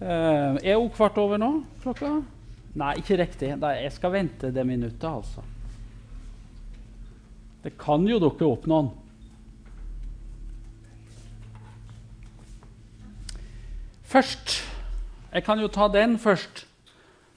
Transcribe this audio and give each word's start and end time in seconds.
Eh, 0.00 0.56
er 0.66 0.76
hun 0.76 0.90
kvart 0.90 1.18
over 1.22 1.38
nå, 1.38 1.50
klokka? 1.82 2.16
Nei, 2.74 2.96
ikke 2.98 3.18
riktig. 3.20 3.52
Nei, 3.62 3.76
jeg 3.84 3.92
skal 3.94 4.14
vente 4.16 4.50
det 4.50 4.64
minuttet, 4.66 5.06
altså. 5.06 5.44
Det 7.62 7.76
kan 7.78 8.02
jo 8.08 8.18
dukke 8.20 8.44
opp 8.48 8.66
noen. 8.68 8.90
Først 14.14 14.60
Jeg 15.34 15.42
kan 15.42 15.58
jo 15.58 15.66
ta 15.66 15.88
den 15.90 16.12
først. 16.22 16.60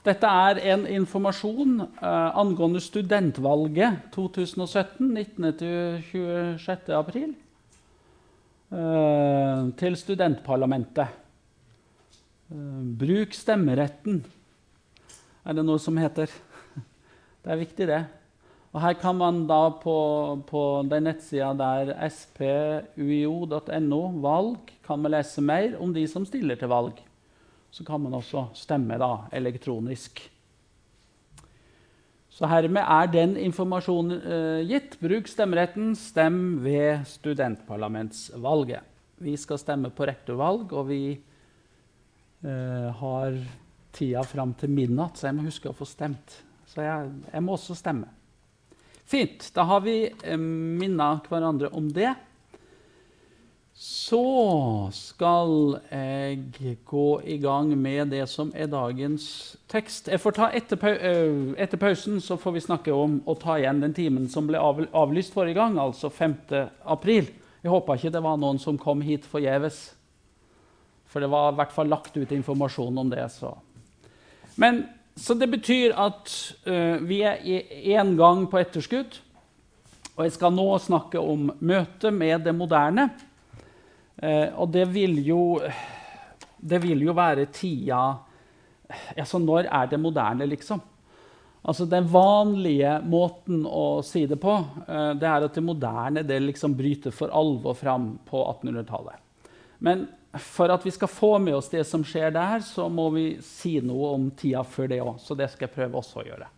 Dette 0.06 0.28
er 0.30 0.60
en 0.70 0.84
informasjon 0.86 1.80
uh, 1.82 2.38
angående 2.38 2.78
studentvalget 2.78 4.12
2017, 4.14 5.08
19.-26. 5.18 6.92
april, 6.94 7.32
eh, 8.70 9.64
til 9.82 9.98
studentparlamentet. 9.98 11.18
Eh, 12.48 12.84
bruk 12.96 13.34
stemmeretten, 13.36 14.22
er 15.44 15.56
det 15.56 15.64
noe 15.68 15.80
som 15.82 15.98
heter. 16.00 16.32
Det 17.44 17.52
er 17.52 17.60
viktig, 17.60 17.86
det. 17.88 18.00
Og 18.72 18.80
her 18.82 18.96
kan 19.00 19.16
man 19.16 19.42
da 19.48 19.70
på, 19.80 19.94
på 20.48 20.62
den 20.88 21.06
nettsida 21.08 21.52
der 21.56 21.92
spuio.no, 22.12 24.00
valg, 24.20 24.72
kan 24.84 25.00
man 25.00 25.14
lese 25.14 25.44
mer 25.44 25.76
om 25.80 25.94
de 25.94 26.04
som 26.10 26.26
stiller 26.28 26.58
til 26.60 26.68
valg. 26.72 26.98
Så 27.72 27.84
kan 27.84 28.02
man 28.02 28.16
også 28.16 28.48
stemme 28.56 28.98
da, 29.00 29.28
elektronisk. 29.32 30.20
Så 32.32 32.48
hermed 32.48 32.84
er 32.84 33.08
den 33.12 33.36
informasjonen 33.40 34.20
eh, 34.20 34.60
gitt. 34.68 34.98
Bruk 35.00 35.28
stemmeretten. 35.28 35.94
Stem 35.98 36.60
ved 36.64 37.04
studentparlamentsvalget. 37.08 38.84
Vi 39.18 39.34
skal 39.40 39.58
stemme 39.60 39.90
på 39.90 40.06
rektorvalg, 40.08 40.70
og 40.72 40.86
vi 40.92 41.02
har 42.38 43.34
tida 43.92 44.22
fram 44.22 44.52
til 44.54 44.70
midnatt, 44.70 45.18
så 45.18 45.26
jeg 45.28 45.36
må 45.38 45.48
huske 45.48 45.70
å 45.70 45.76
få 45.76 45.88
stemt. 45.88 46.36
Så 46.68 46.84
jeg, 46.84 47.10
jeg 47.32 47.42
må 47.44 47.56
også 47.56 47.74
stemme. 47.78 48.12
Fint. 49.08 49.50
Da 49.56 49.64
har 49.64 49.80
vi 49.80 50.02
eh, 50.04 50.36
minna 50.38 51.14
hverandre 51.28 51.70
om 51.72 51.88
det. 51.96 52.10
Så 53.78 54.20
skal 54.92 55.78
jeg 55.86 56.74
gå 56.84 57.06
i 57.22 57.36
gang 57.38 57.70
med 57.78 58.10
det 58.10 58.24
som 58.28 58.50
er 58.50 58.66
dagens 58.68 59.28
tekst. 59.70 60.10
Jeg 60.10 60.20
får 60.20 60.34
ta 60.34 60.48
etter, 60.50 60.82
etter, 61.54 61.78
pausen 61.78 62.18
så 62.20 62.36
får 62.42 62.56
vi 62.56 62.64
snakke 62.64 62.92
om 62.92 63.20
å 63.22 63.36
ta 63.38 63.54
igjen 63.60 63.84
den 63.84 63.94
timen 63.94 64.26
som 64.28 64.50
ble 64.50 64.58
avlyst 64.58 65.36
forrige 65.36 65.60
gang, 65.60 65.78
altså 65.78 66.10
5. 66.10 66.34
april. 66.90 67.30
Jeg 67.62 67.70
håpa 67.70 67.94
ikke 67.94 68.12
det 68.18 68.24
var 68.26 68.42
noen 68.42 68.58
som 68.58 68.80
kom 68.82 69.00
hit 69.06 69.28
forgjeves. 69.30 69.78
For 71.08 71.24
det 71.24 71.30
var 71.32 71.52
i 71.52 71.58
hvert 71.58 71.72
fall 71.72 71.88
lagt 71.90 72.16
ut 72.16 72.32
informasjon 72.32 73.00
om 73.00 73.10
det. 73.10 73.24
Så. 73.32 73.54
Men, 74.60 74.82
så 75.16 75.34
det 75.38 75.48
betyr 75.50 75.96
at 75.96 76.34
uh, 76.68 76.98
vi 77.08 77.22
er 77.26 77.40
én 77.96 78.14
gang 78.18 78.44
på 78.50 78.60
etterskudd. 78.60 79.20
Og 80.18 80.26
jeg 80.26 80.34
skal 80.34 80.54
nå 80.54 80.66
snakke 80.82 81.22
om 81.22 81.48
møtet 81.60 82.14
med 82.14 82.44
det 82.44 82.54
moderne. 82.56 83.08
Uh, 84.20 84.48
og 84.60 84.72
det 84.74 84.88
vil 84.92 85.20
jo 85.26 85.42
Det 86.58 86.80
vil 86.82 87.04
jo 87.06 87.12
være 87.14 87.44
tida 87.54 88.18
altså 89.14 89.38
Når 89.38 89.68
er 89.70 89.86
det 89.86 90.00
moderne, 90.00 90.46
liksom? 90.46 90.80
Altså 91.62 91.86
Den 91.86 92.06
vanlige 92.08 92.98
måten 93.04 93.64
å 93.66 94.00
si 94.06 94.24
det 94.26 94.38
på 94.40 94.54
eh, 94.88 95.10
det 95.18 95.28
er 95.28 95.44
at 95.44 95.56
det 95.58 95.64
moderne 95.64 96.22
det 96.24 96.38
liksom 96.40 96.76
bryter 96.78 97.12
for 97.14 97.34
alvor 97.34 97.76
fram 97.76 98.12
på 98.28 98.40
1800-tallet. 98.62 99.18
Men 99.84 100.06
for 100.36 100.68
at 100.70 100.84
vi 100.84 100.92
skal 100.92 101.08
få 101.08 101.30
med 101.40 101.56
oss 101.56 101.70
det 101.72 101.84
som 101.88 102.04
skjer 102.04 102.32
der, 102.34 102.60
så 102.64 102.88
må 102.92 103.08
vi 103.14 103.26
si 103.44 103.78
noe 103.80 104.12
om 104.18 104.28
tida 104.36 104.62
før 104.66 104.90
det 104.90 105.00
òg. 105.00 105.16
Så 105.22 105.36
det 105.38 105.48
skal 105.52 105.68
jeg 105.68 105.76
prøve 105.76 106.00
også 106.00 106.20
å 106.20 106.26
gjøre. 106.26 106.48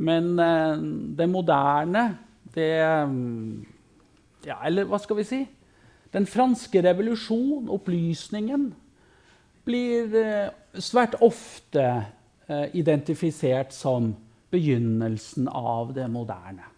Men 0.00 0.32
eh, 0.40 0.76
det 1.18 1.28
moderne, 1.28 2.06
det 2.54 2.72
Ja, 4.42 4.56
eller 4.66 4.88
hva 4.90 4.98
skal 4.98 5.20
vi 5.20 5.26
si? 5.28 5.42
Den 6.12 6.26
franske 6.26 6.80
revolusjon, 6.82 7.68
opplysningen, 7.72 8.72
blir 9.64 10.16
eh, 10.18 10.50
svært 10.82 11.14
ofte 11.22 11.84
eh, 12.48 12.66
identifisert 12.74 13.72
som 13.76 14.10
begynnelsen 14.52 15.46
av 15.48 15.94
det 15.96 16.08
moderne. 16.12 16.71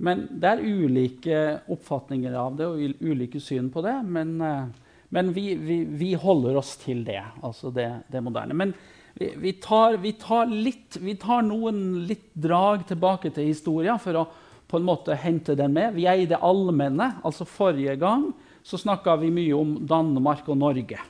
Men 0.00 0.24
det 0.40 0.48
er 0.48 0.62
ulike 0.64 1.40
oppfatninger 1.68 2.36
av 2.40 2.56
det 2.56 2.68
og 2.68 3.02
ulike 3.04 3.40
syn 3.42 3.68
på 3.72 3.82
det. 3.84 3.98
Men, 4.08 4.36
eh, 4.40 4.94
men 5.12 5.32
vi, 5.36 5.52
vi, 5.60 5.82
vi, 5.84 6.14
holder 6.14 6.56
oss 6.56 6.76
til 6.80 7.04
det, 7.04 7.20
altså 7.42 7.72
det, 7.74 7.88
det 8.08 8.22
moderne. 8.24 8.56
Men 8.56 8.72
vi, 9.14 9.32
vi, 9.36 9.52
tar, 9.60 9.98
tar 10.20 10.48
litt, 10.48 10.96
vi 11.02 11.16
tar 11.20 11.42
noen 11.44 12.06
litt 12.08 12.30
drag 12.32 12.86
tilbake 12.88 13.32
til 13.34 13.50
historia 13.50 13.98
for 14.00 14.22
å 14.22 14.28
på 14.70 14.78
en 14.78 14.86
måte 14.86 15.16
hente 15.18 15.56
den 15.58 15.74
med. 15.74 15.96
Vi 15.96 16.06
er 16.06 16.22
i 16.22 16.28
det 16.30 16.38
allmenne. 16.46 17.16
altså 17.26 17.44
Forrige 17.44 17.96
gang 17.98 18.28
så 18.62 18.78
snakka 18.78 19.16
vi 19.18 19.32
mye 19.34 19.56
om 19.56 19.74
Danmark 19.86 20.46
og 20.48 20.60
Norge. 20.60 21.00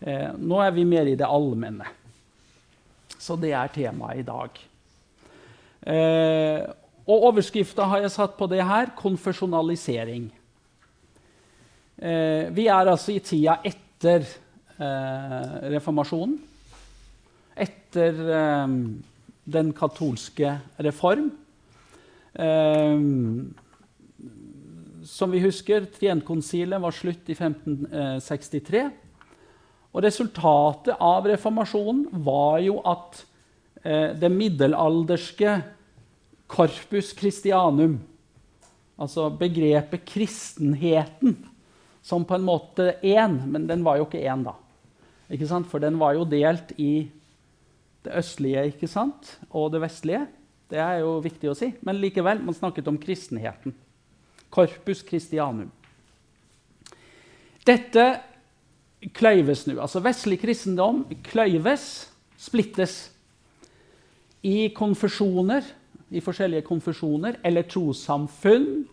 Eh, 0.00 0.30
nå 0.40 0.60
er 0.64 0.72
vi 0.72 0.86
mer 0.88 1.10
i 1.10 1.18
det 1.20 1.28
allmenne. 1.28 1.84
Så 3.20 3.36
det 3.36 3.52
er 3.52 3.72
temaet 3.74 4.22
i 4.22 4.24
dag. 4.24 4.60
Eh, 5.84 6.64
og 7.06 7.26
overskrifta 7.30 7.86
har 7.90 8.04
jeg 8.04 8.12
satt 8.14 8.36
på 8.38 8.48
det 8.50 8.62
her 8.66 8.92
konfesjonalisering. 8.98 10.28
Eh, 12.00 12.48
vi 12.56 12.66
er 12.68 12.90
altså 12.90 13.14
i 13.14 13.22
tida 13.24 13.58
etter 13.66 14.24
eh, 14.24 15.54
reformasjonen. 15.74 16.36
Etter 17.60 18.20
eh, 18.40 18.76
den 19.50 19.72
katolske 19.76 20.54
reform. 20.78 21.30
Um, 22.30 23.50
som 25.02 25.32
vi 25.32 25.40
husker, 25.42 25.88
Trienkonsilet 25.90 26.80
var 26.80 26.94
slutt 26.94 27.30
i 27.32 27.34
1563. 27.34 28.84
Og 29.90 30.04
resultatet 30.04 31.00
av 31.02 31.26
reformasjonen 31.26 32.22
var 32.24 32.60
jo 32.62 32.78
at 32.86 33.24
eh, 33.82 34.12
det 34.14 34.30
middelalderske 34.30 35.56
corpus 36.50 37.12
christianum, 37.16 38.00
altså 38.98 39.28
begrepet 39.30 40.02
kristenheten, 40.08 41.36
som 42.02 42.24
på 42.26 42.34
en 42.34 42.46
måte 42.46 42.94
én, 43.06 43.36
men 43.46 43.68
den 43.68 43.84
var 43.86 44.00
jo 44.00 44.08
ikke 44.08 44.24
én, 44.24 44.42
da. 44.44 44.56
Ikke 45.30 45.46
For 45.46 45.78
den 45.78 45.98
var 45.98 46.14
jo 46.14 46.24
delt 46.24 46.72
i 46.76 47.10
det 48.02 48.16
østlige 48.16 48.66
ikke 48.72 48.88
sant? 48.88 49.38
og 49.50 49.70
det 49.72 49.80
vestlige. 49.80 50.26
Det 50.70 50.78
er 50.78 51.00
jo 51.02 51.20
viktig 51.22 51.50
å 51.50 51.54
si. 51.54 51.72
Men 51.82 52.00
likevel, 52.00 52.42
man 52.42 52.54
snakket 52.54 52.88
om 52.88 52.98
kristenheten. 52.98 53.74
Corpus 54.50 55.04
Christianum. 55.06 55.70
Dette 57.66 58.04
kløyves 59.14 59.66
nå. 59.66 59.76
Altså 59.78 60.02
vestlig 60.02 60.40
kristendom 60.40 61.04
kløyves, 61.26 62.10
splittes, 62.40 63.10
i 64.42 64.70
konfesjoner, 64.72 65.66
i 66.10 66.20
forskjellige 66.20 66.66
konfesjoner 66.66 67.38
eller 67.42 67.68
trossamfunn. 67.70 68.84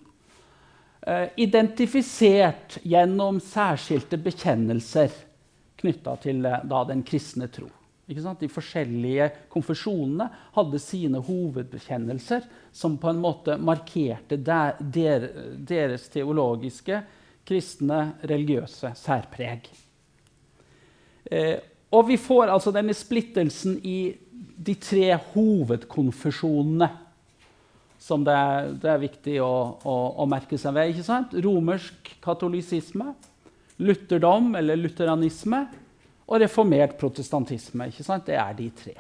Eh, 1.02 1.28
identifisert 1.36 2.78
gjennom 2.84 3.40
særskilte 3.42 4.20
bekjennelser 4.22 5.14
knytta 5.80 6.16
til 6.24 6.46
eh, 6.46 6.64
da, 6.68 6.84
den 6.90 7.04
kristne 7.08 7.50
tro. 7.54 7.70
De 8.08 8.48
forskjellige 8.48 9.26
konfesjonene 9.52 10.30
hadde 10.56 10.80
sine 10.80 11.20
hovedbekjennelser 11.20 12.46
som 12.72 12.96
på 13.02 13.10
en 13.12 13.20
måte 13.20 13.58
markerte 13.60 14.38
der, 14.40 14.78
der, 14.80 15.28
deres 15.68 16.08
teologiske, 16.14 17.02
kristne, 17.48 18.14
religiøse 18.28 18.94
særpreg. 18.96 19.68
Eh, 21.32 21.58
og 21.92 22.08
vi 22.08 22.18
får 22.20 22.52
altså 22.52 22.72
denne 22.76 22.96
splittelsen 22.96 23.80
i 23.84 24.00
de 24.58 24.76
tre 24.80 25.12
hovedkonfesjonene 25.34 26.90
som 28.08 28.24
det 28.24 28.38
det 28.82 28.92
er 28.92 29.02
viktig 29.02 29.40
å, 29.44 29.54
å, 29.84 29.96
å, 30.24 30.28
merke 30.30 30.60
seg 30.60 30.76
ved. 30.78 30.94
ikke 30.94 31.08
sant? 31.08 31.36
Romersk 31.44 32.14
katolisisme, 32.24 33.12
lutherdom 33.84 34.54
eller 34.58 34.80
lutheranisme 34.80 35.66
og 36.28 36.42
reformert 36.44 36.98
protestantisme. 37.00 37.90
ikke 37.92 38.08
sant? 38.08 38.28
Det 38.30 38.40
er 38.40 38.56
de 38.58 38.72
tre. 38.76 38.96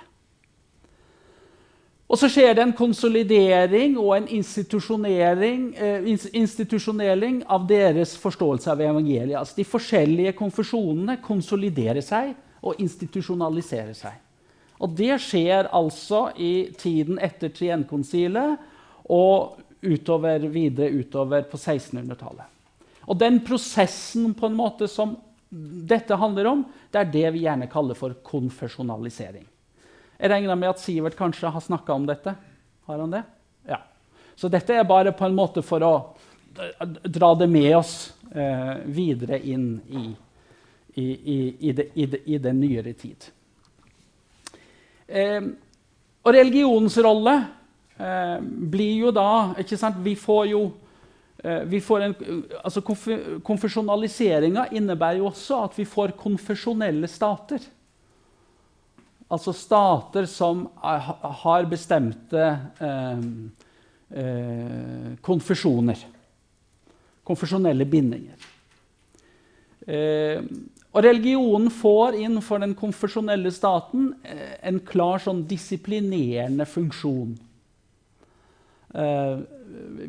Og 2.07 2.15
så 2.15 2.29
skjer 2.31 2.53
det 2.55 2.63
en 2.63 2.75
konsolidering 2.75 3.97
og 3.99 4.13
en 4.15 4.29
institusjonering, 4.37 5.63
eh, 5.75 6.05
institusjonering 6.39 7.41
av 7.51 7.65
deres 7.67 8.15
forståelse 8.19 8.71
av 8.71 8.79
evangeliet. 8.79 9.35
Altså 9.35 9.59
de 9.59 9.67
forskjellige 9.67 10.31
konfesjonene 10.39 11.17
konsoliderer 11.23 12.03
seg 12.03 12.31
og 12.63 12.79
institusjonaliserer 12.79 13.93
seg. 13.95 14.15
Og 14.79 14.95
det 14.95 15.17
skjer 15.19 15.67
altså 15.73 16.29
i 16.37 16.69
tiden 16.77 17.19
etter 17.19 17.51
Trienkonsilet 17.51 18.75
og 19.13 19.57
utover, 19.81 20.39
videre 20.51 20.89
utover 20.89 21.45
på 21.47 21.57
1600-tallet. 21.57 22.45
Og 23.07 23.15
den 23.19 23.39
prosessen 23.45 24.33
på 24.35 24.49
en 24.49 24.57
måte 24.57 24.89
som 24.91 25.15
dette 25.49 26.15
handler 26.19 26.49
om, 26.49 26.63
det 26.91 26.99
er 26.99 27.11
det 27.13 27.27
vi 27.37 27.45
gjerne 27.45 27.69
kaller 27.71 27.95
for 27.95 28.17
konfesjonalisering. 28.25 29.45
Jeg 30.17 30.31
regner 30.33 30.57
med 30.59 30.73
at 30.73 30.81
Sivert 30.81 31.15
kanskje 31.15 31.51
har 31.53 31.63
snakka 31.63 31.93
om 31.93 32.07
dette? 32.09 32.33
Har 32.87 32.99
han 32.99 33.13
det? 33.13 33.23
Ja. 33.69 33.79
Så 34.35 34.49
dette 34.51 34.75
er 34.75 34.87
bare 34.87 35.13
på 35.15 35.27
en 35.27 35.37
måte 35.37 35.63
for 35.63 35.83
å 35.85 35.93
dra 37.03 37.33
det 37.35 37.47
med 37.47 37.69
oss 37.77 37.93
eh, 38.33 38.75
videre 38.85 39.39
inn 39.39 39.77
i, 39.87 40.03
i, 41.01 41.07
i, 41.69 41.71
det, 41.71 41.91
i, 41.95 42.37
den 42.41 42.59
nyere 42.59 42.93
tid. 42.97 43.29
Eh, 45.07 45.41
og 46.23 46.33
religionens 46.33 46.97
rolle 47.05 47.37
eh, 47.99 48.37
blir 48.41 49.05
jo 49.05 49.11
da 49.11 49.53
ikke 49.59 49.77
sant, 49.77 49.97
Vi 50.03 50.15
får 50.15 50.45
jo 50.51 50.65
Eh, 51.43 51.63
vi 51.63 51.81
får 51.81 52.01
en, 52.01 52.15
altså 52.63 52.81
Konfesjonaliseringa 53.45 54.67
innebærer 54.73 55.21
jo 55.21 55.29
også 55.29 55.61
at 55.67 55.77
vi 55.77 55.85
får 55.85 56.15
konfesjonelle 56.17 57.09
stater. 57.11 57.61
Altså 59.29 59.53
stater 59.53 60.25
som 60.31 60.65
har 61.43 61.67
bestemte 61.69 62.47
eh, 62.81 63.27
eh, 64.23 65.11
konfesjoner. 65.21 66.05
Konfesjonelle 67.27 67.85
bindinger. 67.85 68.49
Eh, 69.87 70.41
og 70.95 71.03
religionen 71.03 71.69
får 71.69 72.15
innenfor 72.17 72.63
den 72.63 72.73
konfesjonelle 72.75 73.51
staten 73.53 74.13
eh, 74.25 74.55
en 74.71 74.79
klar 74.81 75.21
sånn 75.21 75.43
disiplinerende 75.45 76.65
funksjon. 76.65 77.35
Eh, 78.97 79.39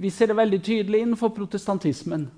vi 0.00 0.10
ser 0.10 0.30
det 0.30 0.38
veldig 0.38 0.60
tydelig 0.64 1.02
innenfor 1.04 1.34
protestantismen, 1.36 2.28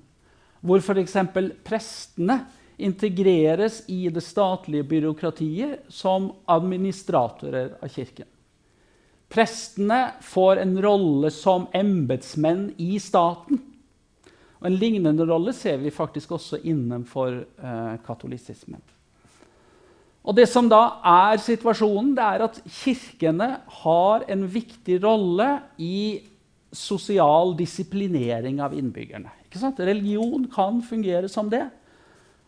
hvor 0.61 0.83
f.eks. 0.83 1.17
prestene 1.65 2.41
integreres 2.81 3.85
i 3.93 4.09
det 4.11 4.23
statlige 4.25 4.89
byråkratiet 4.89 5.87
som 5.93 6.31
administratorer 6.51 7.77
av 7.79 7.93
kirken. 7.93 8.27
Prestene 9.31 10.01
får 10.27 10.63
en 10.65 10.75
rolle 10.83 11.31
som 11.31 11.69
embetsmenn 11.77 12.73
i 12.83 12.97
staten. 12.99 13.61
Og 14.59 14.67
En 14.67 14.79
lignende 14.81 15.25
rolle 15.29 15.55
ser 15.55 15.79
vi 15.79 15.93
faktisk 15.95 16.33
også 16.35 16.59
innenfor 16.67 17.37
eh, 17.39 17.95
katolisismen. 18.07 18.83
Og 20.21 20.37
det 20.37 20.49
som 20.51 20.67
da 20.69 20.99
er 21.07 21.39
situasjonen, 21.41 22.11
det 22.19 22.27
er 22.27 22.45
at 22.45 22.59
kirkene 22.83 23.49
har 23.81 24.27
en 24.29 24.43
viktig 24.51 24.99
rolle 25.05 25.47
i 25.81 26.21
sosial 26.73 27.57
disiplinering 27.59 28.61
av 28.63 28.75
innbyggerne. 28.79 29.31
Religion 29.77 30.47
kan 30.55 30.83
fungere 30.83 31.29
som 31.29 31.51
det. 31.51 31.67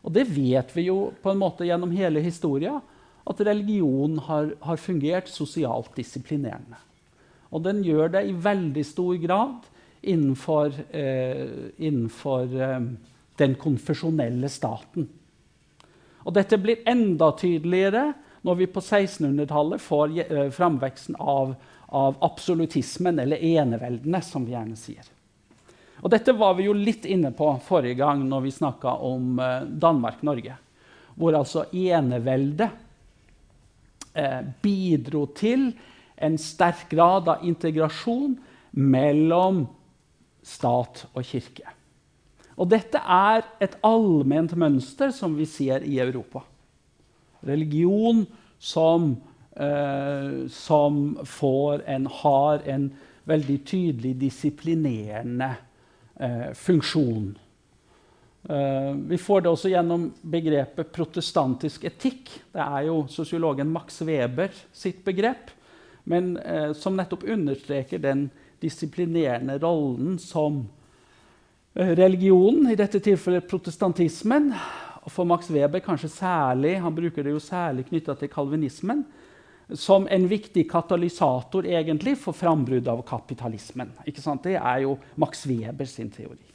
Og 0.02 0.12
det 0.14 0.26
vet 0.30 0.70
vi 0.76 0.86
jo 0.88 1.12
på 1.22 1.30
en 1.30 1.40
måte 1.40 1.66
gjennom 1.66 1.92
hele 1.94 2.22
historia, 2.22 2.80
at 3.22 3.40
religion 3.46 4.19
har, 4.26 4.54
har 4.60 4.80
fungert 4.82 5.30
sosialt 5.30 5.94
disiplinerende. 5.96 6.78
Og 7.52 7.62
den 7.62 7.82
gjør 7.84 8.10
det 8.16 8.24
i 8.26 8.34
veldig 8.34 8.84
stor 8.86 9.19
grad 9.22 9.69
innenfor, 10.02 10.72
eh, 10.90 11.70
innenfor 11.78 12.54
eh, 12.56 12.80
den 13.38 13.54
konfesjonelle 13.54 14.48
staten. 14.50 15.08
Og 16.22 16.34
dette 16.34 16.58
blir 16.58 16.82
enda 16.86 17.30
tydeligere 17.38 18.12
når 18.42 18.58
vi 18.58 18.70
på 18.70 18.82
1600-tallet 18.82 19.82
får 19.82 20.16
eh, 20.24 20.50
framveksten 20.54 21.19
av 21.20 21.54
av 21.93 22.17
absolutismen, 22.25 23.19
eller 23.19 23.37
eneveldene, 23.37 24.23
som 24.25 24.47
vi 24.47 24.55
gjerne 24.55 24.77
sier. 24.81 25.09
Og 26.03 26.11
Dette 26.11 26.33
var 26.35 26.56
vi 26.59 26.67
jo 26.67 26.75
litt 26.75 27.05
inne 27.06 27.31
på 27.37 27.47
forrige 27.62 28.00
gang 28.00 28.25
når 28.27 28.47
vi 28.47 28.55
snakka 28.56 28.97
om 29.06 29.37
eh, 29.39 29.67
Danmark-Norge. 29.69 30.56
Hvor 31.15 31.37
altså 31.37 31.67
eneveldet 31.71 32.71
eh, 34.17 34.41
bidro 34.65 35.27
til 35.37 35.69
en 36.17 36.39
sterk 36.41 36.89
grad 36.91 37.29
av 37.29 37.44
integrasjon 37.47 38.35
mellom 38.81 39.67
stat 40.43 41.05
og 41.12 41.23
kirke. 41.29 41.69
Og 42.56 42.69
dette 42.73 43.00
er 43.00 43.44
et 43.62 43.77
allment 43.87 44.56
mønster 44.59 45.12
som 45.15 45.37
vi 45.39 45.47
ser 45.49 45.85
i 45.87 46.00
Europa. 46.03 46.43
Religion 47.47 48.25
som 48.62 49.15
eh, 49.56 50.46
som 50.49 51.19
en, 51.87 52.06
har 52.06 52.58
en 52.64 52.90
veldig 53.25 53.58
tydelig 53.64 54.16
disiplinerende 54.16 55.54
eh, 56.20 56.52
funksjon. 56.54 57.38
Eh, 58.49 58.93
vi 59.08 59.19
får 59.19 59.40
det 59.40 59.52
også 59.52 59.72
gjennom 59.72 60.08
begrepet 60.22 60.93
protestantisk 60.93 61.84
etikk. 61.84 62.31
Det 62.52 62.64
er 62.64 62.88
jo 62.88 63.02
sosiologen 63.12 63.70
Max 63.72 64.00
Weber 64.02 64.54
sitt 64.72 65.04
begrep, 65.04 65.52
men 66.05 66.34
som 66.75 66.96
nettopp 66.98 67.22
understreker 67.31 68.00
den 68.02 68.25
disiplinerende 68.58 69.55
rollen 69.62 70.16
som 70.19 70.64
religionen, 71.78 72.72
i 72.72 72.75
dette 72.76 72.98
tilfellet 72.98 73.46
protestantismen, 73.46 74.48
og 75.02 75.10
for 75.14 75.26
Max 75.31 75.46
Weber 75.50 75.82
kanskje 75.82 76.10
særlig, 76.10 76.75
han 76.82 76.94
bruker 76.94 77.22
det 77.22 77.37
jo 77.37 77.43
særlig 77.43 77.87
knytta 77.87 78.16
til 78.19 78.31
kalvinismen, 78.34 79.05
som 79.74 80.06
en 80.10 80.28
viktig 80.28 80.64
katalysator 80.70 81.66
egentlig 81.66 82.16
for 82.20 82.36
frambruddet 82.36 82.90
av 82.92 83.02
kapitalismen. 83.06 83.92
Det 84.04 84.56
er 84.56 84.82
jo 84.84 84.96
Max 85.16 85.46
Weber 85.46 85.88
sin 85.88 86.10
teori. 86.10 86.52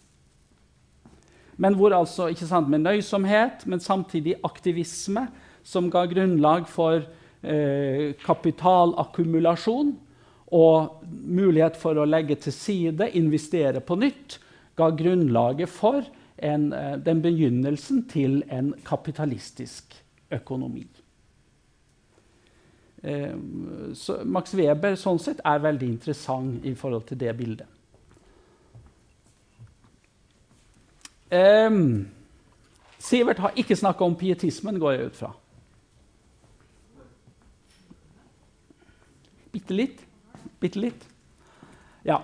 Men 1.57 1.77
hvor 1.77 1.95
altså, 1.97 2.29
ikke 2.29 2.45
sant, 2.45 2.69
med 2.69 2.85
nøysomhet, 2.85 3.65
men 3.65 3.81
samtidig 3.81 4.37
aktivisme, 4.45 5.27
som 5.67 5.89
ga 5.91 6.05
grunnlag 6.07 6.67
for 6.69 7.01
eh, 7.41 8.13
kapitalakkumulasjon 8.23 9.95
og 10.55 11.01
mulighet 11.09 11.75
for 11.81 11.97
å 11.99 12.05
legge 12.07 12.37
til 12.45 12.55
side, 12.55 13.09
investere 13.19 13.81
på 13.83 13.97
nytt, 13.99 14.37
ga 14.77 14.91
grunnlaget 14.95 15.73
for 15.73 16.05
en, 16.37 16.71
eh, 16.73 16.95
den 17.01 17.21
begynnelsen 17.25 18.05
til 18.07 18.43
en 18.53 18.73
kapitalistisk 18.85 19.97
økonomi. 20.31 20.85
Eh, 23.07 23.33
Max 24.27 24.55
Weber 24.57 24.97
sånn 24.99 25.19
sett 25.21 25.39
er 25.45 25.63
veldig 25.63 25.87
interessant 25.87 26.65
i 26.67 26.73
forhold 26.75 27.05
til 27.07 27.19
det 27.21 27.33
bildet. 27.37 27.67
Um, 31.27 32.07
Sivert 32.99 33.39
har 33.43 33.55
ikke 33.59 33.75
snakka 33.75 34.03
om 34.03 34.15
pietismen, 34.15 34.79
går 34.79 34.95
jeg 34.95 35.07
ut 35.07 35.19
fra. 35.19 35.31
Bitte 39.53 39.75
litt. 39.75 40.03
Bitte 40.59 40.81
litt. 40.81 41.07
Ja. 42.07 42.21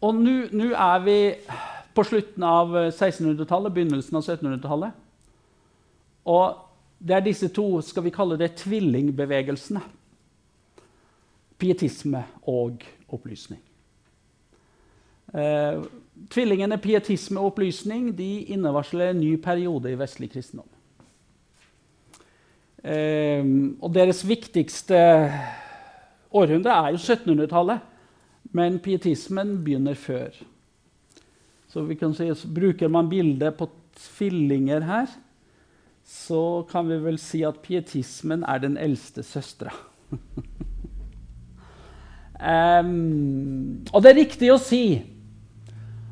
Og 0.00 0.16
nå 0.16 0.70
er 0.70 1.04
vi 1.04 1.18
på 1.94 2.04
slutten 2.06 2.44
av 2.46 2.74
1600-tallet, 2.88 3.74
begynnelsen 3.74 4.18
av 4.18 4.26
1700-tallet. 4.26 5.06
Og 6.30 6.69
det 7.00 7.16
er 7.16 7.24
disse 7.24 7.48
to 7.48 7.80
skal 7.84 8.04
vi 8.04 8.12
kalle 8.12 8.36
det, 8.40 8.52
tvillingbevegelsene. 8.60 9.80
Pietisme 11.60 12.22
og 12.48 12.84
opplysning. 13.12 13.60
Eh, 15.30 15.80
tvillingene 16.32 16.80
pietisme 16.82 17.40
og 17.40 17.54
opplysning 17.54 18.10
de 18.18 18.28
innevarsler 18.52 19.12
en 19.12 19.20
ny 19.22 19.36
periode 19.40 19.92
i 19.92 19.98
vestlig 19.98 20.30
kristendom. 20.32 20.68
Eh, 22.84 23.44
og 23.80 23.92
deres 23.94 24.20
viktigste 24.28 25.00
århundre 26.30 26.76
er 26.76 26.94
jo 26.96 27.00
1700-tallet, 27.00 27.88
men 28.56 28.80
pietismen 28.82 29.56
begynner 29.64 29.96
før. 29.96 30.34
Så 31.70 31.84
vi 31.86 31.94
kan 31.94 32.12
si, 32.16 32.28
Bruker 32.50 32.88
man 32.88 33.08
bildet 33.08 33.56
på 33.56 33.68
tvillinger 33.96 34.84
her, 34.84 35.12
så 36.04 36.66
kan 36.70 36.88
vi 36.88 36.98
vel 37.04 37.18
si 37.20 37.42
at 37.46 37.60
pietismen 37.64 38.44
er 38.48 38.58
den 38.62 38.76
eldste 38.80 39.22
søstera. 39.26 39.72
um, 42.80 43.80
og 43.92 44.02
det 44.02 44.10
er 44.10 44.20
riktig 44.22 44.50
å 44.52 44.60
si 44.60 44.84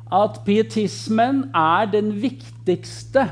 at 0.09 0.41
pietismen 0.45 1.49
er 1.53 1.89
den 1.91 2.13
viktigste 2.21 3.27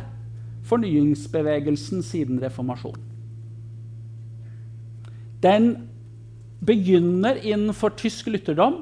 fornyingsbevegelsen 0.68 2.04
siden 2.06 2.42
reformasjonen. 2.44 3.04
Den 5.44 5.72
begynner 6.66 7.38
innenfor 7.46 7.94
tysk 7.98 8.28
lytterdom, 8.34 8.82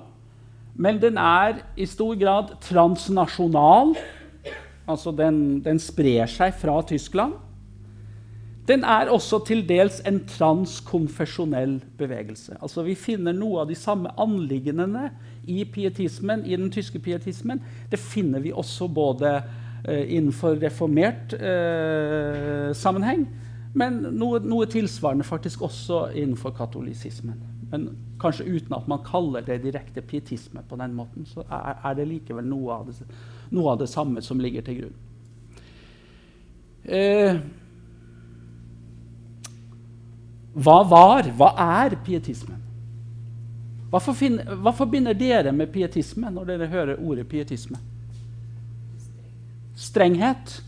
men 0.75 0.99
den 1.01 1.17
er 1.19 1.61
i 1.77 1.87
stor 1.87 2.15
grad 2.19 2.55
transnasjonal. 2.63 3.95
Altså 4.87 5.11
den, 5.15 5.59
den 5.63 5.79
sprer 5.79 6.29
seg 6.31 6.55
fra 6.59 6.79
Tyskland. 6.87 7.35
Den 8.67 8.83
er 8.83 9.11
også 9.13 9.39
til 9.45 9.61
dels 9.69 9.99
en 10.09 10.23
transkonfesjonell 10.25 11.77
bevegelse. 11.97 12.57
Altså 12.61 12.83
Vi 12.83 12.95
finner 12.97 13.35
noe 13.37 13.61
av 13.61 13.69
de 13.69 13.77
samme 13.77 14.09
anliggendene 14.17 15.11
i 15.47 15.63
pietismen, 15.69 16.45
i 16.45 16.57
den 16.57 16.71
tyske 16.73 16.99
pietismen. 16.99 17.61
Det 17.91 17.99
finner 18.01 18.41
vi 18.41 18.53
også 18.53 18.87
både 18.87 19.35
eh, 19.85 20.15
innenfor 20.17 20.57
reformert 20.61 21.35
eh, 21.37 22.71
sammenheng. 22.73 23.27
Men 23.75 23.99
noe, 24.15 24.39
noe, 24.39 24.65
tilsvarende 24.71 25.27
faktisk 25.27 25.61
også 25.67 26.07
innenfor 26.15 26.55
katolisismen. 26.55 27.41
Men 27.71 27.89
kanskje 28.21 28.47
uten 28.47 28.73
at 28.77 28.87
man 28.87 29.03
kaller 29.05 29.43
det 29.45 29.59
direkte 29.65 30.01
pietisme 30.01 30.63
på 30.69 30.77
den 30.79 30.95
måten, 30.95 31.25
så 31.27 31.43
er, 31.43 31.81
er 31.83 31.97
det 31.99 32.07
likevel 32.07 32.47
noe 32.47 32.79
av 32.79 32.87
det, 32.87 32.95
noe 33.51 33.73
av 33.73 33.81
det, 33.81 33.89
samme 33.91 34.23
som 34.25 34.41
ligger 34.41 34.65
til 34.65 34.79
grunn. 34.79 34.97
Eh, 36.85 37.37
hva 40.55 40.77
var, 40.87 41.27
hva 41.35 41.49
er 41.83 41.97
pietismen? 42.05 42.61
Hva, 43.91 43.99
hva 43.99 44.71
forbinder 44.75 45.15
dere 45.17 45.51
med 45.55 45.71
pietisme 45.73 46.31
når 46.31 46.47
dere 46.47 46.69
hører 46.71 47.01
ordet 47.03 47.27
pietisme? 47.31 47.79
Strenghet. 49.75 50.61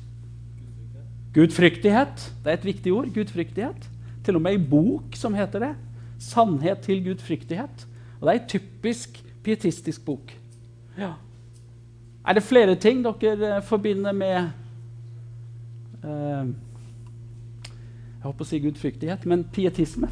Gudfryktighet. 1.36 2.27
Det 2.44 2.51
er 2.51 2.60
et 2.60 2.67
viktig 2.67 2.94
ord. 2.94 3.08
Gudfryktighet. 3.15 3.88
Til 4.27 4.36
og 4.36 4.44
med 4.44 4.58
ei 4.58 4.60
bok 4.60 5.15
som 5.15 5.36
heter 5.38 5.63
det. 5.63 5.74
'Sannhet 6.20 6.82
til 6.84 7.03
gudfryktighet'. 7.06 7.86
Og 8.20 8.27
Det 8.27 8.29
er 8.29 8.41
ei 8.41 8.48
typisk 8.48 9.24
pietistisk 9.44 10.06
bok. 10.06 10.34
Ja. 10.98 11.13
Er 12.27 12.34
det 12.34 12.44
flere 12.44 12.75
ting 12.75 13.06
dere 13.22 13.62
forbinder 13.62 14.12
med 14.12 14.50
uh, 16.03 16.48
Jeg 18.17 18.33
på 18.33 18.43
å 18.43 18.47
si 18.50 18.59
gudfryktighet, 18.59 19.25
men 19.29 19.45
pietisme? 19.53 20.09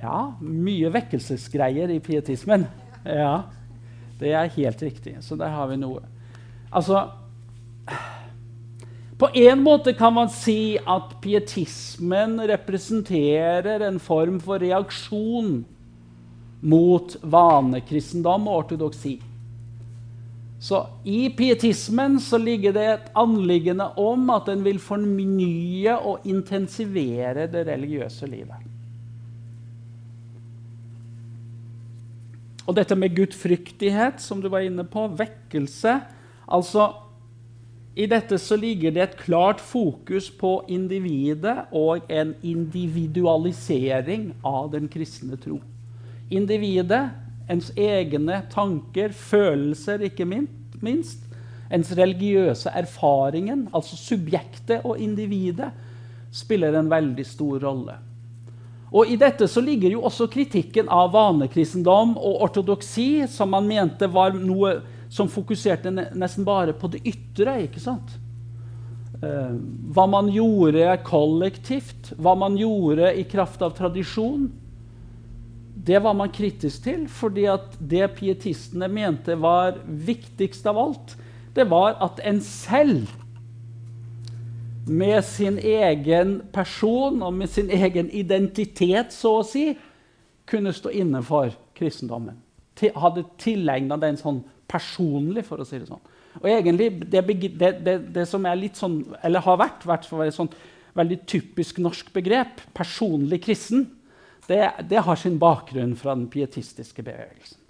Ja, 0.00 0.34
mye 0.40 0.90
vekkelsesgreier 0.92 1.92
i 1.92 2.00
pietismen. 2.04 2.66
Ja, 3.04 3.44
Det 4.20 4.30
er 4.32 4.48
helt 4.56 4.82
riktig. 4.82 5.16
Så 5.20 5.36
der 5.36 5.50
har 5.50 5.66
vi 5.68 5.76
noe. 5.76 6.00
Altså 6.72 7.10
På 9.18 9.28
en 9.34 9.60
måte 9.62 9.92
kan 9.92 10.12
man 10.14 10.28
si 10.28 10.78
at 10.78 11.16
pietismen 11.22 12.40
representerer 12.40 13.82
en 13.86 13.98
form 13.98 14.40
for 14.40 14.58
reaksjon 14.58 15.64
mot 16.62 17.16
vanekristendom 17.22 18.48
og 18.48 18.64
ortodoksi. 18.64 19.18
Så 20.64 20.78
I 21.04 21.28
pietismen 21.36 22.16
så 22.24 22.38
ligger 22.40 22.72
det 22.72 22.84
et 22.88 23.08
anliggende 23.20 23.90
om 24.00 24.30
at 24.32 24.46
en 24.48 24.62
vil 24.64 24.78
fornye 24.80 25.92
og 25.98 26.24
intensivere 26.24 27.44
det 27.52 27.66
religiøse 27.68 28.28
livet. 28.32 28.62
Og 32.64 32.72
dette 32.78 32.96
med 32.96 33.12
gudfryktighet, 33.12 34.22
som 34.24 34.40
du 34.40 34.48
var 34.48 34.64
inne 34.64 34.86
på, 34.88 35.04
vekkelse 35.18 35.98
altså 36.48 36.86
I 37.94 38.06
dette 38.10 38.38
så 38.40 38.56
ligger 38.56 38.90
det 38.90 39.02
et 39.02 39.18
klart 39.20 39.60
fokus 39.60 40.30
på 40.32 40.64
individet 40.72 41.68
og 41.76 42.08
en 42.08 42.32
individualisering 42.42 44.32
av 44.42 44.72
den 44.72 44.88
kristne 44.88 45.36
tro. 45.38 45.60
Individet, 46.32 47.12
ens 47.50 47.70
egne 47.76 48.42
tanker, 48.52 49.12
følelser, 49.12 50.06
ikke 50.08 50.26
minst. 50.28 51.20
Ens 51.72 51.90
religiøse 51.96 52.70
erfaringen, 52.76 53.68
altså 53.74 53.96
subjektet 53.98 54.84
og 54.84 54.98
individet, 55.00 55.70
spiller 56.34 56.76
en 56.78 56.90
veldig 56.90 57.24
stor 57.26 57.62
rolle. 57.64 57.96
Og 58.94 59.10
I 59.10 59.16
dette 59.18 59.48
så 59.50 59.62
ligger 59.64 59.90
jo 59.90 60.04
også 60.06 60.28
kritikken 60.30 60.90
av 60.92 61.10
vanekristendom 61.14 62.14
og 62.14 62.44
ortodoksi, 62.46 63.24
som 63.30 63.50
man 63.50 63.66
mente 63.66 64.06
var 64.10 64.36
noe 64.38 64.76
som 65.10 65.30
fokuserte 65.30 65.90
nesten 65.94 66.46
bare 66.46 66.74
på 66.78 66.90
det 66.92 67.02
ytre. 67.06 67.56
ikke 67.66 67.82
sant? 67.82 68.14
Eh, 69.22 69.54
hva 69.94 70.06
man 70.10 70.30
gjorde 70.30 70.98
kollektivt, 71.06 72.12
hva 72.18 72.36
man 72.38 72.58
gjorde 72.58 73.12
i 73.18 73.24
kraft 73.26 73.62
av 73.62 73.74
tradisjon. 73.78 74.48
Det 75.84 76.00
var 76.02 76.14
man 76.16 76.32
kritisk 76.32 76.86
til, 76.86 77.04
fordi 77.08 77.44
at 77.50 77.74
det 77.80 78.06
pietistene 78.16 78.88
mente 78.88 79.36
var 79.40 79.76
viktigst 79.84 80.66
av 80.70 80.80
alt, 80.80 81.16
det 81.54 81.66
var 81.70 81.98
at 82.02 82.22
en 82.24 82.40
selv 82.40 83.10
med 84.86 85.22
sin 85.24 85.58
egen 85.58 86.40
person 86.52 87.22
og 87.22 87.34
med 87.34 87.48
sin 87.48 87.70
egen 87.70 88.10
identitet, 88.12 89.12
så 89.12 89.38
å 89.40 89.44
si, 89.46 89.70
kunne 90.48 90.74
stå 90.76 90.92
inne 90.92 91.22
for 91.24 91.54
kristendommen. 91.76 92.36
Hadde 92.96 93.24
tilegna 93.40 93.96
den 94.00 94.18
sånn 94.20 94.42
personlig, 94.68 95.44
for 95.46 95.62
å 95.62 95.68
si 95.68 95.78
det 95.78 95.88
sånn. 95.88 96.02
Og 96.42 96.48
egentlig, 96.50 96.90
det, 97.06 97.22
det, 97.54 97.72
det, 97.86 97.98
det 98.12 98.24
som 98.28 98.44
er 98.48 98.58
litt 98.58 98.80
sånn, 98.80 98.98
eller 99.24 99.44
har 99.44 99.60
vært, 99.60 99.86
vært 99.86 100.08
for 100.10 100.24
et 100.24 100.34
sånn 100.36 100.50
veldig 100.98 101.20
typisk 101.30 101.78
norsk 101.82 102.10
begrep, 102.14 102.60
personlig 102.74 103.40
kristen, 103.46 103.86
det, 104.48 104.98
har 105.06 105.16
sin 105.16 105.38
bakgrunn 105.40 105.94
fra 105.96 106.14
den 106.14 106.26
pietistiske 106.32 107.02
bevegelsen. 107.02 107.60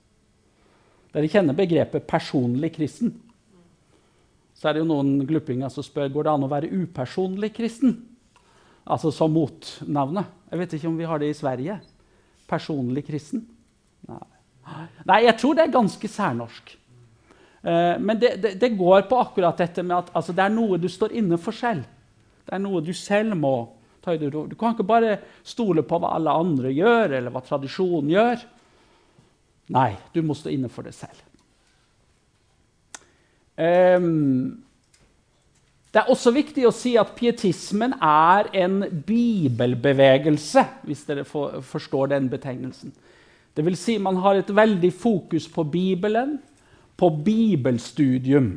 Dere 1.15 1.31
kjenner 1.31 1.55
begrepet 1.55 2.07
'personlig 2.11 2.75
kristen'? 2.75 3.15
så 4.65 4.71
er 4.71 4.79
det 4.79 4.81
jo 4.81 4.89
noen 4.89 5.27
gluppinger 5.29 5.69
som 5.69 5.85
spør 5.85 6.09
går 6.15 6.25
det 6.25 6.31
an 6.33 6.47
å 6.47 6.49
være 6.49 6.71
upersonlig 6.73 7.51
kristen. 7.53 7.99
Altså 8.89 9.11
som 9.13 9.33
motnavnet. 9.37 10.31
Jeg 10.49 10.61
vet 10.61 10.77
ikke 10.79 10.89
om 10.89 10.97
vi 10.97 11.09
har 11.09 11.21
det 11.21 11.29
i 11.33 11.37
Sverige. 11.37 11.75
Personlig 12.49 13.03
kristen. 13.05 13.43
Nei, 14.09 14.87
Nei 15.05 15.19
jeg 15.27 15.37
tror 15.41 15.59
det 15.59 15.67
er 15.67 15.75
ganske 15.75 16.09
særnorsk. 16.09 16.73
Uh, 17.61 18.01
men 18.01 18.17
det, 18.21 18.31
det, 18.41 18.55
det, 18.61 18.73
går 18.77 19.05
på 19.11 19.19
akkurat 19.21 19.61
dette 19.61 19.85
med 19.85 19.99
at 19.99 20.11
altså, 20.17 20.33
det 20.33 20.45
er 20.45 20.57
noe 20.57 20.81
du 20.81 20.89
står 20.89 21.13
inne 21.21 21.37
for 21.41 21.57
selv. 21.57 21.85
Det 22.49 22.57
er 22.57 22.65
noe 22.65 22.81
du 22.85 22.93
selv 22.97 23.37
må 23.37 23.55
det 23.65 23.84
Du 24.05 24.57
kan 24.61 24.75
ikke 24.75 24.87
bare 24.87 25.17
stole 25.45 25.83
på 25.87 25.99
hva 26.01 26.15
alle 26.17 26.35
andre 26.45 26.73
gjør, 26.75 27.17
eller 27.19 27.33
hva 27.33 27.41
tradisjonen 27.45 28.11
gjør. 28.13 28.45
Nei, 29.75 29.95
du 30.13 30.21
må 30.23 30.37
stå 30.37 30.53
inne 30.53 30.69
for 30.69 30.85
det 30.85 30.93
selv. 30.97 31.23
Um, 33.57 34.65
det 35.95 36.03
er 36.03 36.11
også 36.11 36.33
viktig 36.35 36.65
å 36.67 36.75
si 36.75 36.97
at 36.99 37.13
pietismen 37.15 37.95
er 38.03 38.49
en 38.65 38.81
bibelbevegelse, 39.07 40.65
hvis 40.89 41.05
dere 41.07 41.23
for, 41.29 41.61
forstår 41.63 42.11
den 42.17 42.27
betegnelsen. 42.33 42.91
Det 43.55 43.63
vil 43.63 43.79
si 43.79 43.95
man 44.03 44.19
har 44.19 44.41
et 44.41 44.51
veldig 44.51 44.91
fokus 44.91 45.47
på 45.49 45.63
Bibelen, 45.71 46.41
på 46.99 47.11
bibelstudium. 47.25 48.57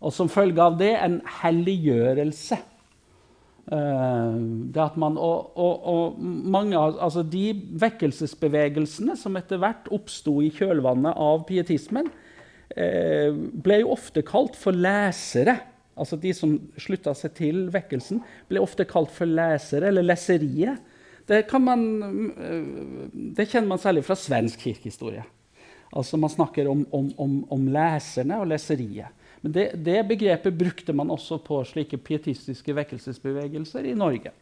Og 0.00 0.12
som 0.12 0.28
følge 0.28 0.60
av 0.60 0.76
det 0.76 0.92
en 1.00 1.22
helliggjørelse. 1.40 2.60
At 3.66 4.94
man, 5.00 5.16
og, 5.18 5.56
og, 5.58 5.86
og 5.90 6.20
mange, 6.22 6.78
altså 6.78 7.24
De 7.26 7.48
vekkelsesbevegelsene 7.82 9.16
som 9.18 9.34
etter 9.40 9.58
hvert 9.58 9.88
oppsto 9.90 10.36
i 10.44 10.52
kjølvannet 10.54 11.18
av 11.18 11.42
pietismen, 11.48 12.06
Eh, 12.76 13.30
ble 13.32 13.80
jo 13.80 13.94
ofte 13.94 14.24
kalt 14.26 14.56
for 14.58 14.76
lesere. 14.76 15.54
Altså 15.96 16.18
De 16.20 16.32
som 16.36 16.58
slutta 16.80 17.14
seg 17.16 17.32
til 17.38 17.62
vekkelsen, 17.72 18.20
ble 18.50 18.60
ofte 18.60 18.84
kalt 18.88 19.12
for 19.14 19.28
lesere, 19.30 19.88
eller 19.88 20.04
leseriet. 20.04 20.82
Det, 21.26 21.40
man, 21.62 21.86
eh, 22.36 23.08
det 23.38 23.48
kjenner 23.48 23.70
man 23.72 23.82
særlig 23.82 24.04
fra 24.06 24.18
svensk 24.18 24.66
kirkehistorie. 24.66 25.24
Altså 25.96 26.18
Man 26.20 26.30
snakker 26.30 26.68
om, 26.68 26.84
om, 26.92 27.12
om, 27.16 27.38
om 27.50 27.68
leserne 27.72 28.42
og 28.42 28.50
leseriet. 28.50 29.15
Men 29.46 29.54
det, 29.54 29.68
det, 29.86 30.00
begrepet 30.10 30.58
brukte 30.58 30.92
man 30.96 31.12
også 31.14 31.38
på 31.38 31.62
slike 31.70 32.00
pietistiske 32.02 32.74
vekkelsesbevegelser 32.74 33.86
i 33.86 33.94
Norge. 33.94 34.34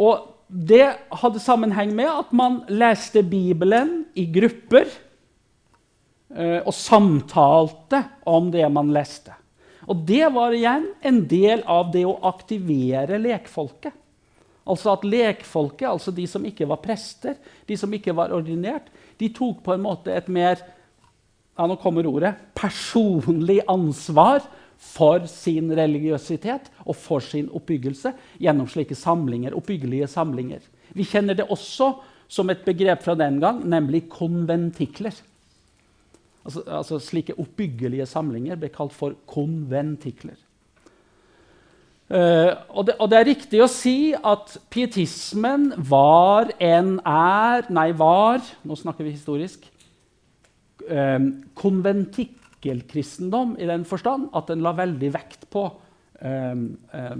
Og 0.00 0.30
det 0.48 0.86
hadde 1.20 1.42
sammenheng 1.42 1.92
med 1.94 2.08
at 2.08 2.32
man 2.32 2.62
leste 2.72 3.20
Bibelen 3.22 4.06
i 4.16 4.24
grupper 4.32 4.88
Eh, 6.34 6.60
og 6.66 6.74
samtalte 6.74 8.00
om 8.26 8.48
det 8.50 8.64
man 8.72 8.88
leste. 8.94 9.36
Og 9.86 10.00
det 10.08 10.24
var 10.34 10.54
igjen 10.56 10.88
en 11.04 11.20
del 11.30 11.60
av 11.70 11.92
det 11.94 12.02
å 12.08 12.16
aktivere 12.26 13.20
lekfolket. 13.22 13.94
Altså 14.64 14.94
at 14.94 15.04
lekfolket, 15.06 15.86
altså 15.86 16.10
de 16.16 16.24
som 16.26 16.42
ikke 16.48 16.66
var 16.66 16.80
prester, 16.82 17.36
de 17.68 17.76
som 17.78 17.92
ikke 17.94 18.16
var 18.16 18.32
ordinert, 18.34 18.88
de 19.20 19.28
tok 19.30 19.60
på 19.62 19.76
en 19.76 19.84
måte 19.84 20.10
et 20.10 20.30
mer 20.32 20.58
ja, 21.54 21.66
nå 21.66 21.76
kommer 21.80 22.06
ordet, 22.10 22.34
personlig 22.56 23.60
ansvar 23.70 24.42
for 24.84 25.24
sin 25.30 25.70
religiøsitet 25.74 26.70
og 26.84 26.96
for 26.98 27.24
sin 27.24 27.46
oppbyggelse 27.54 28.12
gjennom 28.42 28.68
slike 28.70 28.96
samlinger, 28.98 29.54
oppbyggelige 29.56 30.08
samlinger. 30.10 30.64
Vi 30.94 31.06
kjenner 31.08 31.38
det 31.38 31.46
også 31.48 31.92
som 32.30 32.50
et 32.50 32.64
begrep 32.66 33.04
fra 33.04 33.14
den 33.18 33.38
gang, 33.42 33.62
nemlig 33.68 34.06
konventikler. 34.12 35.14
Altså, 36.44 36.64
altså 36.68 36.98
Slike 37.00 37.36
oppbyggelige 37.40 38.06
samlinger 38.08 38.58
ble 38.60 38.68
kalt 38.72 38.92
for 38.92 39.16
konventikler. 39.30 40.36
Uh, 42.04 42.52
og, 42.68 42.82
det, 42.86 42.94
og, 43.00 43.08
det, 43.08 43.16
er 43.16 43.28
riktig 43.30 43.62
å 43.64 43.70
si 43.70 44.12
at 44.12 44.58
pietismen 44.68 45.70
var 45.88 46.50
en 46.60 46.98
er 47.00 47.64
Nei, 47.72 47.86
var 47.96 48.44
Nå 48.60 48.76
snakker 48.76 49.06
vi 49.06 49.14
historisk. 49.14 49.64
Eh, 50.88 51.20
konventikkelkristendom 51.54 53.56
i 53.58 53.66
den 53.70 53.84
forstand 53.88 54.28
at 54.36 54.46
den 54.50 54.62
la 54.64 54.72
veldig 54.76 55.10
vekt 55.14 55.48
på 55.52 55.64
eh, 56.20 56.54
eh, 56.98 57.16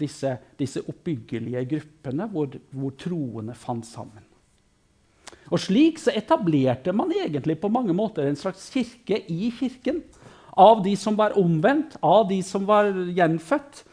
disse, 0.00 0.36
disse, 0.58 0.80
oppbyggelige 0.88 1.64
gruppene 1.74 2.24
hvor, 2.32 2.48
hvor 2.72 2.92
troende 3.00 3.54
fant 3.58 3.86
sammen. 3.88 4.24
Og 5.48 5.58
Slik 5.62 5.98
så 6.00 6.12
etablerte 6.16 6.92
man 6.92 7.12
egentlig 7.14 7.60
på 7.60 7.72
mange 7.72 7.94
måter 7.96 8.28
en 8.28 8.36
slags 8.36 8.68
kirke 8.72 9.22
i 9.32 9.52
kirken. 9.58 10.02
Av 10.58 10.82
de 10.84 10.96
som 10.98 11.16
var 11.16 11.38
omvendt, 11.38 11.96
av 12.02 12.28
de 12.28 12.42
som 12.44 12.66
var 12.68 12.90
gjenfødt, 13.14 13.84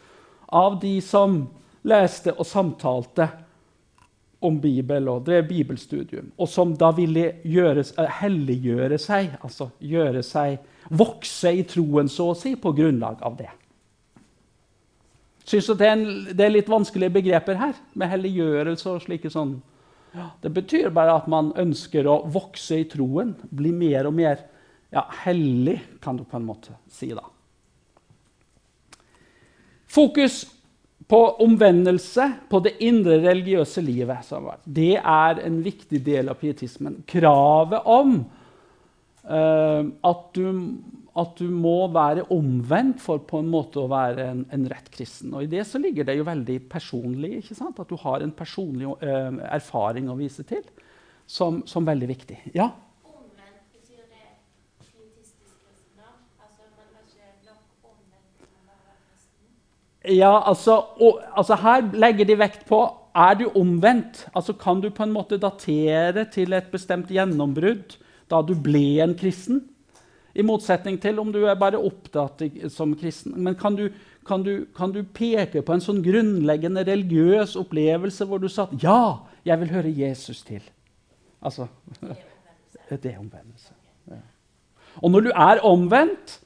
av 0.51 0.79
de 0.81 1.01
som 1.03 1.45
leste 1.85 2.33
og 2.33 2.47
samtalte 2.49 3.29
om 4.45 4.57
Bibel 4.61 5.09
og 5.11 5.25
drev 5.27 5.47
bibelstudium, 5.49 6.31
og 6.37 6.49
som 6.49 6.73
da 6.77 6.91
ville 6.95 7.31
gjøre, 7.43 7.83
eh, 7.97 8.15
helliggjøre 8.21 8.97
seg, 9.01 9.35
altså 9.41 9.69
gjøre 9.79 10.23
seg 10.23 10.57
vokse 10.89 11.51
i 11.51 11.63
troen, 11.67 12.09
så 12.09 12.31
å 12.31 12.37
si, 12.37 12.55
på 12.55 12.73
grunnlag 12.77 13.23
av 13.25 13.37
det. 13.39 13.51
Syns 15.45 15.67
du 15.69 15.75
det 15.77 15.91
det 16.33 16.45
er 16.45 16.53
litt 16.53 16.69
vanskelige 16.69 17.13
begreper 17.19 17.57
her, 17.59 17.73
med 17.93 18.09
helliggjørelse 18.09 18.95
og 18.95 19.03
slike 19.03 19.29
sånn? 19.33 19.59
Det 20.41 20.49
betyr 20.55 20.93
bare 20.95 21.17
at 21.19 21.27
man 21.27 21.51
ønsker 21.59 22.07
å 22.07 22.21
vokse 22.31 22.79
i 22.79 22.87
troen, 22.89 23.35
bli 23.51 23.73
mer 23.75 24.07
og 24.07 24.15
mer 24.15 24.39
ja, 24.93 25.03
hellig, 25.25 25.81
kan 26.01 26.17
du 26.17 26.23
på 26.23 26.39
en 26.39 26.47
måte 26.47 26.77
si 26.91 27.09
da. 27.13 27.25
Fokus 29.91 30.43
på 31.07 31.19
omvendelse, 31.43 32.31
på 32.49 32.61
det 32.65 32.77
indre 32.85 33.19
religiøse 33.21 33.83
livet. 33.85 34.31
Det 34.65 34.95
er 34.97 35.41
en 35.45 35.61
viktig 35.65 36.01
del 36.05 36.31
av 36.33 36.39
pietismen. 36.41 37.03
Kravet 37.07 37.85
om 37.85 38.15
uh, 39.29 39.83
at, 39.85 40.23
du, 40.33 40.47
at, 41.13 41.35
du, 41.37 41.45
må 41.51 41.77
være 41.93 42.25
omvendt 42.33 43.03
for 43.03 43.21
på 43.21 43.43
en 43.43 43.51
måte 43.53 43.83
å 43.83 43.91
være 43.91 44.25
en, 44.31 44.41
en, 44.49 44.65
rett 44.71 44.89
kristen. 44.93 45.35
Og 45.35 45.45
I 45.45 45.51
det 45.51 45.67
så 45.69 45.81
ligger 45.81 46.09
det 46.09 46.17
jo 46.17 46.25
veldig 46.25 46.57
personlig. 46.73 47.43
At 47.53 47.85
du 47.91 47.99
har 48.01 48.25
en 48.25 48.33
personlig 48.33 48.89
uh, 48.89 49.45
erfaring 49.51 50.09
å 50.09 50.17
vise 50.17 50.47
til 50.47 50.65
som, 51.25 51.61
som 51.69 51.85
veldig 51.85 52.09
viktig. 52.09 52.39
Ja? 52.57 52.71
Ja, 60.11 60.41
altså, 60.49 60.77
og, 61.01 61.21
altså, 61.37 61.55
Her 61.55 61.85
legger 61.93 62.25
de 62.25 62.37
vekt 62.39 62.65
på 62.69 62.81
er 63.15 63.37
du 63.39 63.45
omvendt. 63.55 64.27
Altså, 64.35 64.53
Kan 64.53 64.81
du 64.81 64.89
på 64.89 65.03
en 65.03 65.13
måte 65.13 65.37
datere 65.37 66.25
til 66.31 66.53
et 66.53 66.71
bestemt 66.71 67.09
gjennombrudd 67.09 67.97
da 68.29 68.41
du 68.41 68.55
ble 68.55 69.01
en 69.03 69.15
kristen? 69.15 69.63
I 70.35 70.43
motsetning 70.43 70.99
til 70.99 71.19
om 71.19 71.31
du 71.31 71.45
er 71.47 71.55
bare 71.55 71.79
opptatt 71.79 72.43
som 72.69 72.95
kristen. 72.99 73.37
Men 73.39 73.55
kan 73.55 73.75
du, 73.75 73.87
kan, 74.27 74.43
du, 74.43 74.65
kan 74.75 74.91
du, 74.91 75.03
peke 75.03 75.61
på 75.63 75.73
en 75.73 75.83
sånn 75.83 76.01
grunnleggende 76.03 76.83
religiøs 76.83 77.55
opplevelse 77.55 78.27
hvor 78.27 78.41
du 78.43 78.49
sa 78.51 78.67
ja, 78.81 79.23
jeg 79.47 79.61
vil 79.61 79.71
høre 79.71 79.93
Jesus 79.95 80.43
til? 80.43 80.63
Altså 81.41 81.69
Det 82.89 83.13
er 83.13 83.17
omvendelse. 83.17 83.71
Ja. 84.11 84.19
Og 85.01 85.11
når 85.11 85.23
du 85.25 85.31
er 85.31 85.63
omvendt, 85.65 86.39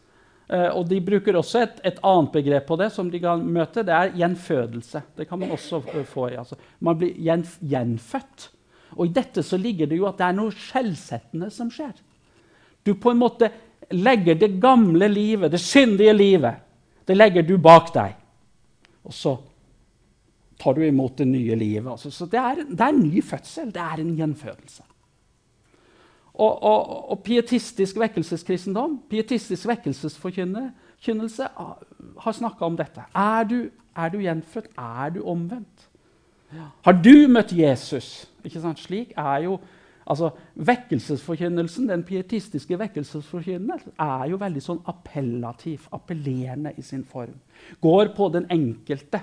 og 0.50 0.88
De 0.90 0.98
bruker 1.06 1.38
også 1.38 1.62
et, 1.62 1.82
et, 1.86 2.00
annet 2.02 2.32
begrep 2.34 2.66
på 2.66 2.78
det 2.80 2.90
som 2.94 3.10
de 3.12 3.20
kan 3.22 3.44
møte. 3.46 3.84
Det 3.86 3.94
er 3.94 4.16
gjenfødelse. 4.18 5.02
Det 5.18 5.28
kan 5.30 5.40
man 5.40 5.52
også 5.54 5.82
uh, 5.84 6.00
få 6.10 6.30
i. 6.32 6.38
Altså. 6.42 6.58
Man 6.82 6.98
blir 6.98 7.14
gjenf 7.22 7.58
gjenfødt. 7.62 8.50
Og 8.98 9.06
i 9.06 9.14
dette 9.14 9.44
så 9.46 9.60
ligger 9.62 9.90
det 9.90 10.00
jo 10.00 10.08
at 10.10 10.18
det 10.18 10.26
er 10.26 10.38
noe 10.40 10.56
skjellsettende 10.56 11.52
som 11.54 11.70
skjer. 11.74 11.94
Du 12.82 12.96
på 12.98 13.14
en 13.14 13.22
måte 13.22 13.52
legger 13.94 14.38
det 14.40 14.56
gamle 14.62 15.08
livet, 15.12 15.52
det 15.52 15.62
syndige 15.62 16.14
livet, 16.14 16.66
det 17.06 17.18
legger 17.18 17.46
du 17.46 17.56
bak 17.62 17.94
deg. 17.94 18.18
Og 19.06 19.14
så 19.14 19.36
tar 20.60 20.76
du 20.76 20.84
imot 20.86 21.18
det 21.18 21.28
nye 21.30 21.56
livet. 21.56 21.88
Altså. 21.92 22.12
Så 22.12 22.26
det 22.30 22.40
er, 22.42 22.64
det 22.66 22.82
er 22.82 22.94
en 22.94 23.06
ny 23.06 23.22
fødsel. 23.24 23.70
Det 23.74 23.82
er 23.82 24.02
en 24.02 24.16
gjenfødelse. 24.18 24.84
Og, 26.40 26.64
og, 26.64 27.10
og 27.12 27.20
pietistisk 27.26 27.98
vekkelseskristendom, 28.00 29.02
pietistisk 29.12 29.68
vekkelsesforkynnelse, 29.68 31.48
har 32.24 32.36
snakka 32.38 32.66
om 32.66 32.78
dette. 32.80 33.04
Er 33.16 33.44
du, 33.50 33.58
er 33.96 34.14
du, 34.14 34.22
gjenfødt? 34.24 34.70
Er 34.80 35.12
du 35.18 35.20
omvendt? 35.28 35.90
Har 36.86 36.96
du 36.96 37.28
møtt 37.30 37.52
Jesus? 37.54 38.30
Ikke 38.46 38.62
sant? 38.64 38.80
Slik 38.80 39.12
er 39.18 39.44
jo 39.46 39.60
altså, 40.10 40.32
Vekkelsesforkynnelsen, 40.56 41.90
den 41.92 42.06
pietistiske 42.08 42.80
vekkelsesforkynnelsen 42.80 43.94
er 44.00 44.32
jo 44.32 44.40
veldig 44.42 44.64
sånn 44.64 44.82
appellativ, 44.90 45.86
appellerende 45.94 46.74
i 46.78 46.86
sin 46.86 47.04
form. 47.06 47.36
Går 47.84 48.14
på 48.18 48.32
den 48.34 48.48
enkelte. 48.54 49.22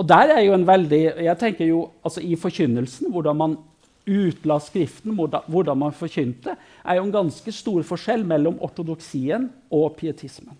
Og 0.00 0.08
der 0.08 0.32
er 0.36 0.44
jo 0.46 0.56
en 0.56 0.66
veldig 0.66 1.02
jeg 1.26 1.38
tenker 1.38 1.68
jo, 1.68 1.90
altså 2.02 2.22
I 2.24 2.38
forkynnelsen, 2.40 3.12
hvordan 3.12 3.36
man 3.36 3.58
utla 4.06 4.60
Skriften, 4.60 5.14
hvordan 5.16 5.78
man 5.78 5.94
forkynte, 5.96 6.56
er 6.84 6.98
jo 6.98 7.06
en 7.06 7.14
ganske 7.14 7.52
stor 7.52 7.84
forskjell 7.86 8.24
mellom 8.26 8.58
ortodoksien 8.64 9.48
og 9.70 9.96
pietismen. 10.00 10.56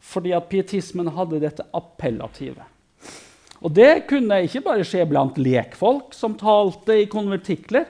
Fordi 0.00 0.32
at 0.32 0.48
pietismen 0.48 1.10
hadde 1.12 1.42
dette 1.42 1.66
appellative. 1.76 2.64
Og 3.60 3.72
det 3.76 4.06
kunne 4.08 4.40
ikke 4.46 4.62
bare 4.64 4.86
skje 4.88 5.04
blant 5.08 5.36
lekfolk 5.38 6.14
som 6.16 6.38
talte 6.40 6.96
i 7.02 7.08
konvertikler. 7.10 7.84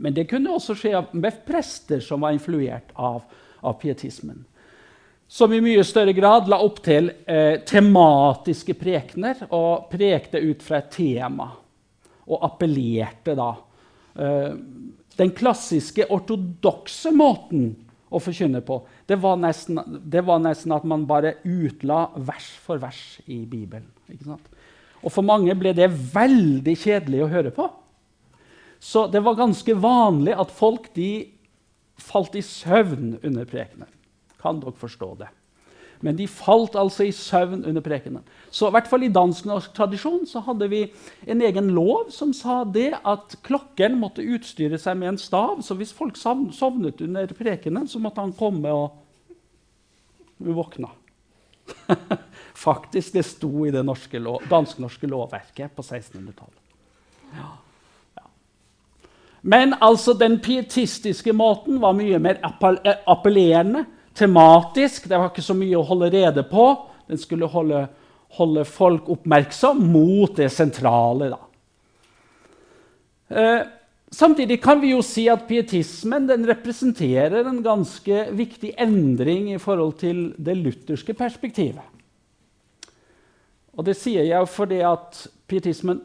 Men 0.00 0.16
det 0.16 0.26
kunne 0.30 0.54
også 0.54 0.76
skje 0.78 1.04
med 1.12 1.44
prester 1.46 2.00
som 2.02 2.24
var 2.24 2.34
influert 2.34 2.94
av, 2.96 3.20
av 3.60 3.76
pietismen. 3.82 4.40
Som 5.28 5.52
i 5.52 5.60
mye 5.64 5.84
større 5.84 6.12
grad 6.16 6.48
la 6.48 6.60
opp 6.64 6.80
til 6.84 7.10
eh, 7.26 7.60
tematiske 7.66 8.76
prekener 8.78 9.46
og 9.50 9.88
prekte 9.92 10.40
ut 10.40 10.64
fra 10.64 10.80
et 10.80 10.90
tema. 10.94 11.48
Og 12.24 12.44
appellerte 12.48 13.36
da 13.36 13.52
den 14.14 15.32
klassiske 15.34 16.06
ortodokse 16.12 17.10
måten 17.14 17.72
å 18.14 18.20
forkynne 18.22 18.60
på, 18.62 18.78
det 19.10 19.18
var, 19.22 19.38
nesten, 19.42 19.80
det 20.06 20.22
var, 20.26 20.42
nesten, 20.42 20.74
at 20.74 20.84
man 20.86 21.06
bare 21.08 21.36
utla 21.42 22.08
vers 22.14 22.46
for 22.62 22.78
vers 22.82 23.00
i 23.26 23.40
Bibelen. 23.42 23.88
Og 25.04 25.10
for 25.12 25.26
mange 25.26 25.54
ble 25.58 25.74
det 25.76 25.90
veldig 25.90 26.76
kjedelig 26.78 27.24
å 27.24 27.30
høre 27.32 27.52
på. 27.54 27.68
Så 28.84 29.06
det 29.10 29.22
var 29.24 29.38
ganske 29.38 29.74
vanlig 29.80 30.36
at 30.36 30.52
folk 30.52 30.90
de 30.96 31.26
falt 32.00 32.36
i 32.36 32.42
søvn 32.44 33.16
under 33.22 33.48
prekenen. 33.48 33.90
Kan 34.40 34.60
dere 34.60 34.76
forstå 34.76 35.10
det? 35.22 35.30
Men 36.04 36.18
de 36.18 36.26
falt 36.28 36.74
altså 36.76 37.06
i 37.08 37.14
søvn 37.16 37.62
under 37.64 37.80
prekenen. 37.84 38.24
Så 38.52 38.68
i 38.68 38.74
hvert 38.74 38.88
fall 38.90 39.06
i 39.06 39.12
dansk-norsk 39.12 39.72
tradisjon 39.76 40.26
så 40.28 40.42
hadde 40.44 40.68
vi 40.68 40.82
en 41.24 41.40
egen 41.42 41.70
lov 41.72 42.10
som 42.12 42.34
sa 42.36 42.58
det 42.68 42.90
at 43.00 43.38
klokken 43.46 43.96
måtte 44.02 44.26
utstyre 44.36 44.76
seg 44.80 44.98
med 45.00 45.14
en 45.14 45.20
stav. 45.20 45.62
Så 45.64 45.78
hvis 45.78 45.94
folk 45.96 46.20
sovnet 46.20 47.00
under 47.06 47.32
prekenen, 47.38 47.88
så 47.88 48.02
måtte 48.04 48.20
han 48.20 48.36
komme 48.36 48.74
og 48.76 49.00
våkne. 50.44 50.92
Faktisk, 52.66 53.16
det 53.16 53.24
sto 53.24 53.64
i 53.64 53.72
det 53.72 53.86
dansk-norske 53.88 55.08
lovverket 55.08 55.72
på 55.72 55.82
1600-tallet. 55.82 56.60
Ja. 57.32 57.50
Men 59.40 59.74
altså, 59.80 60.12
den 60.16 60.38
pietistiske 60.40 61.32
måten 61.32 61.80
var 61.80 61.96
mye 61.96 62.20
mer 62.20 62.44
appellerende 62.44 63.86
tematisk. 64.14 65.08
Det 65.08 65.18
var 65.18 65.30
ikke 65.30 65.44
så 65.44 65.56
mye 65.58 65.78
å 65.78 65.86
holde 65.86 66.10
rede 66.14 66.44
på. 66.48 66.66
Den 67.10 67.20
skulle 67.20 67.48
holde, 67.50 67.86
holde 68.38 68.64
folk 68.68 69.08
oppmerksom 69.12 69.82
mot 69.92 70.36
det 70.36 70.50
sentrale. 70.52 71.32
Eh, 73.28 73.60
samtidig 74.10 74.60
kan 74.62 74.80
vi 74.82 74.92
jo 74.94 75.02
si 75.04 75.26
at 75.32 75.46
pietismen 75.48 76.28
representerer 76.48 77.48
en 77.48 77.62
ganske 77.64 78.28
viktig 78.36 78.74
endring 78.78 79.50
i 79.54 79.60
forhold 79.60 79.98
til 80.00 80.26
det 80.38 80.56
lutherske 80.60 81.16
perspektivet. 81.18 81.82
Og 83.74 83.86
det 83.88 83.96
sier 83.98 84.26
jeg 84.28 84.48
fordi 84.54 84.80
at 84.86 85.24
pietismen 85.50 86.00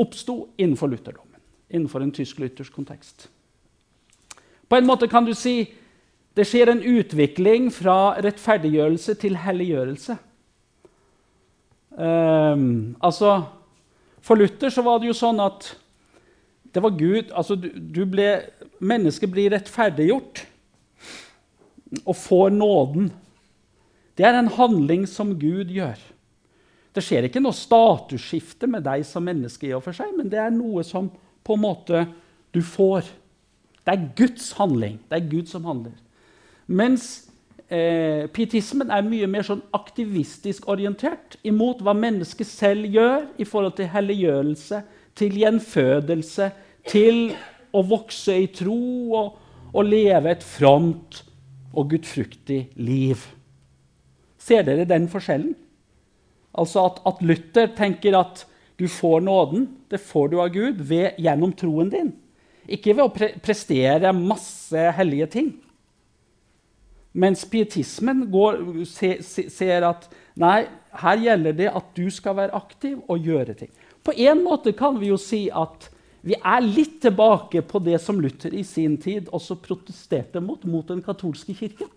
oppsto 0.00 0.48
innenfor 0.58 0.90
lutherdommen. 0.90 1.40
Innenfor 1.70 2.02
en 2.02 2.12
tysk-luthersk 2.14 2.72
kontekst. 2.72 3.28
På 4.68 4.78
en 4.78 4.86
måte 4.86 5.08
kan 5.10 5.26
du 5.26 5.34
si 5.36 5.68
det 6.34 6.46
skjer 6.48 6.72
en 6.72 6.82
utvikling 6.82 7.68
fra 7.72 8.16
rettferdiggjørelse 8.24 9.14
til 9.22 9.36
helliggjørelse. 9.38 10.16
Um, 11.94 12.96
altså, 12.98 13.44
For 14.24 14.34
Luther 14.34 14.72
så 14.72 14.82
var 14.82 14.98
det 14.98 15.12
jo 15.12 15.14
sånn 15.14 15.38
at 15.42 15.68
det 16.74 16.82
var 16.82 16.96
Gud 16.98 17.30
altså 17.30 17.54
du, 17.54 17.68
du 17.70 18.02
ble, 18.10 18.48
Mennesket 18.82 19.30
blir 19.30 19.52
rettferdiggjort 19.54 20.42
og 22.02 22.16
får 22.18 22.50
nåden. 22.50 23.12
Det 24.18 24.26
er 24.26 24.40
en 24.40 24.50
handling 24.50 25.04
som 25.06 25.36
Gud 25.38 25.70
gjør. 25.70 26.00
Det 26.94 27.02
skjer 27.02 27.28
ikke 27.28 27.42
noe 27.42 27.54
statusskifte 27.54 28.66
med 28.70 28.82
deg 28.86 29.02
som 29.06 29.22
menneske, 29.26 29.68
i 29.68 29.74
og 29.74 29.84
for 29.86 29.94
seg, 29.94 30.10
men 30.18 30.26
det 30.30 30.40
er 30.42 30.50
noe 30.54 30.82
som 30.86 31.08
på 31.46 31.54
en 31.54 31.62
måte 31.62 32.04
du 32.54 32.60
får. 32.62 33.06
Det 33.86 33.94
er 33.94 34.08
Guds 34.18 34.52
handling. 34.58 34.98
Det 35.10 35.18
er 35.18 35.30
Gud 35.30 35.50
som 35.50 35.66
handler. 35.70 35.94
Mens 36.66 37.06
eh, 37.68 38.24
pietismen 38.32 38.92
er 38.92 39.04
mye 39.06 39.28
mer 39.30 39.44
sånn 39.46 39.62
aktivistisk 39.76 40.68
orientert 40.72 41.38
imot 41.44 41.82
hva 41.84 41.94
mennesket 41.96 42.48
selv 42.48 42.88
gjør 42.94 43.26
i 43.40 43.46
forhold 43.48 43.76
til 43.78 43.90
helliggjørelse, 43.92 44.80
til 45.14 45.36
gjenfødelse, 45.42 46.50
til 46.88 47.34
å 47.74 47.82
vokse 47.86 48.36
i 48.44 48.48
tro 48.54 48.80
og, 49.18 49.36
og 49.74 49.86
leve 49.88 50.32
et 50.32 50.44
fromt 50.46 51.22
og 51.74 51.90
gudfruktig 51.92 52.60
liv. 52.78 53.20
Ser 54.38 54.66
dere 54.66 54.86
den 54.88 55.08
forskjellen? 55.10 55.54
Altså 56.54 56.84
at, 56.86 57.00
at, 57.08 57.22
Luther 57.24 57.70
tenker 57.74 58.16
at 58.18 58.44
du 58.78 58.86
får 58.90 59.24
nåden, 59.26 59.66
det 59.90 60.02
får 60.02 60.30
du 60.30 60.38
av 60.42 60.52
Gud 60.54 60.82
ved, 60.86 61.16
gjennom 61.18 61.54
troen 61.56 61.90
din. 61.90 62.12
Ikke 62.70 62.94
ved 62.94 63.04
å 63.04 63.12
pre 63.12 63.32
prestere 63.44 64.12
masse 64.16 64.84
hellige 64.96 65.28
ting. 65.34 65.50
Mens 67.14 67.44
pietismen 67.46 68.24
går, 68.32 68.60
se, 68.90 69.16
se, 69.22 69.46
ser 69.52 69.86
at 69.86 70.08
nei, 70.40 70.64
her 70.98 71.20
gjelder 71.22 71.58
det 71.58 71.68
at 71.70 71.92
du 71.94 72.08
skal 72.10 72.36
være 72.40 72.56
aktiv 72.58 72.98
og 73.06 73.22
gjøre 73.22 73.54
ting. 73.58 73.70
På 74.04 74.12
en 74.12 74.42
måte 74.44 74.74
kan 74.76 74.98
vi 75.00 75.12
jo 75.12 75.18
si 75.20 75.46
at 75.48 75.88
vi 76.24 76.36
er 76.40 76.64
litt 76.64 76.98
tilbake 77.04 77.60
på 77.68 77.80
det 77.84 77.98
som 78.00 78.18
Luther 78.20 78.54
i 78.56 78.64
sin 78.64 78.96
tid 79.00 79.28
også 79.32 79.58
protesterte 79.60 80.40
mot, 80.40 80.62
mot 80.64 80.88
den 80.88 81.02
katolske 81.04 81.54
kirken. 81.56 81.90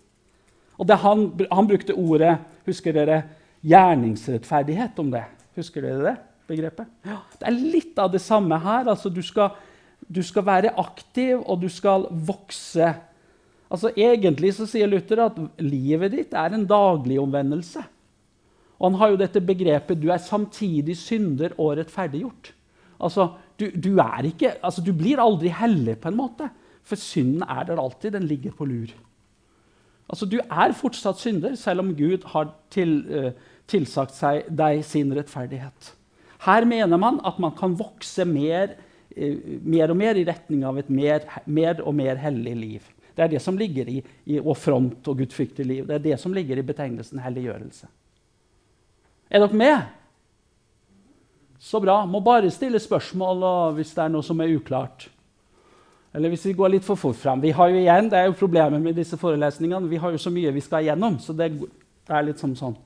Og 0.78 0.90
han, 1.02 1.24
han, 1.50 1.66
brukte 1.66 1.96
ordet 1.96 2.36
husker 2.68 2.94
dere, 2.94 3.22
gjerningsrettferdighet 3.66 5.00
om 5.02 5.10
det. 5.10 5.24
Husker 5.58 5.82
dere 5.82 6.04
det 6.04 6.16
begrepet? 6.48 6.90
Ja, 7.08 7.18
det 7.40 7.48
er 7.48 7.56
litt 7.56 7.98
av 7.98 8.12
det 8.12 8.20
samme 8.22 8.60
her. 8.62 8.86
Altså, 8.92 9.10
du, 9.10 9.22
skal, 9.24 9.56
du 10.06 10.20
skal 10.22 10.46
være 10.46 10.74
aktiv, 10.78 11.40
og 11.42 11.64
du 11.64 11.68
skal 11.72 12.06
vokse. 12.28 12.92
Altså, 13.68 13.92
egentlig 13.96 14.54
så 14.56 14.66
sier 14.68 14.88
Luther 14.88 15.26
at 15.26 15.38
livet 15.60 16.14
ditt 16.14 16.36
er 16.36 16.54
en 16.56 16.66
daglig 16.68 17.18
omvendelse. 17.20 17.82
Og 18.78 18.90
han 18.90 19.00
har 19.00 19.10
jo 19.12 19.20
dette 19.20 19.42
begrepet 19.42 20.00
'du 20.00 20.08
er 20.10 20.22
samtidig 20.22 20.96
synder 20.96 21.52
og 21.58 21.76
rettferdiggjort'. 21.78 22.52
Altså, 23.00 23.28
du, 23.58 23.66
du, 23.70 23.98
ikke, 24.24 24.54
altså, 24.62 24.82
du 24.82 24.92
blir 24.92 25.20
aldri 25.20 25.48
hellig, 25.48 25.98
på 25.98 26.08
en 26.08 26.16
måte. 26.16 26.48
For 26.82 26.96
synden 26.96 27.42
er 27.42 27.64
der 27.64 27.80
alltid. 27.80 28.12
Den 28.12 28.26
ligger 28.26 28.50
på 28.50 28.64
lur. 28.64 28.88
Altså, 30.08 30.26
Du 30.26 30.38
er 30.38 30.72
fortsatt 30.72 31.18
synder, 31.20 31.54
selv 31.54 31.80
om 31.80 31.94
Gud 31.96 32.24
har 32.32 32.54
til, 32.70 33.04
uh, 33.12 33.32
tilsagt 33.68 34.14
seg 34.16 34.48
deg 34.48 34.84
sin 34.84 35.12
rettferdighet. 35.12 35.94
Her 36.46 36.64
mener 36.64 36.96
man 36.96 37.20
at 37.26 37.38
man 37.38 37.52
kan 37.58 37.76
vokse 37.78 38.24
mer, 38.24 38.76
uh, 39.16 39.36
mer 39.62 39.90
og 39.90 39.96
mer 39.96 40.14
i 40.16 40.24
retning 40.24 40.64
av 40.64 40.78
et 40.78 40.90
mer, 40.90 41.20
mer, 41.46 41.82
og 41.82 41.94
mer 41.94 42.16
hellig 42.16 42.56
liv. 42.56 42.88
Det 43.18 43.24
er 43.24 43.30
det 43.32 43.40
som 43.42 43.56
ligger 43.58 43.88
i, 43.90 43.98
i 44.30 44.36
og 44.38 44.54
front 44.54 45.08
og 45.10 45.18
gudfryktig 45.18 45.64
liv. 45.66 45.86
Det 45.88 45.96
er 45.96 46.02
det 46.04 46.18
som 46.22 46.30
ligger 46.30 46.60
i 46.60 46.62
betegnelsen 46.62 47.18
helliggjørelse. 47.18 47.88
Er 49.26 49.42
dere 49.42 49.58
med? 49.58 49.88
Så 51.58 51.80
bra. 51.82 52.04
Må 52.06 52.20
bare 52.22 52.52
stille 52.54 52.78
spørsmål 52.78 53.42
hvis 53.74 53.90
det 53.96 54.04
er 54.04 54.12
noe 54.14 54.22
som 54.22 54.38
er 54.38 54.52
uklart. 54.54 55.08
Eller 56.14 56.30
hvis 56.30 56.46
vi 56.46 56.54
går 56.60 56.76
litt 56.76 56.86
for 56.86 56.94
fort 56.94 57.18
fram. 57.18 57.42
Vi 57.42 57.50
har 57.50 57.72
jo 57.72 57.80
igjen, 57.80 58.08
Det 58.08 58.20
er 58.20 58.28
jo 58.30 58.38
problemet 58.38 58.80
med 58.80 58.94
disse 58.94 59.18
forelesningene. 59.18 59.90
Vi 59.90 59.98
har 59.98 60.14
jo 60.14 60.18
så 60.22 60.30
mye 60.30 60.54
vi 60.54 60.62
skal 60.62 60.86
igjennom. 60.86 61.18
Så 61.18 61.34
det, 61.34 61.50
er 62.06 62.22
litt 62.22 62.38
som 62.38 62.54
sånn. 62.54 62.78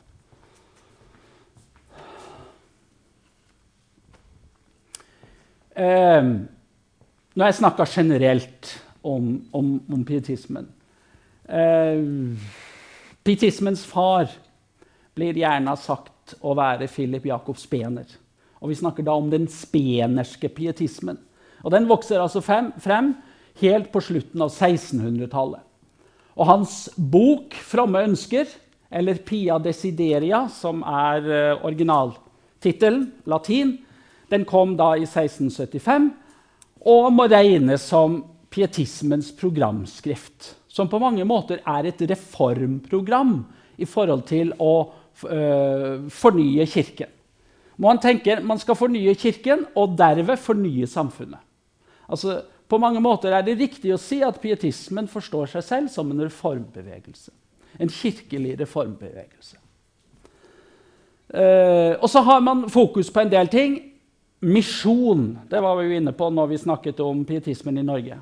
Eh, 5.76 6.24
nå 7.36 7.44
jeg 7.44 7.60
snakka 7.60 7.84
generelt 7.84 8.72
om, 9.02 9.34
om, 9.50 9.74
om 9.92 10.04
pietismen. 10.04 10.68
Eh, 11.44 12.02
pietismens 13.24 13.84
far 13.86 14.30
blir 15.14 15.36
gjerne 15.36 15.74
sagt 15.76 16.36
å 16.40 16.54
være 16.56 16.88
Philip 16.90 17.26
Jakob 17.28 17.58
Spener. 17.60 18.06
Og 18.62 18.70
vi 18.70 18.78
snakker 18.78 19.04
da 19.06 19.16
om 19.18 19.28
den 19.30 19.48
spenerske 19.50 20.48
pietismen. 20.54 21.18
Og 21.62 21.70
Den 21.74 21.88
vokser 21.90 22.22
altså 22.22 22.40
frem, 22.42 22.72
frem 22.80 23.12
helt 23.60 23.90
på 23.92 24.00
slutten 24.02 24.42
av 24.42 24.50
1600-tallet. 24.54 25.60
Og 26.32 26.48
hans 26.48 26.88
bok 26.96 27.52
'Fromme 27.52 28.06
ønsker', 28.06 28.48
eller 28.90 29.14
'Pia 29.14 29.58
desideria', 29.58 30.48
som 30.48 30.82
er 30.82 31.20
uh, 31.20 31.64
originaltittelen, 31.64 33.12
latin, 33.26 33.78
den 34.30 34.44
kom 34.44 34.76
da 34.76 34.94
i 34.96 35.04
1675 35.04 36.10
og 36.88 37.12
må 37.12 37.26
regnes 37.30 37.84
som 37.84 38.22
pietismens 38.52 39.32
programskrift. 39.36 40.54
Som 40.68 40.88
på 40.88 41.00
mange 41.02 41.24
måter 41.28 41.60
er 41.68 41.88
et 41.88 42.04
reformprogram 42.10 43.42
i 43.80 43.88
forhold 43.88 44.24
til 44.28 44.52
å 44.60 44.74
uh, 44.88 46.08
fornye 46.12 46.66
Kirken. 46.68 47.10
Man 47.82 47.98
tenker 48.00 48.42
man 48.44 48.60
skal 48.60 48.78
fornye 48.78 49.14
Kirken 49.18 49.66
og 49.76 49.96
derved 49.98 50.40
fornye 50.40 50.88
samfunnet. 50.88 51.40
Altså, 52.12 52.42
på 52.68 52.78
mange 52.80 53.00
måter 53.04 53.34
er 53.36 53.44
det 53.44 53.58
riktig 53.60 53.92
å 53.92 54.00
si 54.00 54.22
at 54.24 54.40
pietismen 54.40 55.08
forstår 55.10 55.50
seg 55.54 55.64
selv 55.66 55.92
som 55.92 56.10
en 56.12 56.24
reformbevegelse. 56.24 57.32
En 57.80 57.92
kirkelig 57.92 58.54
reformbevegelse. 58.60 59.58
Uh, 61.32 61.96
og 62.00 62.08
så 62.12 62.20
har 62.24 62.40
man 62.44 62.66
fokus 62.72 63.08
på 63.12 63.22
en 63.22 63.32
del 63.32 63.48
ting. 63.52 63.78
Misjon 64.44 65.38
det 65.48 65.60
var 65.62 65.78
vi 65.78 65.86
jo 65.86 66.00
inne 66.00 66.12
på 66.16 66.28
når 66.32 66.50
vi 66.50 66.60
snakket 66.64 67.00
om 67.04 67.24
pietismen 67.28 67.78
i 67.80 67.84
Norge. 67.86 68.18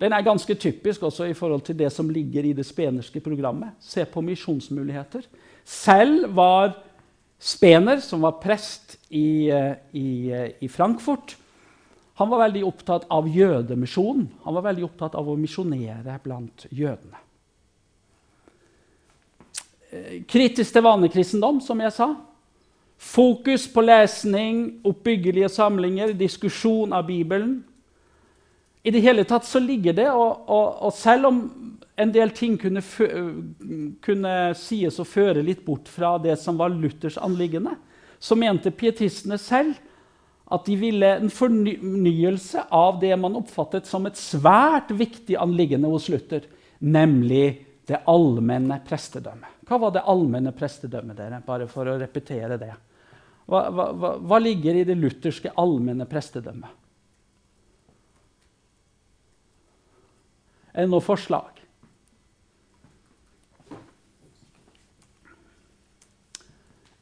Den 0.00 0.12
er 0.12 0.26
ganske 0.26 0.54
typisk 0.54 1.02
også 1.02 1.28
i 1.30 1.36
forhold 1.36 1.62
til 1.66 1.78
det 1.78 1.92
som 1.92 2.10
ligger 2.10 2.44
i 2.44 2.52
det 2.52 2.66
spenerske 2.66 3.20
programmet. 3.20 3.76
Se 3.80 4.04
på 4.04 4.20
misjonsmuligheter. 4.20 5.22
Selv 5.64 6.34
var 6.36 6.74
Spener, 7.44 8.00
som 8.00 8.22
var 8.24 8.38
prest 8.40 8.96
i, 9.10 9.50
eh, 9.50 9.74
i, 9.92 10.30
eh, 10.32 10.50
i 10.60 10.68
Frankfurt, 10.68 11.36
han 12.14 12.30
var 12.30 12.38
veldig 12.38 12.62
opptatt 12.64 13.04
av 13.10 13.28
jødemisjonen. 13.28 14.28
Han 14.44 14.54
var 14.54 14.62
veldig 14.62 14.84
opptatt 14.86 15.14
av 15.18 15.28
å 15.28 15.36
misjonere 15.36 16.14
blant 16.22 16.66
jødene. 16.70 17.18
Eh, 19.92 20.22
kritisk 20.24 20.72
til 20.72 20.82
vanekristendom, 20.82 21.60
som 21.60 21.80
jeg 21.80 21.92
sa. 21.92 22.14
Fokus 22.96 23.66
på 23.68 23.82
lesning, 23.82 24.80
oppbyggelige 24.84 25.50
samlinger, 25.50 26.14
diskusjon 26.14 26.92
av 26.92 27.06
Bibelen. 27.06 27.64
I 28.84 28.92
det 28.92 29.00
hele 29.00 29.24
tatt 29.24 29.46
så 29.48 29.60
ligger 29.64 29.96
det, 29.96 30.10
og, 30.12 30.44
og, 30.44 30.66
og 30.84 30.92
selv 30.92 31.30
om 31.30 31.40
en 31.96 32.10
del 32.12 32.34
ting 32.36 32.58
kunne, 32.60 32.82
kunne, 34.04 34.34
sies 34.60 34.98
å 35.00 35.06
føre 35.08 35.44
litt 35.46 35.62
bort 35.64 35.88
fra 35.88 36.16
det 36.20 36.36
som 36.42 36.58
var 36.60 36.74
Luthers 36.74 37.16
anliggende, 37.16 37.78
så 38.18 38.36
mente 38.36 38.74
pietistene 38.74 39.38
selv 39.40 39.78
at 40.52 40.68
de 40.68 40.76
ville 40.76 41.14
en 41.16 41.32
fornyelse 41.32 42.66
av 42.74 43.00
det 43.00 43.14
man 43.16 43.38
oppfattet 43.40 43.88
som 43.88 44.04
et 44.04 44.20
svært 44.20 44.92
viktig 44.92 45.38
anliggende 45.40 45.88
hos 45.88 46.10
Luther, 46.12 46.44
nemlig 46.84 47.64
det 47.88 48.02
allmenne 48.10 48.82
prestedømmet. 48.84 49.62
Hva 49.64 49.80
var 49.80 49.94
det 49.94 50.04
allmenne 50.08 50.52
prestedømmet, 50.56 51.16
dere? 51.16 51.40
Bare 51.46 51.68
for 51.72 51.88
å 51.88 51.96
repetere 52.00 52.60
det. 52.60 52.72
Hva, 53.48 53.68
hva, 53.72 54.16
hva 54.20 54.40
ligger 54.40 54.76
i 54.76 54.84
det 54.88 54.96
lutherske 55.00 55.52
allmenne 55.60 56.04
prestedømmet? 56.08 56.83
Det 60.74 60.88
noe 60.90 61.04
forslag? 61.04 61.60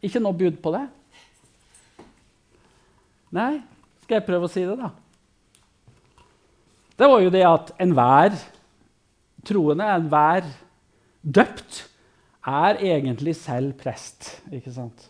Ikke 0.02 0.20
noe 0.20 0.36
bud 0.36 0.58
på 0.60 0.72
det? 0.74 0.82
Nei, 3.32 3.62
skal 4.02 4.18
jeg 4.18 4.26
prøve 4.26 4.48
å 4.48 4.52
si 4.52 4.64
det, 4.66 4.76
da? 4.76 4.90
Det 6.98 7.08
var 7.08 7.22
jo 7.24 7.30
det 7.32 7.46
at 7.48 7.72
enhver 7.80 8.36
troende, 9.46 9.88
enhver 9.88 10.50
døpt, 11.22 11.86
er 12.42 12.80
egentlig 12.82 13.36
selv 13.38 13.76
prest. 13.78 14.42
ikke 14.52 14.74
sant? 14.74 15.08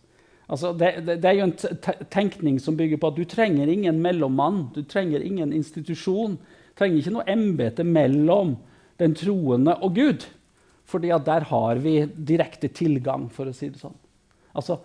Altså, 0.53 0.75
det, 0.77 0.93
det, 1.07 1.17
det, 1.23 1.31
er 1.31 1.39
jo 1.39 1.47
en 1.49 2.07
tenkning 2.13 2.59
som 2.61 2.77
bygger 2.77 3.01
på 3.01 3.09
at 3.09 3.17
du 3.17 3.25
trenger 3.25 3.71
ingen 3.73 4.03
mellommann. 4.05 4.67
Du 4.75 4.83
trenger 4.85 5.25
ingen 5.25 5.55
institusjon. 5.57 6.37
Trenger 6.79 7.01
ikke 7.01 7.15
noe 7.17 7.29
embete 7.31 7.85
mellom 7.85 8.57
den 9.01 9.17
troende 9.19 9.77
og 9.83 9.95
Gud. 9.99 10.29
fordi 10.85 11.09
der 11.09 11.41
har 11.49 11.75
vi 11.81 12.05
direkte 12.05 12.69
tilgang, 12.69 13.31
for 13.31 13.49
å 13.49 13.53
si 13.53 13.69
det 13.69 13.81
sånn. 13.81 13.95
Altså, 14.55 14.79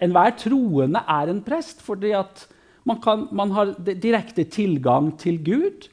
Enhver 0.00 0.34
troende 0.36 1.00
er 1.08 1.28
en 1.28 1.40
prest 1.44 1.80
fordi 1.84 2.12
man, 2.84 3.00
kan, 3.00 3.26
man, 3.32 3.50
har 3.50 3.74
direkte 3.78 4.44
tilgang 4.44 5.12
til 5.18 5.38
Gud, 5.44 5.88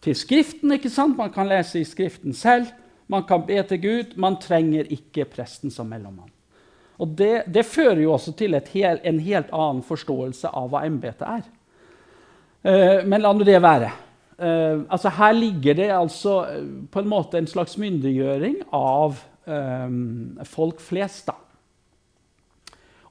til 0.00 0.14
Skriften. 0.16 0.72
ikke 0.72 0.90
sant? 0.90 1.16
Man 1.16 1.32
kan 1.32 1.48
lese 1.48 1.80
i 1.80 1.84
Skriften 1.84 2.32
selv, 2.32 2.72
man 3.08 3.24
kan 3.28 3.44
be 3.46 3.62
til 3.68 3.80
Gud. 3.80 4.16
Man 4.16 4.38
trenger 4.40 4.88
ikke 4.90 5.28
presten 5.28 5.70
som 5.70 5.88
mellommann. 5.88 6.30
Og 6.98 7.16
det, 7.18 7.44
det 7.52 7.66
fører 7.66 8.00
jo 8.00 8.12
også 8.14 8.32
til 8.36 8.56
hel, 8.72 9.00
en 9.04 9.20
helt 9.20 9.52
annen 9.52 9.82
forståelse 9.84 10.48
av 10.48 10.70
hva 10.72 10.84
embetet 10.86 11.26
er. 11.28 11.44
Uh, 12.62 13.00
men 13.08 13.20
la 13.20 13.32
nå 13.34 13.44
det 13.44 13.58
være. 13.62 13.90
Uh, 14.38 14.82
altså 14.90 15.08
her 15.12 15.32
ligger 15.36 15.74
det 15.78 15.90
altså 15.92 16.46
uh, 16.48 16.88
på 16.90 17.00
en 17.02 17.08
måte 17.08 17.38
en 17.38 17.46
slags 17.46 17.76
myndiggjøring 17.78 18.56
av 18.72 19.16
um, 19.46 20.38
folk 20.48 20.80
flest. 20.80 21.26
da. 21.28 21.32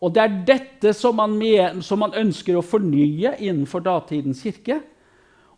Og 0.02 0.14
det 0.16 0.22
er 0.24 0.40
dette 0.48 0.94
som 0.98 1.16
man, 1.22 1.38
med, 1.38 1.84
som 1.86 2.00
man, 2.02 2.16
ønsker 2.18 2.58
å 2.58 2.66
fornye 2.66 3.36
innenfor 3.38 3.80
datidens 3.86 4.42
kirke. 4.42 4.82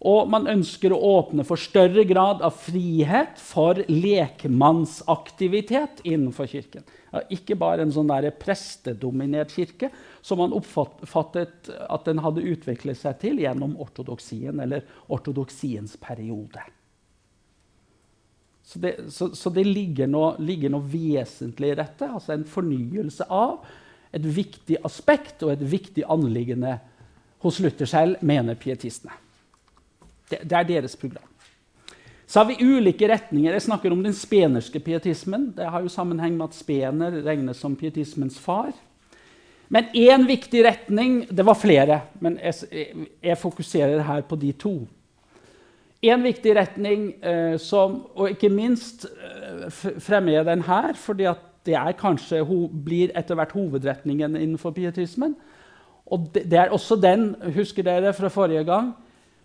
Og 0.03 0.27
man 0.27 0.51
ønsker 0.51 0.91
å 0.91 0.99
åpne 1.13 1.47
for 1.47 1.55
større 1.55 2.03
grad 2.03 2.43
av 2.43 2.51
frihet 2.59 3.39
for 3.39 3.79
lekmannsaktivitet 3.87 6.03
innenfor 6.03 6.43
kirken. 6.51 6.83
Ikke 7.33 7.57
bare 7.59 7.85
en 7.85 7.91
sånn 7.93 8.09
der 8.09 8.31
prestedominert 8.41 9.53
kirke 9.53 9.91
som 10.25 10.39
man 10.41 10.55
oppfattet 10.55 11.69
at 11.69 12.07
den 12.07 12.21
hadde 12.25 12.45
utviklet 12.53 12.97
seg 12.97 13.19
til 13.21 13.41
gjennom 13.43 13.75
ortodoksien 13.83 14.63
eller 14.63 14.87
ortodoksiens 15.13 15.93
periode. 16.01 16.63
Så 18.63 18.79
det, 18.79 18.95
så, 19.13 19.29
så 19.35 19.51
det 19.53 19.65
ligger, 19.67 20.07
noe, 20.07 20.33
ligger, 20.41 20.71
noe, 20.71 20.85
vesentlig 20.87 21.73
i 21.73 21.77
dette. 21.77 22.07
altså 22.07 22.33
En 22.33 22.47
fornyelse 22.47 23.27
av 23.29 23.65
et 24.13 24.23
viktig 24.23 24.79
aspekt 24.87 25.43
og 25.43 25.53
et 25.53 25.65
viktig 25.67 26.05
anliggende 26.09 26.77
hos 27.43 27.59
Luther 27.59 27.89
selv, 27.89 28.21
mener 28.23 28.55
pietistene. 28.55 29.19
Det, 30.29 30.39
det, 30.47 30.55
er 30.55 30.69
deres 30.69 30.95
program. 30.97 31.27
Så 32.33 32.39
har 32.39 32.45
vi 32.49 32.65
ulike 32.65 33.05
retninger. 33.05 33.53
Jeg 33.53 33.61
snakker 33.61 33.93
om 33.93 33.99
den 34.01 34.13
spenerske 34.17 34.79
pietismen. 34.81 35.51
Det 35.53 35.67
har 35.69 35.83
jo 35.85 35.91
sammenheng 35.91 36.33
med 36.33 36.47
at 36.47 36.55
Spener 36.57 37.19
regnes 37.21 37.59
som 37.61 37.75
pietismens 37.77 38.39
far. 38.41 38.71
Men 39.69 39.91
én 39.93 40.25
viktig 40.25 40.63
retning 40.65 41.27
Det 41.29 41.45
var 41.45 41.53
flere, 41.53 41.99
men 42.19 42.39
jeg, 42.41 42.87
jeg 43.21 43.37
fokuserer 43.37 44.01
her 44.01 44.25
på 44.25 44.35
de 44.41 44.49
to. 44.51 44.73
En 46.01 46.25
viktig 46.25 46.55
retning, 46.57 47.05
eh, 47.21 47.59
som, 47.61 48.01
og 48.15 48.33
ikke 48.33 48.49
minst 48.49 49.05
eh, 49.05 49.69
fremmer 50.01 50.39
jeg 50.39 50.49
den 50.49 50.65
her, 50.65 50.97
fordi 50.97 51.29
det 51.69 51.77
kanskje 52.01 52.41
blir 52.73 53.13
etter 53.13 53.37
hvert 53.37 53.53
hovedretningen 53.53 54.35
innenfor 54.35 54.73
pietismen. 54.73 55.37
Og 56.09 56.31
det, 56.33 56.49
det, 56.49 56.59
er 56.59 56.73
også 56.73 56.97
den, 56.97 57.35
husker 57.53 57.85
dere 57.85 58.13
fra 58.13 58.27
forrige 58.27 58.65
gang, 58.65 58.95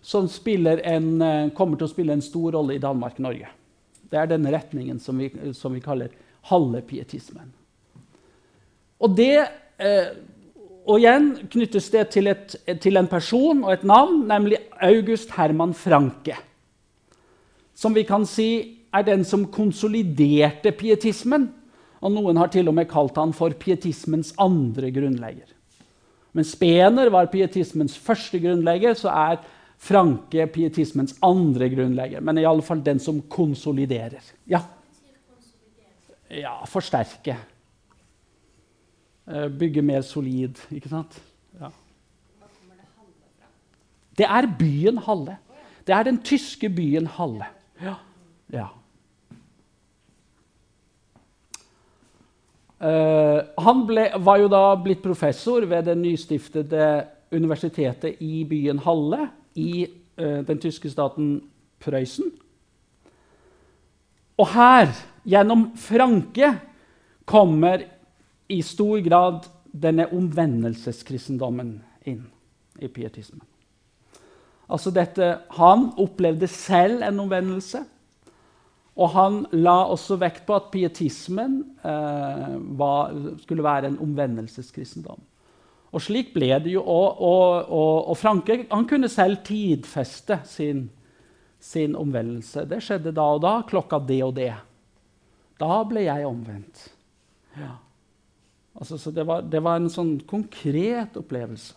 som 0.03 0.29
en, 0.47 1.23
eh, 1.23 1.51
kommer 1.51 1.77
til 1.77 1.87
å 1.87 1.91
spille 1.91 2.13
en 2.13 2.23
stor 2.23 2.53
rolle 2.53 2.75
i 2.75 2.83
Danmark-Norge. 2.83 3.49
Det 4.11 4.19
er 4.19 4.27
denne 4.27 4.53
retningen 4.53 5.01
som 5.01 5.19
vi, 5.19 5.31
som 5.53 5.73
vi 5.75 5.81
kaller 5.81 6.09
halvepietismen. 6.45 7.53
Og 9.01 9.17
det 9.17 9.49
eh, 9.79 10.11
og 10.89 10.99
igjen 10.99 11.49
knyttes 11.51 11.91
det 11.91 12.09
til, 12.11 12.27
et, 12.27 12.57
til, 12.81 12.97
en 12.97 13.07
person 13.07 13.65
og 13.65 13.73
et 13.73 13.85
navn, 13.85 14.27
nemlig 14.27 14.57
August 14.81 15.31
Herman 15.31 15.75
Franke 15.75 16.39
som 17.79 17.95
vi 17.95 18.03
kan 18.07 18.27
si 18.27 18.51
er 18.95 19.05
den 19.07 19.23
som 19.27 19.47
konsoliderte 19.55 20.73
pietismen. 20.75 21.47
Og 22.03 22.15
noen 22.15 22.39
har 22.41 22.51
til 22.51 22.71
og 22.71 22.75
med 22.79 22.89
kalt 22.91 23.19
han 23.19 23.35
for 23.35 23.55
pietismens 23.59 24.33
andre 24.41 24.91
grunnlegger. 24.95 25.47
Men 26.35 26.47
Spener 26.47 27.11
var 27.11 27.31
pietismens 27.33 27.97
første 27.99 28.39
grunnlegger, 28.43 28.95
så 28.99 29.11
er 29.11 29.39
Franke 29.79 30.47
pietismens 30.51 31.15
andre 31.23 31.69
grunnlegger. 31.71 32.21
Men 32.21 32.39
i 32.39 32.47
alle 32.49 32.65
fall 32.67 32.83
den 32.85 32.99
som 33.01 33.21
konsoliderer. 33.31 34.25
Ja, 34.51 34.63
ja 36.35 36.57
forsterke. 36.67 37.37
Eh, 39.29 39.47
bygge 39.49 39.85
mer 39.85 40.03
solid, 40.03 40.59
ikke 40.75 40.91
sant? 40.91 41.21
Ja. 41.61 41.71
Det 44.19 44.27
er 44.27 44.51
byen 44.59 44.99
Halle. 45.07 45.39
Det 45.87 45.95
er 45.95 46.03
den 46.09 46.19
tyske 46.25 46.69
byen 46.69 47.07
Halle. 47.07 47.47
Ja. 47.83 47.95
ja. 48.53 48.67
Uh, 52.79 53.43
han 53.59 53.81
ble, 53.89 54.05
var 54.23 54.39
jo 54.39 54.51
da 54.51 54.63
blitt 54.79 55.01
professor 55.03 55.65
ved 55.67 55.89
det 55.89 55.97
nystiftede 55.99 56.85
universitetet 57.35 58.21
i 58.23 58.45
byen 58.47 58.79
Halle 58.85 59.25
i 59.59 59.87
eh, 60.17 60.41
den 60.47 60.61
tyske 60.63 60.91
staten 60.93 61.41
Prøysen. 61.83 62.31
Og 64.39 64.49
her, 64.55 64.91
gjennom 65.27 65.69
Franke, 65.79 66.55
kommer 67.27 67.83
i 68.49 68.63
stor 68.63 69.03
grad 69.05 69.47
denne 69.75 70.09
omvendelseskristendommen 70.15 71.77
inn 72.09 72.25
i 72.81 72.89
pietismen. 72.89 73.43
Altså 74.69 74.93
dette, 74.93 75.31
han 75.57 75.89
opplevde 76.01 76.49
selv 76.51 77.03
en 77.05 77.23
omvendelse. 77.25 77.83
Og 78.99 79.13
han 79.15 79.43
la 79.55 79.77
også 79.93 80.19
vekt 80.19 80.45
på 80.47 80.57
at 80.59 80.71
pietismen 80.73 81.61
eh, 81.87 82.55
var, 82.81 83.15
skulle 83.45 83.65
være 83.65 83.93
en 83.93 84.01
omvendelseskristendom. 84.03 85.21
Og 85.89 86.05
slik 86.05 86.35
ble 86.35 86.51
det 86.63 86.75
jo. 86.75 86.83
Og, 86.85 87.21
og, 87.25 87.73
og, 87.73 88.11
og 88.13 88.19
Franke 88.21 88.61
kunne 88.69 89.09
selv 89.13 89.41
tidfeste 89.47 90.41
sin, 90.49 90.87
sin, 91.61 91.97
omvendelse. 91.97 92.67
Det 92.69 92.83
skjedde 92.85 93.15
da 93.17 93.27
og 93.37 93.43
da, 93.45 93.55
klokka 93.69 94.01
det 94.05 94.23
og 94.27 94.35
det. 94.37 94.53
Da 95.59 95.83
ble 95.89 96.05
jeg 96.07 96.29
omvendt. 96.29 96.89
Ja. 97.59 97.75
Altså, 98.79 98.99
så 99.01 99.11
det 99.11 99.25
var, 99.27 99.43
det 99.43 99.63
var 99.65 99.81
en 99.81 99.91
sånn 99.91 100.19
konkret 100.29 101.17
opplevelse. 101.19 101.75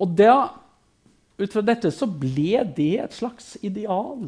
Og 0.00 0.14
da, 0.16 0.54
ut 1.38 1.52
fra 1.52 1.62
dette 1.64 1.90
så 1.94 2.06
ble 2.08 2.62
det 2.76 2.94
et 3.02 3.14
slags 3.14 3.54
ideal 3.66 4.24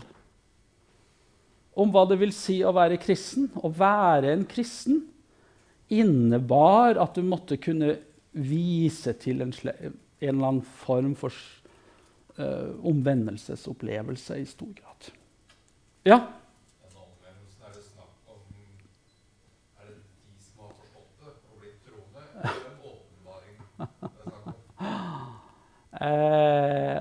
om 1.77 1.91
hva 1.93 2.07
det 2.09 2.19
vil 2.21 2.33
si 2.35 2.59
å 2.65 2.73
være 2.75 2.99
kristen. 3.01 3.51
Å 3.61 3.69
være 3.71 4.33
en 4.33 4.45
kristen 4.49 5.03
innebar 5.93 6.99
at 7.03 7.19
du 7.19 7.23
måtte 7.27 7.59
kunne 7.63 7.97
vise 8.37 9.15
til 9.21 9.45
en, 9.45 9.53
en 9.53 9.95
eller 10.21 10.49
annen 10.49 10.65
form 10.83 11.15
for 11.19 11.35
uh, 12.41 12.75
omvendelsesopplevelse 12.87 14.41
i 14.43 14.49
stor 14.51 14.73
grad. 14.77 15.13
Ja? 16.07 16.21
Eh, 25.97 26.99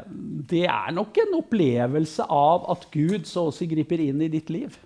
det 0.50 0.65
er 0.71 0.93
nok 0.95 1.17
en 1.19 1.34
opplevelse 1.36 2.26
av 2.32 2.63
at 2.71 2.86
Gud 2.93 3.28
så 3.28 3.50
å 3.50 3.54
si 3.56 3.67
griper 3.67 4.00
inn 4.00 4.21
i 4.24 4.32
ditt 4.32 4.52
liv. 4.54 4.78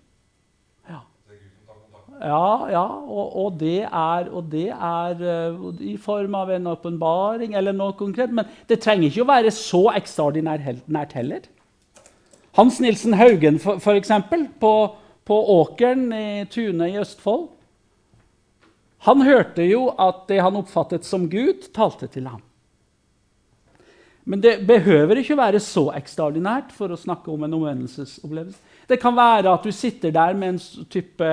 Ja, 2.20 2.68
ja, 2.68 2.84
og, 2.84 3.28
og, 3.40 3.54
det 3.62 3.86
er, 3.86 4.26
og 4.36 4.50
det 4.52 4.68
er 4.76 5.22
uh, 5.24 5.70
i 5.80 5.96
form 6.02 6.34
av 6.36 6.50
en 6.52 6.68
åpenbaring 6.68 7.54
eller 7.56 7.76
noe 7.76 7.96
konkret. 7.96 8.34
Men 8.36 8.50
det 8.68 8.82
trenger 8.84 9.08
ikke 9.08 9.24
å 9.24 9.30
være 9.30 9.54
så 9.56 9.86
ekstraordinært 9.96 11.16
heller. 11.16 11.46
Hans 12.60 12.82
Nilsen 12.84 13.16
Haugen, 13.16 13.62
eksempel, 13.94 14.50
på, 14.60 14.74
på 15.24 15.38
åkeren 15.62 16.10
i 16.12 16.44
Tune 16.52 16.90
i 16.92 17.00
Østfold. 17.00 17.48
Han 19.08 19.24
hørte 19.24 19.64
jo 19.64 19.86
at 19.96 20.26
det 20.28 20.42
han 20.44 20.60
oppfattet 20.60 21.08
som 21.08 21.30
Gud, 21.32 21.70
talte 21.76 22.10
til 22.12 22.28
ham. 22.28 22.42
Men 24.30 24.44
det 24.44 24.58
behøver 24.68 25.22
ikke 25.22 25.38
være 25.40 25.62
så 25.64 25.88
ekstraordinært 25.96 26.74
for 26.76 26.92
å 26.92 27.00
snakke 27.00 27.32
om 27.32 27.48
en 27.48 27.56
omvendelsesopplevelse. 27.56 28.60
Det 28.90 29.00
kan 29.02 29.16
være 29.16 29.54
at 29.54 29.64
du 29.64 29.72
sitter 29.74 30.12
der 30.14 30.36
med 30.38 30.58
en 30.58 30.60
type 30.92 31.30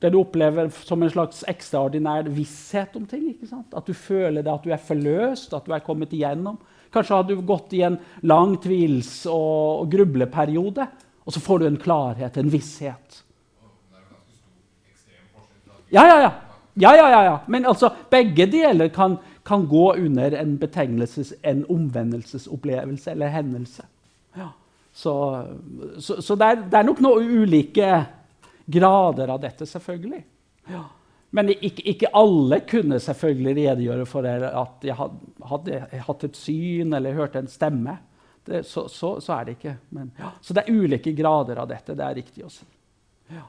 det 0.00 0.10
du 0.12 0.20
opplever 0.20 0.70
som 0.86 1.02
en 1.02 1.12
slags 1.12 1.42
ekstraordinær 1.50 2.28
visshet 2.32 2.94
om 2.96 3.06
ting. 3.08 3.32
At 3.74 3.86
du 3.86 3.94
føler 3.96 4.42
det, 4.42 4.52
at 4.52 4.64
du 4.64 4.72
er 4.72 4.82
forløst, 4.82 5.54
at 5.56 5.66
du 5.66 5.74
er 5.76 5.84
kommet 5.84 6.14
igjennom. 6.16 6.58
Kanskje 6.90 7.16
har 7.16 7.26
du 7.28 7.34
gått 7.46 7.74
i 7.76 7.82
en 7.86 7.98
lang 8.26 8.56
tvils- 8.62 9.26
og, 9.30 9.90
grubleperiode, 9.92 10.86
og 11.24 11.34
så 11.34 11.42
får 11.42 11.60
du 11.60 11.66
en 11.68 11.80
klarhet, 11.80 12.38
en 12.40 12.52
visshet. 12.52 13.24
Ja, 15.90 16.06
ja, 16.06 16.16
ja. 16.22 16.30
ja, 16.78 16.94
ja, 16.96 17.22
ja. 17.26 17.36
Men 17.50 17.66
altså, 17.66 17.90
begge 18.10 18.46
deler 18.50 18.88
kan 18.94 19.18
kan 19.50 19.66
gå 19.66 19.94
under 19.94 20.30
en 20.30 20.58
betegnelses, 20.58 21.34
en 21.42 21.64
omvendelsesopplevelse 21.68 23.10
eller 23.10 23.26
hendelse. 23.26 23.82
Ja. 24.36 24.48
Så, 24.92 25.44
så, 25.98 26.22
så 26.22 26.34
det, 26.34 26.46
er, 26.46 26.54
det, 26.54 26.78
er, 26.78 26.86
nok 26.86 27.00
noen 27.02 27.30
ulike 27.42 27.88
grader 28.70 29.32
av 29.34 29.42
dette, 29.42 29.66
selvfølgelig. 29.68 30.22
Ja. 30.70 30.84
Men 31.30 31.52
ikke, 31.54 31.84
ikke, 31.92 32.10
alle 32.16 32.58
kunne 32.66 32.98
selvfølgelig 33.02 33.54
redegjøre 33.60 34.06
for 34.08 34.26
at 34.26 34.86
jeg 34.86 34.96
hadde, 34.98 35.82
hatt 36.06 36.24
et 36.26 36.38
syn 36.38 36.96
eller 36.98 37.18
hørt 37.18 37.38
en 37.38 37.50
stemme. 37.50 38.00
Det, 38.46 38.64
så, 38.66 38.88
så, 38.90 39.14
er 39.36 39.46
det 39.46 39.56
ikke. 39.58 39.76
Men, 39.94 40.10
ja. 40.18 40.32
Så 40.42 40.56
det 40.56 40.64
er 40.64 40.74
ulike 40.74 41.14
grader 41.14 41.60
av 41.62 41.70
dette. 41.70 41.94
Det 41.94 42.06
er 42.06 42.18
riktig 42.18 42.46
å 42.46 42.50
si. 42.50 42.66
Ja. 43.30 43.46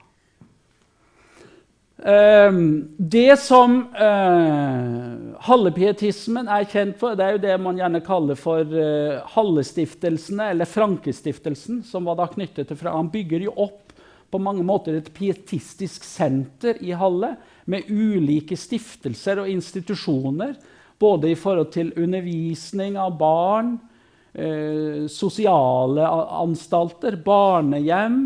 Um, 2.02 2.90
det 2.98 3.36
som 3.38 3.76
uh, 3.94 5.34
hallepietismen 5.46 6.48
er 6.50 6.66
kjent 6.66 6.98
for, 6.98 7.14
det 7.14 7.26
er 7.26 7.36
jo 7.36 7.42
det 7.44 7.58
man 7.62 7.78
gjerne 7.78 8.02
kaller 8.02 8.40
for 8.42 8.66
uh, 8.66 9.22
Hallestiftelsene, 9.36 10.48
eller 10.56 10.70
Frankestiftelsen, 10.70 11.84
som 11.86 12.10
var 12.10 12.18
da 12.18 12.26
knyttet 12.32 12.72
til 12.72 12.80
fra. 12.80 12.96
Han 12.98 13.12
bygger 13.14 13.46
jo 13.46 13.54
opp 13.54 13.81
på 14.32 14.40
mange 14.42 14.64
måter 14.66 14.98
et 14.98 15.12
pietistisk 15.14 16.06
senter 16.08 16.80
i 16.84 16.94
Halle 16.98 17.36
med 17.70 17.90
ulike 17.92 18.58
stiftelser 18.58 19.44
og 19.44 19.50
institusjoner, 19.52 20.56
både 21.02 21.32
i 21.32 21.40
forhold 21.40 21.72
til 21.74 21.94
undervisning 21.98 22.98
av 23.00 23.18
barn, 23.20 23.76
eh, 24.34 25.08
sosiale 25.12 26.08
anstalter, 26.42 27.20
barnehjem 27.26 28.24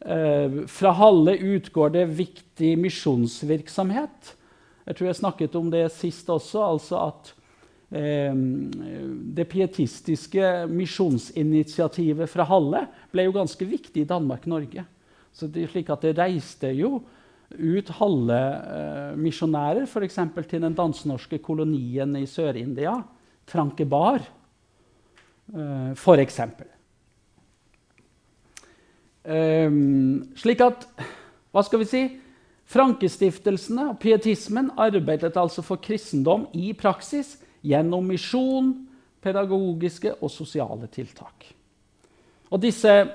Eh, 0.00 0.66
fra 0.66 0.90
Halle 0.90 1.36
utgår 1.36 1.90
det 1.90 2.04
viktig 2.04 2.76
misjonsvirksomhet. 2.78 4.34
Jeg 4.86 4.96
tror 4.96 5.08
jeg 5.08 5.18
snakket 5.18 5.56
om 5.58 5.70
det 5.72 5.88
sist 5.92 6.30
også. 6.30 6.62
altså 6.62 7.00
at 7.08 7.32
eh, 7.90 8.34
Det 9.34 9.48
pietistiske 9.50 10.68
misjonsinitiativet 10.70 12.30
fra 12.30 12.46
Halle 12.46 12.86
ble 13.12 13.26
jo 13.26 13.34
ganske 13.34 13.64
viktig 13.64 14.04
i 14.04 14.08
Danmark-Norge. 14.08 14.86
Så 15.32 15.46
det 15.52 15.68
slik 15.72 15.90
at 15.92 16.04
det 16.04 16.16
reiste 16.18 16.70
jo 16.76 16.98
ut 17.48 17.92
Halle-misjonærer 17.96 19.86
eh, 19.86 19.88
f.eks. 19.88 20.18
til 20.50 20.64
den 20.64 20.76
dansk-norske 20.76 21.38
kolonien 21.40 22.16
i 22.20 22.26
Sør-India, 22.28 22.98
Frankebar, 23.48 24.24
eh, 25.54 25.92
f.eks. 25.94 26.40
Um, 29.28 30.24
slik 30.38 30.62
at 30.64 30.86
Hva 31.52 31.60
skal 31.64 31.80
vi 31.82 31.86
si? 31.88 32.02
Frankestiftelsene 32.68 33.86
og 33.94 33.98
pietismen 34.00 34.70
arbeidet 34.76 35.36
altså 35.40 35.64
for 35.64 35.80
kristendom 35.80 36.46
i 36.52 36.74
praksis 36.76 37.38
gjennom 37.64 38.04
misjon, 38.12 38.74
pedagogiske 39.24 40.12
og 40.20 40.30
sosiale 40.30 40.86
tiltak. 40.92 41.48
Og 42.52 42.60
disse 42.62 42.92
eh, 42.92 43.08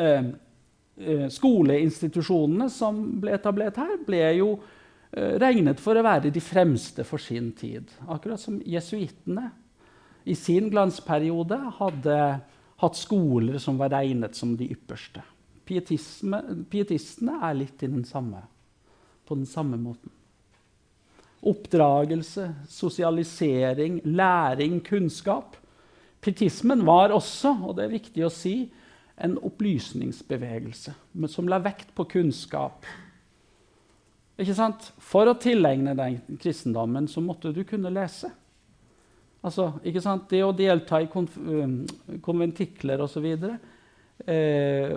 eh, 0.00 0.24
skoleinstitusjonene 1.30 2.70
som 2.72 2.98
ble 3.20 3.36
etablert 3.36 3.78
her, 3.82 3.94
ble 4.06 4.22
jo 4.38 4.50
eh, 5.12 5.36
regnet 5.42 5.82
for 5.82 5.98
å 5.98 6.04
være 6.06 6.32
de 6.32 6.42
fremste 6.42 7.04
for 7.04 7.22
sin 7.22 7.52
tid. 7.56 7.92
Akkurat 8.08 8.40
som 8.40 8.58
jesuittene 8.64 9.50
i 10.24 10.34
sin 10.34 10.70
glansperiode 10.72 11.58
hadde 11.78 12.18
hatt 12.82 12.98
skoler 12.98 13.60
som 13.62 13.78
var 13.80 13.92
regnet 13.94 14.36
som 14.36 14.56
de 14.58 14.68
ypperste 14.74 15.22
pietistene 15.66 17.38
er 17.42 17.56
litt 17.58 17.82
den 17.82 18.04
samme, 18.06 18.44
på 19.26 19.38
den 19.38 19.46
samme 19.48 19.78
måten. 19.80 20.12
Oppdragelse, 21.46 22.48
sosialisering, 22.70 24.00
læring, 24.04 24.80
kunnskap. 24.86 25.56
Pietismen 26.22 26.82
var 26.86 27.14
også, 27.14 27.52
og 27.68 27.76
det 27.76 27.86
er 27.86 27.94
viktig 27.94 28.26
å 28.26 28.32
si, 28.32 28.56
en 29.16 29.36
opplysningsbevegelse 29.48 30.94
som 31.32 31.48
la 31.48 31.58
vekt 31.64 31.94
på 31.96 32.04
kunnskap. 32.16 32.84
Ikke 34.36 34.56
sant? 34.56 34.90
For 35.00 35.30
å 35.30 35.38
tilegne 35.40 35.94
deg 35.96 36.18
kristendommen 36.42 37.08
så 37.08 37.22
måtte 37.24 37.54
du 37.56 37.62
kunne 37.68 37.92
lese. 37.94 38.28
Altså, 39.46 39.70
ikke 39.86 40.02
sant? 40.04 40.26
Det 40.28 40.42
å 40.44 40.52
delta 40.56 41.00
i 41.00 41.08
konv 41.08 41.36
konventikler 42.24 43.00
osv. 43.04 43.26
Eh, 44.26 44.92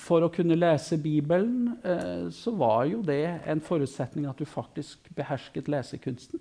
for 0.00 0.24
å 0.24 0.30
kunne 0.32 0.56
lese 0.56 0.98
Bibelen 1.00 1.74
eh, 1.84 2.26
så 2.34 2.52
var 2.56 2.84
jo 2.90 3.00
det 3.04 3.24
en 3.50 3.62
forutsetning 3.64 4.28
at 4.30 4.40
du 4.40 4.48
faktisk 4.48 5.08
behersket 5.16 5.68
lesekunsten. 5.72 6.40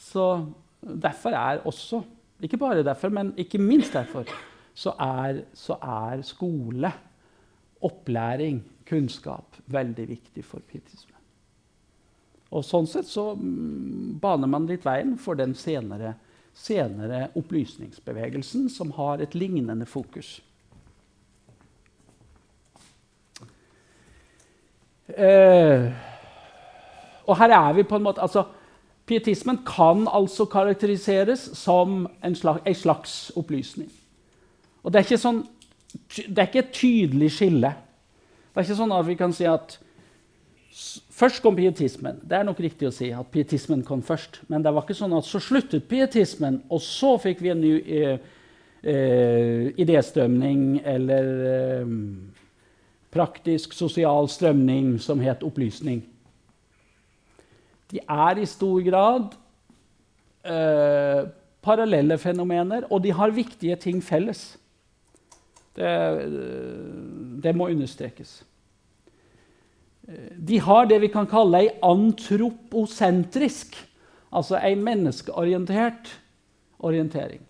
Så 0.00 0.26
derfor 0.80 1.36
er 1.38 1.62
også, 1.64 2.02
ikke 2.42 2.60
bare 2.60 2.84
derfor, 2.84 3.12
men 3.14 3.32
ikke 3.40 3.60
minst 3.62 3.94
derfor, 3.94 4.28
så 4.74 4.94
er, 5.00 5.44
så 5.54 5.78
er 5.80 6.22
skole, 6.26 6.90
opplæring, 7.84 8.62
kunnskap 8.88 9.56
veldig 9.72 10.08
viktig 10.08 10.44
for 10.44 10.64
pietisme. 10.68 11.14
Og 12.54 12.62
sånn 12.66 12.86
sett 12.86 13.08
så 13.08 13.32
mm, 13.38 14.18
baner 14.22 14.50
man 14.50 14.68
litt 14.68 14.84
veien 14.86 15.16
for 15.18 15.38
den 15.38 15.56
senere 15.58 16.14
senere 16.54 17.28
opplysningsbevegelsen, 17.34 18.68
som 18.70 18.90
har 18.90 19.18
et 19.18 19.34
lignende 19.34 19.86
fokus. 19.86 20.38
Eh, 25.08 25.90
og 27.26 27.36
her 27.38 27.50
er 27.52 27.72
vi 27.72 27.82
på 27.82 27.96
en 27.96 28.06
måte 28.06 28.22
altså, 28.22 28.46
Pietismen 29.04 29.58
kan 29.68 30.06
altså 30.08 30.46
karakteriseres 30.48 31.40
som 31.58 32.06
en 32.24 32.34
slags, 32.34 32.62
en 32.64 32.74
slags 32.74 33.32
opplysning. 33.36 33.90
Og 34.84 34.92
det 34.92 35.00
er, 35.00 35.18
sånn, 35.20 35.40
det 36.28 36.36
er 36.36 36.50
ikke 36.50 36.62
et 36.66 36.76
tydelig 36.76 37.32
skille. 37.38 37.72
Det 38.52 38.60
er 38.60 38.68
ikke 38.68 38.78
sånn 38.78 38.94
at 38.94 39.08
vi 39.08 39.18
kan 39.18 39.34
si 39.34 39.48
at 39.48 39.80
Først 41.14 41.38
kom 41.38 41.54
pietismen. 41.54 42.16
Det 42.26 42.34
er 42.34 42.46
nok 42.46 42.58
riktig 42.58 42.88
å 42.88 42.94
si 42.94 43.12
at 43.14 43.28
pietismen 43.30 43.84
kom 43.86 44.00
først. 44.02 44.40
Men 44.50 44.64
det 44.64 44.72
var 44.74 44.82
ikke 44.82 44.96
sånn 44.98 45.12
at 45.14 45.26
så 45.28 45.38
sluttet 45.38 45.86
pietismen, 45.86 46.56
og 46.66 46.82
så 46.82 47.12
fikk 47.22 47.44
vi 47.44 47.52
en 47.52 47.60
ny 47.62 47.70
eh, 47.78 48.24
eh, 48.82 49.68
idéstrømning 49.78 50.80
eller 50.82 51.30
eh, 51.52 51.92
praktisk 53.14 53.76
sosial 53.78 54.26
strømning 54.26 54.96
som 54.98 55.22
het 55.22 55.46
opplysning. 55.46 56.02
De 57.94 58.02
er 58.02 58.42
i 58.42 58.50
stor 58.50 58.82
grad 58.82 59.38
eh, 60.42 61.22
parallelle 61.62 62.18
fenomener, 62.18 62.90
og 62.90 63.04
de 63.06 63.14
har 63.14 63.38
viktige 63.38 63.78
ting 63.78 64.02
felles. 64.02 64.56
Det, 65.74 65.92
det 67.42 67.54
må 67.56 67.68
understrekes. 67.68 68.42
De 70.48 70.60
har 70.60 70.86
det 70.86 71.00
vi 71.00 71.08
kan 71.12 71.26
kalle 71.26 71.64
ei 71.64 71.70
antroposentrisk, 71.82 73.76
altså 74.34 74.60
ei 74.60 74.74
menneskeorientert 74.76 76.12
orientering. 76.84 77.40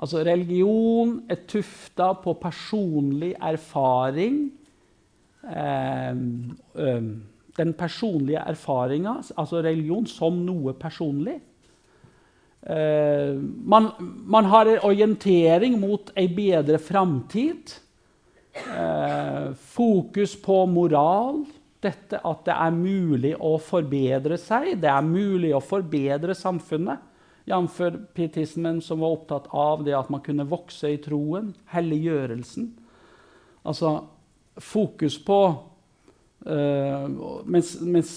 Altså 0.00 0.22
religion 0.24 1.18
er 1.28 1.42
tufta 1.48 2.12
på 2.22 2.32
personlig 2.40 3.34
erfaring. 3.36 4.38
Eh, 5.44 6.14
den 7.56 7.74
personlige 7.74 8.38
erfaringa, 8.38 9.18
altså 9.36 9.60
religion 9.60 10.06
som 10.06 10.38
noe 10.46 10.72
personlig. 10.78 11.40
Eh, 12.62 13.34
man, 13.64 13.88
man, 14.24 14.44
har 14.44 14.66
en 14.66 14.82
orientering 14.82 15.80
mot 15.80 16.10
ei 16.14 16.28
bedre 16.28 16.78
framtid. 16.78 17.72
Eh, 18.52 19.52
fokus 19.54 20.42
på 20.42 20.66
moral. 20.66 21.44
Dette 21.80 22.20
at 22.20 22.44
det 22.44 22.52
er 22.52 22.74
mulig 22.76 23.32
å 23.40 23.54
forbedre 23.64 24.36
seg, 24.36 24.74
det 24.82 24.90
er 24.92 25.06
mulig 25.06 25.54
å 25.56 25.62
forbedre 25.64 26.36
samfunnet. 26.36 27.06
Jf. 27.48 27.78
pietismen, 28.14 28.82
som 28.84 29.00
var 29.00 29.14
opptatt 29.16 29.48
av 29.56 29.80
det 29.82 29.94
at 29.96 30.10
man 30.12 30.20
kunne 30.20 30.44
vokse 30.46 30.90
i 30.92 30.98
troen. 31.02 31.54
Helliggjørelsen. 31.72 32.68
Altså 33.64 33.94
fokus 34.60 35.16
på 35.24 35.38
uh, 35.48 37.08
mens, 37.48 37.72
mens, 37.80 38.12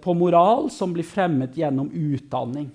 på 0.00 0.14
moral 0.14 0.70
som 0.72 0.94
blir 0.94 1.04
fremmet 1.04 1.58
gjennom 1.58 1.90
utdanning. 1.90 2.70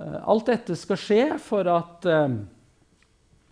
Uh, 0.00 0.16
alt 0.24 0.48
dette 0.48 0.76
skal 0.78 1.00
skje 1.00 1.22
for 1.44 1.68
at 1.68 2.08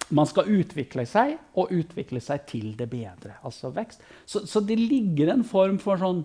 man 0.09 0.29
skal 0.29 0.49
utvikle 0.49 1.05
seg 1.09 1.37
og 1.59 1.73
utvikle 1.75 2.21
seg 2.25 2.47
til 2.49 2.73
det 2.79 2.89
bedre. 2.91 3.37
Altså 3.45 3.71
vekst. 3.75 4.03
Så, 4.25 4.47
så 4.49 4.63
det 4.65 4.79
ligger 4.81 5.35
en 5.35 5.45
form 5.45 5.77
for 5.83 6.01
sånn 6.01 6.23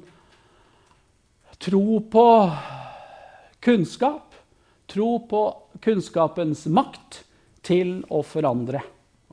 tro 1.63 1.99
på 2.11 2.27
kunnskap. 3.63 4.35
Tro 4.87 5.09
på 5.27 5.41
kunnskapens 5.83 6.65
makt 6.71 7.23
til 7.63 8.01
å 8.11 8.21
forandre 8.27 8.83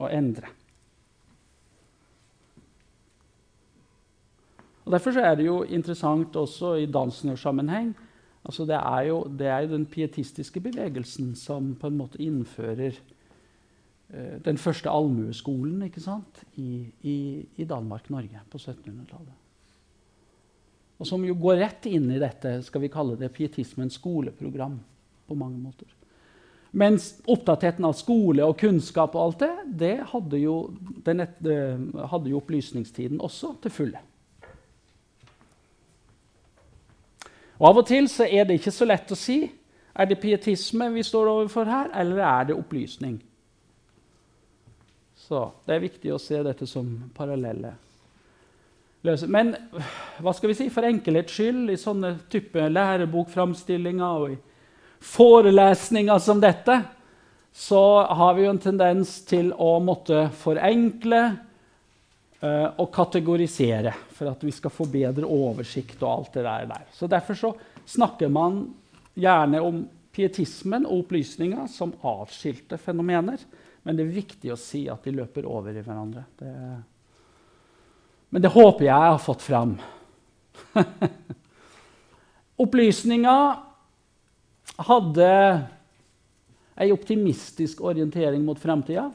og 0.00 0.10
endre. 0.14 0.50
Og 4.86 4.94
Derfor 4.94 5.18
er 5.22 5.34
det 5.38 5.46
jo 5.46 5.60
interessant 5.66 6.34
også 6.38 6.76
i 6.80 6.86
dansnersammenheng 6.90 7.92
altså 8.44 8.66
det, 8.68 8.76
er 8.76 9.06
jo, 9.08 9.22
det 9.38 9.46
er 9.46 9.64
jo 9.64 9.74
den 9.74 9.86
pietistiske 9.86 10.60
bevegelsen 10.64 11.34
som 11.36 11.74
på 11.78 11.90
en 11.90 11.98
måte 12.00 12.20
innfører 12.22 12.96
Eh, 14.10 14.40
den 14.42 14.58
første 14.58 14.90
allmueskolen 14.90 15.84
i, 15.86 16.70
i, 17.06 17.16
i 17.56 17.64
Danmark-Norge 17.64 18.42
på 18.50 18.58
1700-tallet. 18.58 19.36
Og 21.00 21.08
som 21.08 21.22
jo 21.24 21.36
går 21.38 21.62
rett 21.62 21.86
inn 21.88 22.10
i 22.12 22.18
dette 22.20 22.58
skal 22.66 22.82
vi 22.82 22.90
kalle 22.92 23.16
det 23.16 23.30
pietismens 23.32 24.00
skoleprogram. 24.00 24.80
på 25.30 25.34
mange 25.38 25.58
måter. 25.62 25.86
Mens 26.72 27.20
opptattheten 27.22 27.84
av 27.86 27.92
skole 27.94 28.42
og 28.42 28.56
kunnskap 28.58 29.14
og 29.14 29.20
alt 29.22 29.38
det, 29.44 29.52
det 29.78 30.08
hadde 30.10 30.40
jo, 30.42 30.72
den 31.06 31.20
et, 31.22 31.38
hadde 32.10 32.32
jo 32.32 32.40
opplysningstiden 32.40 33.20
også 33.20 33.52
til 33.62 33.70
fulle. 33.70 34.00
Og 37.60 37.66
Av 37.68 37.80
og 37.82 37.86
til 37.86 38.08
så 38.08 38.24
er 38.24 38.46
det 38.48 38.56
ikke 38.56 38.72
så 38.72 38.88
lett 38.88 39.12
å 39.12 39.18
si 39.18 39.42
er 39.90 40.08
det 40.08 40.20
pietisme 40.22 40.86
vi 40.94 41.02
står 41.04 41.28
overfor 41.28 41.68
her, 41.68 41.90
eller 42.00 42.22
er 42.24 42.48
det 42.48 42.56
opplysning. 42.56 43.18
Så 45.16 45.50
Det 45.66 45.74
er 45.74 45.82
viktig 45.84 46.12
å 46.14 46.18
se 46.18 46.40
dette 46.42 46.66
som 46.66 46.86
parallelle. 47.14 47.74
Men 49.02 49.54
hva 50.20 50.32
skal 50.36 50.50
vi 50.50 50.56
si, 50.58 50.68
for 50.72 50.84
enkelhets 50.88 51.32
skyld 51.32 51.70
i 51.72 51.76
sånne 51.80 52.14
type 52.32 52.68
lærebokframstillinger 52.68 54.24
og 54.24 54.32
i 54.34 54.38
forelesninger 55.00 56.18
som 56.20 56.40
dette, 56.40 56.80
så 57.52 58.02
har 58.04 58.34
vi 58.34 58.44
jo 58.44 58.50
en 58.52 58.62
tendens 58.62 59.20
til 59.28 59.52
å 59.56 59.78
måtte 59.82 60.28
forenkle 60.42 61.22
og 62.40 62.86
kategorisere 62.94 63.92
for 64.16 64.30
at 64.30 64.44
vi 64.46 64.52
skal 64.56 64.72
få 64.72 64.86
bedre 64.88 65.28
oversikt 65.28 66.00
og 66.00 66.10
alt 66.10 66.36
det 66.38 66.44
der. 66.46 66.86
Så 66.96 67.08
Derfor 67.10 67.36
så 67.36 67.50
snakker 67.84 68.30
man 68.32 68.62
gjerne 69.12 69.60
om 69.60 69.82
pietismen 70.14 70.86
og 70.88 71.02
opplysninga 71.04 71.66
som 71.68 71.92
atskilte 72.00 72.78
fenomener. 72.80 73.42
Men 73.84 73.98
det 73.98 74.06
er 74.06 74.16
viktig 74.22 74.54
å 74.54 74.60
si 74.60 74.86
at 74.88 75.04
de 75.04 75.12
løper 75.18 75.44
over 75.48 75.76
i 75.76 75.84
hverandre. 75.84 76.24
Det 76.40 76.54
men 78.30 78.42
det 78.42 78.52
håper 78.54 78.86
jeg 78.86 78.94
jeg 78.94 79.10
har 79.10 79.22
fått 79.22 79.42
fram. 79.42 79.74
Opplysninga 82.62 83.34
hadde 84.86 85.30
ei 86.80 86.92
optimistisk 86.94 87.82
orientering 87.84 88.44
mot 88.46 88.60
fremtida 88.60 89.08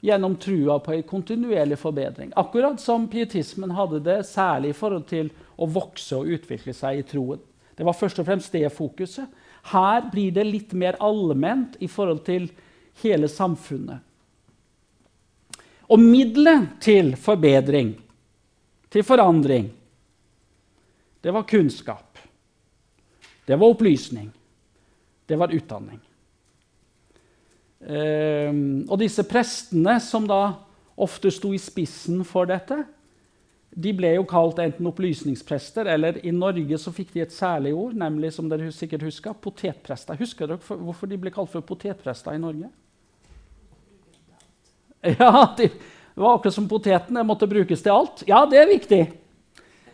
gjennom 0.00 0.36
trua 0.38 0.78
på 0.78 0.94
ei 0.94 1.02
kontinuerlig 1.02 1.78
forbedring. 1.78 2.32
Akkurat 2.36 2.80
som 2.80 3.08
pietismen 3.10 3.74
hadde 3.74 4.00
det, 4.04 4.22
særlig 4.26 4.72
i 4.72 4.78
forhold 4.78 5.06
til 5.10 5.30
å 5.58 5.66
vokse 5.66 6.16
og 6.16 6.30
utvikle 6.38 6.74
seg 6.76 7.00
i 7.00 7.06
troen. 7.06 7.40
Det 7.74 7.86
var 7.86 7.94
først 7.94 8.18
og 8.18 8.26
fremst 8.26 8.54
det 8.54 8.68
fokuset. 8.74 9.26
Her 9.70 10.06
blir 10.12 10.34
det 10.34 10.46
litt 10.46 10.72
mer 10.74 10.98
allment 11.02 11.76
i 11.82 11.88
forhold 11.90 12.24
til 12.26 12.48
hele 13.02 13.30
samfunnet. 13.30 14.04
Og 15.88 16.02
middelet 16.02 16.78
til 16.84 17.14
forbedring 17.16 17.94
til 18.88 19.04
forandring. 19.04 19.70
Det 21.20 21.30
var 21.30 21.42
kunnskap. 21.42 22.18
Det 23.44 23.56
var 23.56 23.68
opplysning. 23.68 24.30
Det 25.26 25.36
var 25.36 25.52
utdanning. 25.52 26.00
Um, 27.78 28.86
og 28.90 28.98
disse 28.98 29.22
prestene 29.22 30.00
som 30.02 30.24
da 30.26 30.42
ofte 30.98 31.30
sto 31.30 31.52
i 31.54 31.60
spissen 31.62 32.24
for 32.26 32.48
dette, 32.50 32.80
de 33.78 33.92
ble 33.94 34.10
jo 34.16 34.24
kalt 34.26 34.58
enten 34.62 34.88
opplysningsprester, 34.90 35.86
eller 35.92 36.18
i 36.26 36.32
Norge 36.34 36.78
så 36.80 36.90
fikk 36.94 37.12
de 37.14 37.22
et 37.22 37.34
særlig 37.34 37.74
ord, 37.76 37.94
nemlig 37.94 38.32
som 38.34 38.48
dere 38.50 38.72
sikkert 38.74 39.04
husker, 39.06 39.36
potetprester. 39.38 40.18
Husker 40.18 40.50
dere 40.50 40.64
for, 40.64 40.80
hvorfor 40.82 41.10
de 41.10 41.20
ble 41.20 41.30
kalt 41.34 41.52
for 41.52 41.62
potetprester 41.62 42.34
i 42.34 42.42
Norge? 42.42 42.72
Ja, 45.04 45.30
de, 45.54 45.68
det 45.70 46.24
var 46.24 46.34
akkurat 46.34 46.56
som 46.56 46.66
potetene 46.66 47.22
måtte 47.22 47.46
brukes 47.46 47.84
til 47.84 47.94
alt. 47.94 48.24
Ja, 48.26 48.42
det 48.50 48.58
er 48.58 48.72
viktig. 48.72 49.04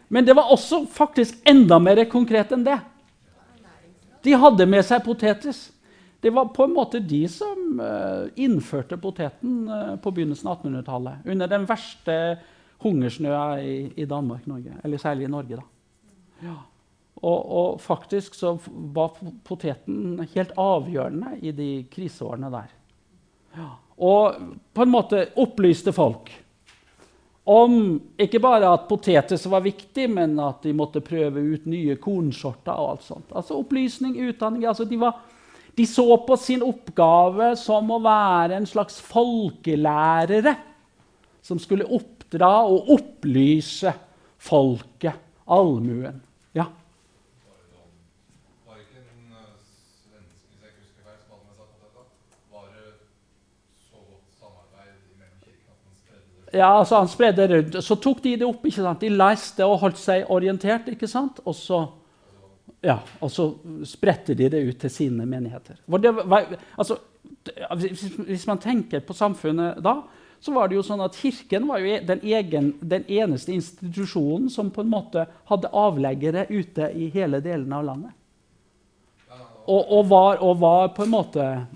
Men 0.09 0.24
det 0.24 0.37
var 0.39 0.49
også 0.55 0.87
faktisk 0.89 1.37
enda 1.45 1.76
mer 1.82 2.01
konkret 2.09 2.55
enn 2.57 2.64
det. 2.64 2.78
De 4.24 4.32
hadde 4.41 4.64
med 4.70 4.87
seg 4.87 5.05
potetis. 5.05 5.66
Det 6.25 6.33
var 6.33 6.49
på 6.57 6.64
en 6.64 6.72
måte 6.72 7.03
de 7.05 7.20
som 7.29 7.81
uh, 7.81 8.25
innførte 8.41 8.97
poteten 9.01 9.68
uh, 9.68 9.95
på 10.01 10.12
begynnelsen 10.16 10.49
av 10.49 10.62
1800-tallet. 10.62 11.27
Under 11.35 11.51
den 11.53 11.68
verste 11.68 12.18
hungersnøa 12.85 13.45
i, 13.61 13.77
i 14.01 14.09
Danmark-Norge. 14.09 14.81
Eller 14.85 15.03
særlig 15.03 15.29
i 15.29 15.33
Norge, 15.37 15.61
da. 15.61 15.68
Ja. 16.45 16.57
Og, 17.25 17.39
og, 17.39 17.81
faktisk 17.81 18.35
så 18.37 18.57
var 18.97 19.14
poteten 19.47 20.25
helt 20.35 20.57
avgjørende 20.61 21.37
i 21.45 21.53
de 21.57 21.70
kriseårene 21.93 22.51
der. 22.53 22.72
Ja 23.55 23.70
og 23.97 24.35
på 24.75 24.83
en 24.83 24.91
måte 24.91 25.29
opplyste 25.41 25.95
folk 25.95 26.33
om 27.45 27.99
ikke 28.16 28.41
bare 28.41 28.70
at 28.72 28.87
poteter 28.89 29.37
var 29.53 29.61
viktig, 29.66 30.07
men 30.11 30.39
at 30.41 30.62
de 30.64 30.72
måtte 30.72 31.05
prøve 31.05 31.43
ut 31.45 31.66
nye 31.68 31.99
kornsorter. 32.01 32.72
og 32.72 32.91
alt 32.91 33.03
sånt. 33.05 33.33
Altså 33.37 33.59
Opplysning, 33.61 34.16
utdanning 34.16 34.64
altså 34.64 34.87
de, 34.89 34.97
var, 34.97 35.20
de, 35.77 35.87
så 35.87 36.07
på 36.27 36.37
sin 36.39 36.62
oppgave 36.62 37.55
som 37.59 37.91
å 37.91 37.99
være 38.03 38.61
en 38.61 38.68
slags 38.68 39.01
folkelærere 39.03 40.55
som 41.45 41.59
skulle 41.61 41.89
oppdra 41.93 42.53
og 42.70 42.93
opplyse 42.95 43.93
folket, 44.41 45.18
allmuen. 45.51 46.22
Ja. 46.57 46.68
Ja, 56.55 56.79
altså 56.79 56.97
Han 56.97 57.09
spredde 57.09 57.49
det 57.49 57.57
rundt. 57.57 57.85
Så 57.85 57.97
tok 57.99 58.22
de 58.22 58.37
det 58.39 58.47
opp. 58.47 58.62
ikke 58.66 58.83
sant? 58.83 59.01
De 59.03 59.11
leste 59.11 59.66
og 59.66 59.81
holdt 59.83 59.99
seg 59.99 60.31
orientert. 60.31 60.89
ikke 60.89 61.09
sant? 61.11 61.41
Og 61.45 61.55
så, 61.59 61.81
ja, 62.85 62.99
og 63.24 63.30
så 63.32 63.47
spredte 63.89 64.35
de 64.37 64.51
det 64.53 64.61
ut 64.68 64.78
til 64.80 64.91
sine 64.93 65.24
menigheter. 65.26 65.76
Var, 65.87 66.47
altså, 66.76 66.99
hvis 68.26 68.47
man 68.47 68.59
tenker 68.62 69.01
på 69.05 69.12
samfunnet 69.16 69.82
da, 69.85 70.03
så 70.45 70.53
var 70.53 70.68
det 70.68 70.76
jo 70.76 70.82
sånn 70.85 71.01
at 71.01 71.16
Kirken 71.16 71.64
var 71.70 71.78
jo 71.80 72.01
den, 72.05 72.20
egen, 72.20 72.74
den 72.85 73.05
eneste 73.09 73.53
institusjonen 73.55 74.51
som 74.53 74.70
på 74.74 74.80
en 74.85 74.91
måte 74.93 75.24
hadde 75.49 75.70
avleggere 75.72 76.45
ute 76.51 76.91
i 76.93 77.09
hele 77.14 77.41
delen 77.45 77.72
av 77.72 77.85
landet. 77.87 78.12
Og, 79.64 79.80
og, 79.80 80.09
var, 80.11 80.37
og 80.45 80.61
var, 80.61 80.89
på 80.93 81.03
en 81.07 81.14
måte 81.14 81.66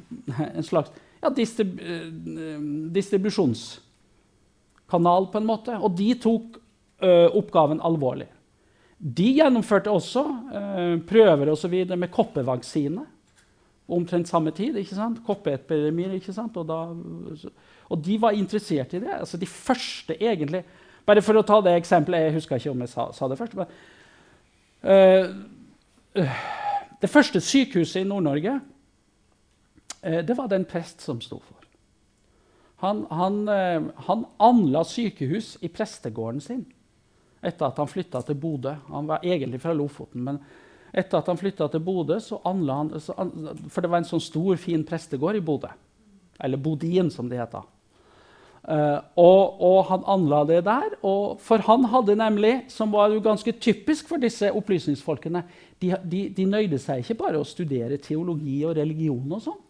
en 0.45 0.67
slags 0.67 0.91
ja, 1.23 1.31
distrib, 1.33 1.81
distribusjonskanal, 2.93 5.33
på 5.33 5.39
en 5.41 5.49
måte. 5.49 5.73
Og 5.81 5.97
de 5.97 6.13
tok 6.21 6.61
ø, 7.01 7.33
oppgaven 7.41 7.81
alvorlig. 7.81 8.29
De 8.99 9.29
gjennomførte 9.37 9.93
også 9.95 10.25
eh, 10.51 10.97
prøver 11.07 11.53
og 11.53 11.59
så 11.59 11.71
videre 11.71 11.97
med 11.97 12.11
koppevaksine. 12.11 13.05
Omtrent 13.89 14.29
samme 14.29 14.51
tid. 14.51 14.77
ikke 14.77 14.95
sant? 14.95 15.21
Koppeepidemier. 15.27 16.13
ikke 16.19 16.33
sant? 16.33 16.57
Og, 16.57 16.67
da, 16.67 16.81
og, 17.89 18.05
de 18.05 18.21
var 18.21 18.31
interessert 18.31 18.93
i 18.93 19.01
det. 19.01 19.15
Altså 19.21 19.37
De 19.37 19.47
første 19.47 20.23
egentlig 20.23 20.65
Bare 21.09 21.23
for 21.25 21.39
å 21.41 21.43
ta 21.47 21.63
det 21.65 21.73
eksempelet 21.79 22.27
Jeg 22.27 22.35
husker 22.35 22.61
ikke 22.61 22.71
om 22.75 22.83
jeg 22.85 22.91
sa, 22.93 23.07
sa 23.17 23.29
det 23.29 23.39
først. 23.39 23.55
men 23.57 23.67
eh, 24.83 26.35
Det 27.01 27.09
første 27.11 27.41
sykehuset 27.41 28.03
i 28.03 28.09
Nord-Norge 28.09 28.59
eh, 30.03 30.21
det 30.27 30.37
var 30.37 30.51
det 30.51 30.59
en 30.59 30.69
prest 30.69 31.01
som 31.01 31.21
sto 31.21 31.39
for. 31.39 31.57
Han, 32.85 33.07
han, 33.11 33.49
eh, 33.49 33.89
han, 34.07 34.27
anla 34.39 34.85
sykehus 34.85 35.57
i 35.63 35.69
prestegården 35.69 36.41
sin 36.41 36.67
etter 37.41 37.68
at 37.68 37.78
han 37.78 37.91
flytta 37.91 38.22
til 38.26 38.39
Bodø. 38.41 38.74
Han 38.89 39.09
var 39.09 39.24
egentlig 39.26 39.61
fra 39.62 39.74
Lofoten, 39.76 40.24
men 40.26 40.41
etter 40.93 41.20
at 41.20 41.28
han 41.30 41.39
flytta 41.39 41.68
til 41.70 41.82
Bodø, 41.84 42.18
så 42.22 42.41
anla 42.49 42.78
han 42.82 42.93
så, 43.01 43.14
For 43.68 43.84
det 43.84 43.91
var 43.93 44.03
en 44.03 44.09
sånn 44.09 44.24
stor, 44.24 44.57
fin 44.61 44.84
prestegård 44.86 45.39
i 45.39 45.45
Bodø. 45.45 45.70
Eller 46.43 46.61
Bodin, 46.62 47.11
som 47.11 47.28
det 47.30 47.41
heter. 47.41 47.66
Uh, 48.68 49.01
og, 49.16 49.61
og, 49.64 49.78
han 49.89 50.03
anla 50.12 50.43
det 50.49 50.59
der. 50.66 50.97
Og 51.07 51.39
for 51.41 51.62
han 51.64 51.86
hadde 51.93 52.18
nemlig, 52.18 52.55
som 52.72 52.93
var 52.93 53.12
jo 53.14 53.22
ganske 53.24 53.55
typisk 53.57 54.11
for 54.11 54.20
disse 54.20 54.51
opplysningsfolkene, 54.53 55.45
de, 55.80 55.95
de, 56.05 56.26
de 56.34 56.49
nøyde 56.49 56.80
seg 56.82 57.05
ikke 57.05 57.20
bare 57.22 57.41
å 57.41 57.49
studere 57.49 58.01
teologi 58.03 58.61
og 58.66 58.76
religion 58.76 59.36
og 59.39 59.45
sånn. 59.47 59.61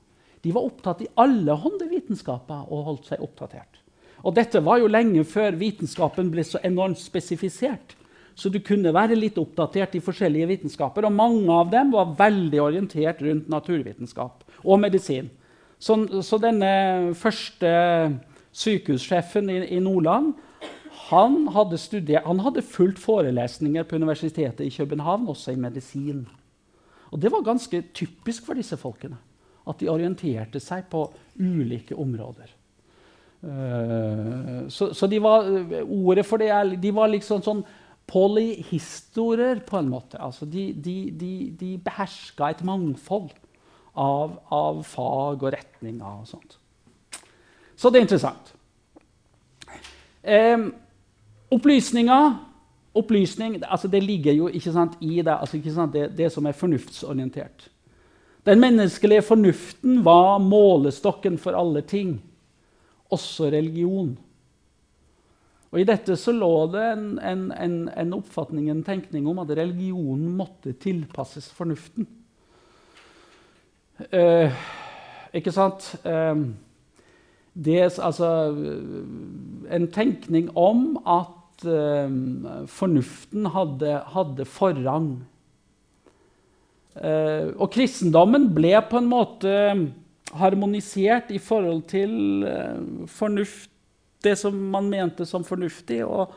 De 0.43 0.55
var 0.55 0.67
opptatt 0.67 1.03
i 1.03 1.11
alle 1.19 1.55
håndevitenskaper 1.59 2.71
og 2.71 2.87
holdt 2.91 3.11
seg 3.11 3.23
oppdatert. 3.23 3.78
Og 4.27 4.35
dette 4.35 4.61
var 4.65 4.81
jo 4.83 4.91
lenge 4.91 5.23
før 5.29 5.57
vitenskapen 5.59 6.31
ble 6.33 6.45
så 6.47 6.61
enormt 6.67 7.01
spesifisert. 7.01 7.95
Så 8.39 8.51
du 8.55 8.61
kunne 8.63 8.95
være 8.95 9.19
litt 9.19 9.39
oppdatert 9.41 9.97
i 9.99 10.03
forskjellige 10.03 10.47
vitenskaper. 10.53 11.07
Og 11.07 11.15
mange 11.15 11.51
av 11.51 11.71
dem 11.73 11.91
var 11.95 12.15
veldig 12.19 12.61
orientert 12.63 13.23
rundt 13.27 13.49
naturvitenskap 13.51 14.45
og 14.65 14.83
medisin. 14.83 15.31
Så, 15.79 15.95
så 16.27 16.39
denne 16.43 17.15
første 17.19 17.71
sykehussjefen 18.59 19.51
i, 19.51 19.59
i 19.79 19.81
Nordland 19.83 20.35
han 21.09 21.47
hadde, 21.55 21.79
studert, 21.81 22.27
han 22.27 22.43
hadde 22.45 22.65
fulgt 22.67 22.99
forelesninger 23.01 23.87
på 23.89 23.97
Universitetet 23.97 24.67
i 24.67 24.75
København, 24.75 25.29
også 25.31 25.55
i 25.55 25.61
medisin. 25.61 26.27
Og 27.09 27.23
det 27.23 27.33
var 27.33 27.47
ganske 27.47 27.81
typisk 27.97 28.45
for 28.45 28.59
disse 28.59 28.77
folkene 28.77 29.17
at 29.69 29.81
de 29.81 29.89
orienterte 29.93 30.61
seg 30.63 30.87
på 30.93 31.07
ulike 31.41 31.97
områder. 31.97 32.51
Uh, 33.39 34.67
så, 34.69 34.91
så 34.95 35.07
de 35.07 35.21
var, 35.23 35.47
ordet 35.85 36.27
for 36.27 36.43
det 36.43 36.49
er, 36.51 36.73
de 36.81 36.91
var 36.95 37.11
liksom 37.13 37.43
sånn 37.45 37.63
polyhistorer, 38.09 39.61
på 39.69 39.79
en 39.79 39.91
måte. 39.93 40.19
Altså 40.21 40.49
de, 40.49 40.71
de, 40.73 40.97
de, 41.13 41.33
de 41.61 41.75
beherska 41.85 42.51
et 42.51 42.65
mangfold 42.67 43.31
av, 43.99 44.39
av, 44.55 44.83
fag 44.89 45.45
og 45.45 45.53
retninger 45.55 46.23
og 46.23 46.27
sånt. 46.29 46.59
Så 47.79 47.93
det 47.93 48.01
er 48.01 48.09
interessant. 48.09 48.55
Eh, 50.23 50.69
opplysninger 51.55 52.37
opplysning 52.99 53.59
altså 53.63 53.89
Det 53.89 54.03
ligger 54.03 54.33
jo 54.33 54.49
ikke 54.49 54.73
sant, 54.73 54.97
i 55.01 55.21
det, 55.23 55.35
altså 55.35 55.61
sant, 55.75 55.93
det, 55.93 56.11
det 56.19 56.33
som 56.33 56.47
er 56.47 56.57
fornuftsorientert. 56.57 57.69
Den 58.47 58.61
menneskelige 58.61 59.23
fornuften 59.23 60.05
var 60.05 60.39
målestokken 60.39 61.39
for 61.39 61.53
alle 61.59 61.83
ting, 61.83 62.19
også 63.15 63.51
religion. 63.53 64.17
Og 65.69 65.83
I 65.83 65.89
dette 65.89 66.17
så 66.17 66.33
lå 66.33 66.53
det 66.73 66.85
en, 66.95 67.09
en, 67.21 67.43
en, 67.53 67.77
en 67.93 68.15
oppfatning, 68.17 68.71
en 68.73 68.85
tenkning 68.85 69.27
om 69.29 69.43
at 69.43 69.53
religionen 69.59 70.31
måtte 70.39 70.73
tilpasses 70.81 71.51
fornuften. 71.53 72.09
Eh, 74.09 74.55
ikke 75.37 75.53
sant? 75.53 75.91
Eh, 76.09 76.41
det, 77.59 77.83
altså, 78.01 78.31
en 79.77 79.89
tenkning 79.93 80.49
om 80.57 80.95
at 81.05 81.67
eh, 81.69 82.17
fornuften 82.71 83.51
hadde, 83.53 83.99
hadde 84.15 84.49
forrang. 84.49 85.11
og 86.99 87.69
kristendommen 87.71 88.49
ble 88.51 88.73
på 88.91 88.99
en 88.99 89.07
måte 89.07 89.51
harmonisert 90.37 91.31
i 91.33 91.41
forhold 91.41 91.87
til 91.89 92.13
fornuft 93.09 93.71
det 94.25 94.35
som 94.39 94.55
man 94.73 94.89
mente 94.91 95.27
som 95.29 95.45
fornuftig, 95.47 96.01
og, 96.05 96.33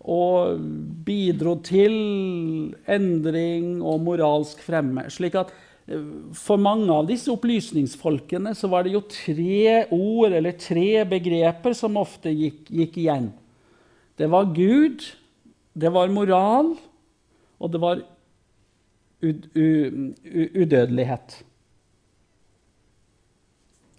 og 0.00 0.60
bidro 1.06 1.58
til 1.64 1.94
endring 2.88 3.82
og 3.82 4.00
moralsk 4.06 4.62
fremme. 4.64 5.08
slik 5.12 5.36
at 5.38 5.52
eh, 5.86 6.04
for 6.36 6.60
mange 6.60 6.88
av 6.92 7.08
disse 7.08 7.30
opplysningsfolkene 7.32 8.54
så 8.56 8.70
var 8.72 8.86
det 8.86 8.94
jo 8.96 9.04
tre 9.12 9.84
ord 9.94 10.32
eller 10.32 10.56
tre 10.60 11.04
begreper 11.08 11.76
som 11.76 12.00
ofte 12.00 12.32
gikk, 12.32 12.64
gikk 12.70 13.00
igjen. 13.04 13.32
Det 14.18 14.30
var 14.30 14.54
Gud, 14.54 15.04
det 15.78 15.92
var 15.94 16.10
moral, 16.10 16.72
og 17.58 17.70
det 17.70 17.80
var 17.82 18.00
udødelighet. 19.18 21.42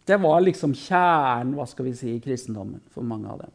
Det 0.10 0.18
var 0.22 0.42
liksom 0.42 0.74
kjernen 0.74 1.54
hva 1.58 1.68
skal 1.70 1.90
vi 1.90 1.94
si, 1.98 2.16
i 2.16 2.24
kristendommen 2.24 2.82
for 2.94 3.06
mange 3.06 3.30
av 3.30 3.44
dem. 3.44 3.54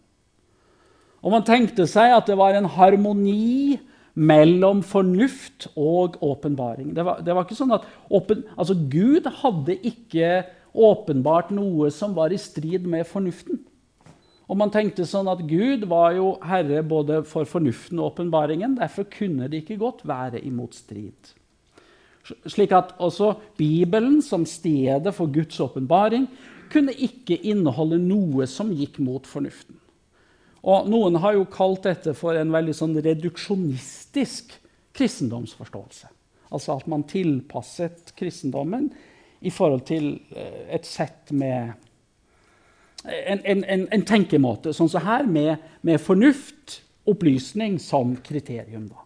Og 1.25 1.33
man 1.33 1.45
tenkte 1.47 1.89
seg 1.89 2.13
at 2.15 2.29
det 2.29 2.37
var 2.39 2.55
en 2.55 2.69
harmoni 2.69 3.81
mellom 4.15 4.83
fornuft 4.87 5.67
og 5.75 6.21
åpenbaring. 6.23 6.93
Det, 6.95 7.05
det, 7.27 7.35
var 7.35 7.47
ikke 7.47 7.59
sånn 7.59 7.75
at 7.75 7.87
åpen, 8.15 8.45
altså 8.55 8.77
Gud 8.77 9.27
hadde 9.41 9.79
ikke 9.89 10.45
åpenbart 10.75 11.51
noe 11.55 11.91
som 11.95 12.15
var 12.15 12.35
i 12.35 12.39
strid 12.39 12.87
med 12.91 13.09
fornuften. 13.09 13.63
Og 14.45 14.59
man 14.61 14.71
tenkte 14.71 15.07
sånn 15.09 15.31
at 15.33 15.41
Gud 15.49 15.87
var 15.89 16.13
jo 16.15 16.35
herre 16.45 16.83
både 16.87 17.23
for 17.27 17.49
fornuften 17.49 17.99
og 17.99 18.13
åpenbaringen. 18.13 18.77
Derfor 18.77 19.09
kunne 19.09 19.49
det 19.49 19.65
ikke 19.65 19.81
godt 19.81 20.05
være 20.07 20.43
i 20.45 20.53
motstrid. 20.53 21.33
Slik 22.25 22.73
at 22.73 22.95
også 23.05 23.35
Bibelen 23.59 24.23
som 24.25 24.47
stedet 24.49 25.13
for 25.15 25.29
Guds 25.33 25.61
åpenbaring 25.61 26.27
kunne 26.73 26.95
ikke 26.97 27.37
inneholde 27.45 28.01
noe 28.01 28.47
som 28.51 28.73
gikk 28.75 28.99
mot 29.05 29.27
fornuften. 29.29 29.77
Og 30.65 30.89
Noen 30.89 31.19
har 31.21 31.37
jo 31.37 31.45
kalt 31.53 31.85
dette 31.85 32.15
for 32.17 32.39
en 32.41 32.53
veldig 32.55 32.75
sånn 32.77 32.97
reduksjonistisk 33.05 34.57
kristendomsforståelse. 34.97 36.09
Altså 36.55 36.79
at 36.79 36.89
man 36.89 37.05
tilpasset 37.11 38.15
kristendommen 38.17 38.89
i 39.45 39.53
forhold 39.53 39.85
til 39.91 40.15
eh, 40.33 40.65
et 40.79 40.89
sett 40.89 41.35
med 41.37 41.75
en, 43.05 43.41
en, 43.45 43.65
en, 43.65 43.89
en 43.93 44.05
tenkemåte, 44.09 44.73
sånn 44.73 44.89
som 44.89 45.05
her, 45.05 45.27
med, 45.29 45.61
med 45.85 46.01
fornuft, 46.01 46.81
opplysning, 47.05 47.77
som 47.83 48.17
kriterium. 48.25 48.89
da. 48.89 48.97
Um, 48.97 49.05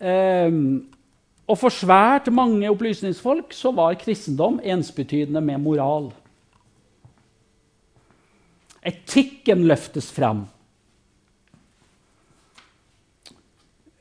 og 0.00 1.56
for 1.56 1.72
svært 1.72 2.26
mange 2.34 2.68
opplysningsfolk 2.68 3.54
så 3.56 3.72
var 3.72 3.96
kristendom 4.00 4.58
ensbetydende 4.60 5.40
med 5.40 5.62
moral. 5.62 6.10
Etikken 8.86 9.64
løftes 9.66 10.10
fram. 10.12 10.44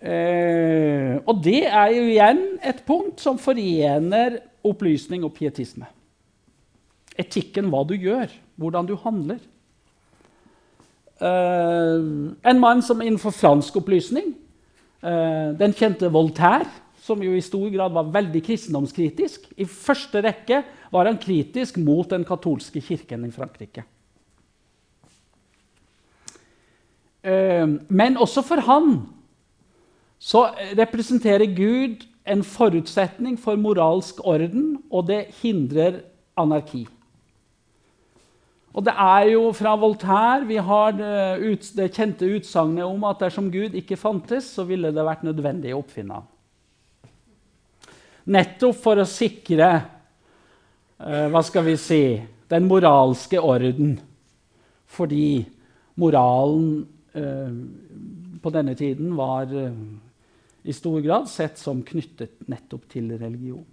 Eh, 0.06 1.18
og 1.26 1.40
det 1.42 1.64
er 1.66 1.90
jo 1.96 2.06
igjen 2.06 2.42
et 2.62 2.84
punkt 2.86 3.24
som 3.24 3.40
forener 3.42 4.38
opplysning 4.66 5.24
og 5.26 5.34
pietisme. 5.34 5.88
Etikken, 7.18 7.72
hva 7.72 7.82
du 7.88 7.96
gjør, 7.98 8.30
hvordan 8.60 8.86
du 8.86 8.94
handler. 9.02 9.40
Eh, 11.18 12.06
en 12.52 12.62
mann 12.62 12.84
som 12.86 13.02
innenfor 13.02 13.34
fransk 13.34 13.80
opplysning 13.82 14.36
den 15.06 15.74
kjente 15.78 16.10
Voltaire, 16.10 16.66
som 17.06 17.22
jo 17.22 17.36
i 17.38 17.44
stor 17.44 17.68
grad 17.70 17.94
var 17.94 18.08
veldig 18.14 18.42
kristendomskritisk. 18.46 19.52
I 19.62 19.68
første 19.70 20.24
rekke 20.26 20.64
var 20.94 21.06
han 21.06 21.20
kritisk 21.22 21.78
mot 21.78 22.10
den 22.10 22.26
katolske 22.26 22.82
kirken 22.82 23.28
i 23.28 23.34
Frankrike. 23.36 23.84
Eh, 27.26 27.68
men 27.90 28.18
også 28.22 28.42
for 28.46 28.62
han 28.66 29.00
så 30.22 30.48
representerer 30.78 31.50
Gud 31.54 32.06
en 32.26 32.42
forutsetning 32.44 33.38
for 33.38 33.60
moralsk 33.60 34.22
orden, 34.26 34.80
og 34.90 35.08
det 35.10 35.28
hindrer 35.42 36.02
anarki. 36.38 36.88
Og 38.76 38.84
det 38.84 38.92
er 39.00 39.30
jo 39.32 39.50
fra 39.56 39.72
Voltaire 39.80 40.44
vi 40.50 40.58
har 40.60 40.96
det, 40.98 41.18
ut, 41.40 41.68
det 41.78 41.94
kjente 41.96 42.28
utsagnet 42.28 42.84
om 42.84 43.06
at 43.08 43.22
dersom 43.24 43.48
Gud 43.52 43.76
ikke 43.80 43.96
fantes, 44.00 44.50
så 44.52 44.66
ville 44.68 44.92
det 44.92 45.06
vært 45.08 45.24
nødvendig 45.24 45.72
å 45.72 45.80
oppfinne 45.80 46.18
ham. 46.18 46.32
Nettopp 48.36 48.80
for 48.82 49.00
å 49.00 49.08
sikre 49.08 49.70
eh, 49.78 51.28
hva 51.32 51.44
skal 51.46 51.68
vi 51.70 51.78
si, 51.80 52.02
den 52.52 52.68
moralske 52.68 53.40
orden. 53.40 53.96
Fordi 54.92 55.46
moralen 56.02 56.68
eh, 57.16 57.56
på 58.44 58.54
denne 58.54 58.76
tiden 58.76 59.14
var 59.16 59.56
eh, 59.56 59.78
i 60.66 60.76
stor 60.76 61.00
grad 61.06 61.30
sett 61.32 61.62
som 61.62 61.86
knyttet 61.86 62.44
nettopp 62.52 62.90
til 62.92 63.14
religion. 63.16 63.64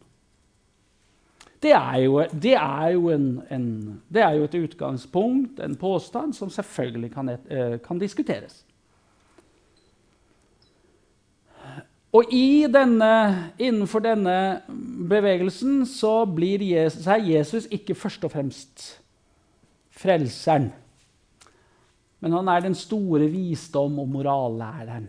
Det 1.62 1.70
er 1.70 1.96
jo, 2.02 2.18
det 2.42 2.54
er 2.58 2.88
jo, 2.96 3.08
en, 3.14 3.26
en, 3.50 3.66
det 4.10 4.22
er 4.22 4.34
jo 4.34 4.44
et 4.48 4.54
utgangspunkt, 4.64 5.60
en 5.62 5.76
påstand, 5.78 6.34
som 6.34 6.50
selvfølgelig 6.50 7.12
kan, 7.14 7.28
eh, 7.28 7.78
kan 7.82 7.98
diskuteres. 7.98 8.64
Og 12.12 12.28
denne, 12.68 13.12
innenfor 13.58 14.02
denne 14.04 14.62
bevegelsen 15.08 15.86
så 15.88 16.26
blir 16.28 16.60
Jesus, 16.60 17.06
er 17.06 17.22
Jesus 17.24 17.68
ikke 17.70 17.94
først 17.94 18.24
og 18.24 18.34
fremst 18.34 18.82
frelseren. 19.96 20.72
Men 22.20 22.32
han 22.36 22.48
er 22.48 22.60
den 22.60 22.74
store 22.74 23.30
visdom- 23.32 23.98
og 23.98 24.08
morallæreren. 24.08 25.08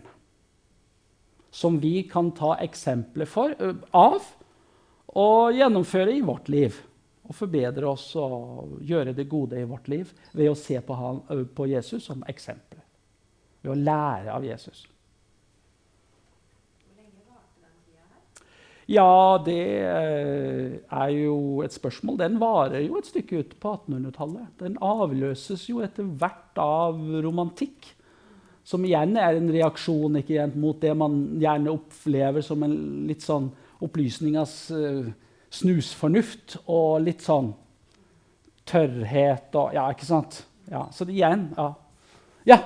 Som 1.50 1.76
vi 1.82 2.02
kan 2.02 2.32
ta 2.32 2.56
eksempler 2.62 3.28
for, 3.28 3.52
av 3.92 4.22
og 5.20 5.54
gjennomføre 5.54 6.14
i 6.14 6.24
vårt 6.24 6.50
liv. 6.52 6.80
Og 7.24 7.36
forbedre 7.36 7.88
oss 7.88 8.10
og 8.20 8.80
gjøre 8.84 9.14
det 9.16 9.28
gode 9.30 9.60
i 9.60 9.68
vårt 9.68 9.86
liv 9.88 10.10
ved 10.34 10.50
å 10.50 10.58
se 10.58 10.76
på, 10.84 10.96
han, 10.98 11.22
på 11.56 11.68
Jesus 11.70 12.04
som 12.10 12.24
eksempel. 12.28 12.82
Ved 13.62 13.72
å 13.72 13.78
lære 13.80 14.34
av 14.34 14.44
Jesus. 14.44 14.84
Ja, 18.90 19.40
det 19.40 19.62
er 19.80 21.10
jo 21.14 21.62
et 21.64 21.72
spørsmål. 21.72 22.18
Den 22.20 22.36
varer 22.40 22.82
jo 22.84 22.98
et 23.00 23.08
stykke 23.08 23.40
ut 23.40 23.54
på 23.60 23.72
1800-tallet. 23.78 24.50
Den 24.60 24.76
avløses 24.84 25.64
jo 25.70 25.80
etter 25.84 26.04
hvert 26.04 26.60
av 26.60 27.00
romantikk. 27.24 27.88
Som 28.64 28.84
igjen 28.84 29.16
er 29.20 29.38
en 29.38 29.48
reaksjon 29.52 30.20
igjen, 30.20 30.52
mot 30.60 30.76
det 30.80 30.92
man 30.96 31.16
gjerne 31.40 31.72
opplever 31.72 32.44
som 32.44 32.62
en 32.64 32.76
litt 33.08 33.24
sånn 33.24 33.50
opplysningas 33.82 34.54
uh, 34.70 35.10
snusfornuft 35.54 36.58
og 36.66 37.02
litt 37.04 37.24
sånn 37.24 37.52
tørrhet 38.68 39.54
og 39.60 39.74
Ja, 39.76 39.88
ikke 39.92 40.08
sant? 40.08 40.44
Ja, 40.70 40.86
så 40.92 41.04
det 41.04 41.16
igjen 41.18 41.50
Ja. 41.56 41.74
ja. 42.44 42.62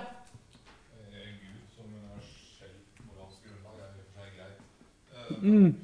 Mm. 5.42 5.74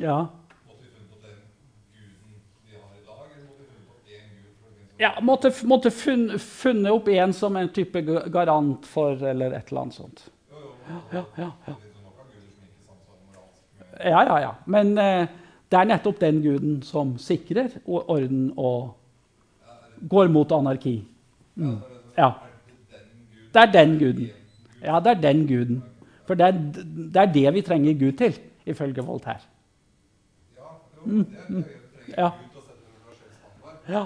Ja. 0.00 0.28
ja, 5.02 5.20
måtte, 5.20 5.52
måtte 5.66 5.90
funn, 5.90 6.38
funnet 6.38 6.92
opp 6.92 7.08
en 7.08 7.32
som 7.34 7.56
en 7.56 7.68
type 7.74 8.02
garant 8.02 8.86
for, 8.86 9.18
eller 9.18 9.52
et 9.56 9.70
eller 9.70 9.80
annet 9.82 9.98
sånt. 9.98 10.24
Ja, 10.88 10.98
ja, 11.12 11.24
ja. 11.38 11.50
ja. 14.04 14.40
Ja. 14.40 14.50
Men 14.66 14.98
eh, 14.98 15.28
det 15.70 15.78
er 15.78 15.84
nettopp 15.88 16.20
den 16.20 16.42
guden 16.42 16.82
som 16.82 17.18
sikrer 17.18 17.68
orden 17.86 18.52
og 18.56 18.96
går 20.08 20.28
mot 20.28 20.52
anarki. 20.52 21.04
Mm. 21.54 21.78
Ja. 22.18 22.30
Det 23.54 23.62
er 23.62 23.72
den 23.72 23.98
guden. 23.98 24.28
Ja, 24.82 25.00
det 25.00 25.10
er 25.16 25.20
den 25.20 25.46
guden. 25.46 25.82
For 26.26 26.34
det 26.34 26.46
er, 26.46 26.58
det 27.12 27.16
er 27.16 27.32
det 27.32 27.54
vi 27.54 27.62
trenger 27.62 27.94
Gud 27.98 28.12
til, 28.12 28.38
ifølge 28.66 29.02
Voltaire. 29.04 29.40
Mm. 31.04 31.26
Mm. 31.48 31.64
Ja. 32.18 32.30
ja. 33.88 34.04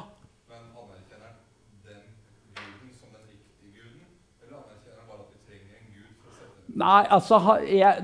Nei, 6.76 7.04
altså, 7.08 7.38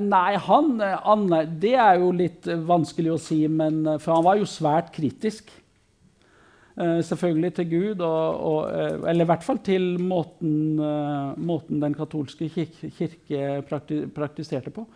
nei, 0.01 0.37
han, 0.47 0.69
han, 0.81 1.27
Det 1.61 1.75
er 1.77 1.99
jo 2.01 2.13
litt 2.17 2.47
vanskelig 2.47 3.11
å 3.13 3.21
si, 3.21 3.43
men, 3.53 3.83
for 4.01 4.17
han 4.17 4.25
var 4.25 4.39
jo 4.41 4.49
svært 4.49 4.93
kritisk. 4.95 5.51
Uh, 6.73 7.03
selvfølgelig 7.05 7.51
til 7.59 7.67
Gud, 7.69 8.01
og, 8.01 8.39
og, 8.49 8.61
uh, 8.73 9.03
eller 9.11 9.27
i 9.27 9.29
hvert 9.29 9.45
fall 9.45 9.59
til 9.61 9.99
måten, 10.01 10.81
uh, 10.81 11.35
måten 11.37 11.83
den 11.83 11.93
katolske 11.93 12.49
kirke, 12.49 12.89
kirke 12.97 13.59
prakti, 13.69 13.99
praktiserte 14.09 14.73
på. 14.73 14.87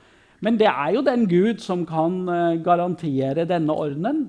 Men 0.40 0.56
det 0.56 0.70
er 0.70 0.94
jo 0.94 1.04
den 1.04 1.26
Gud 1.28 1.60
som 1.64 1.84
kan 1.88 2.16
garantere 2.64 3.46
denne 3.48 3.72
ordenen. 3.72 4.26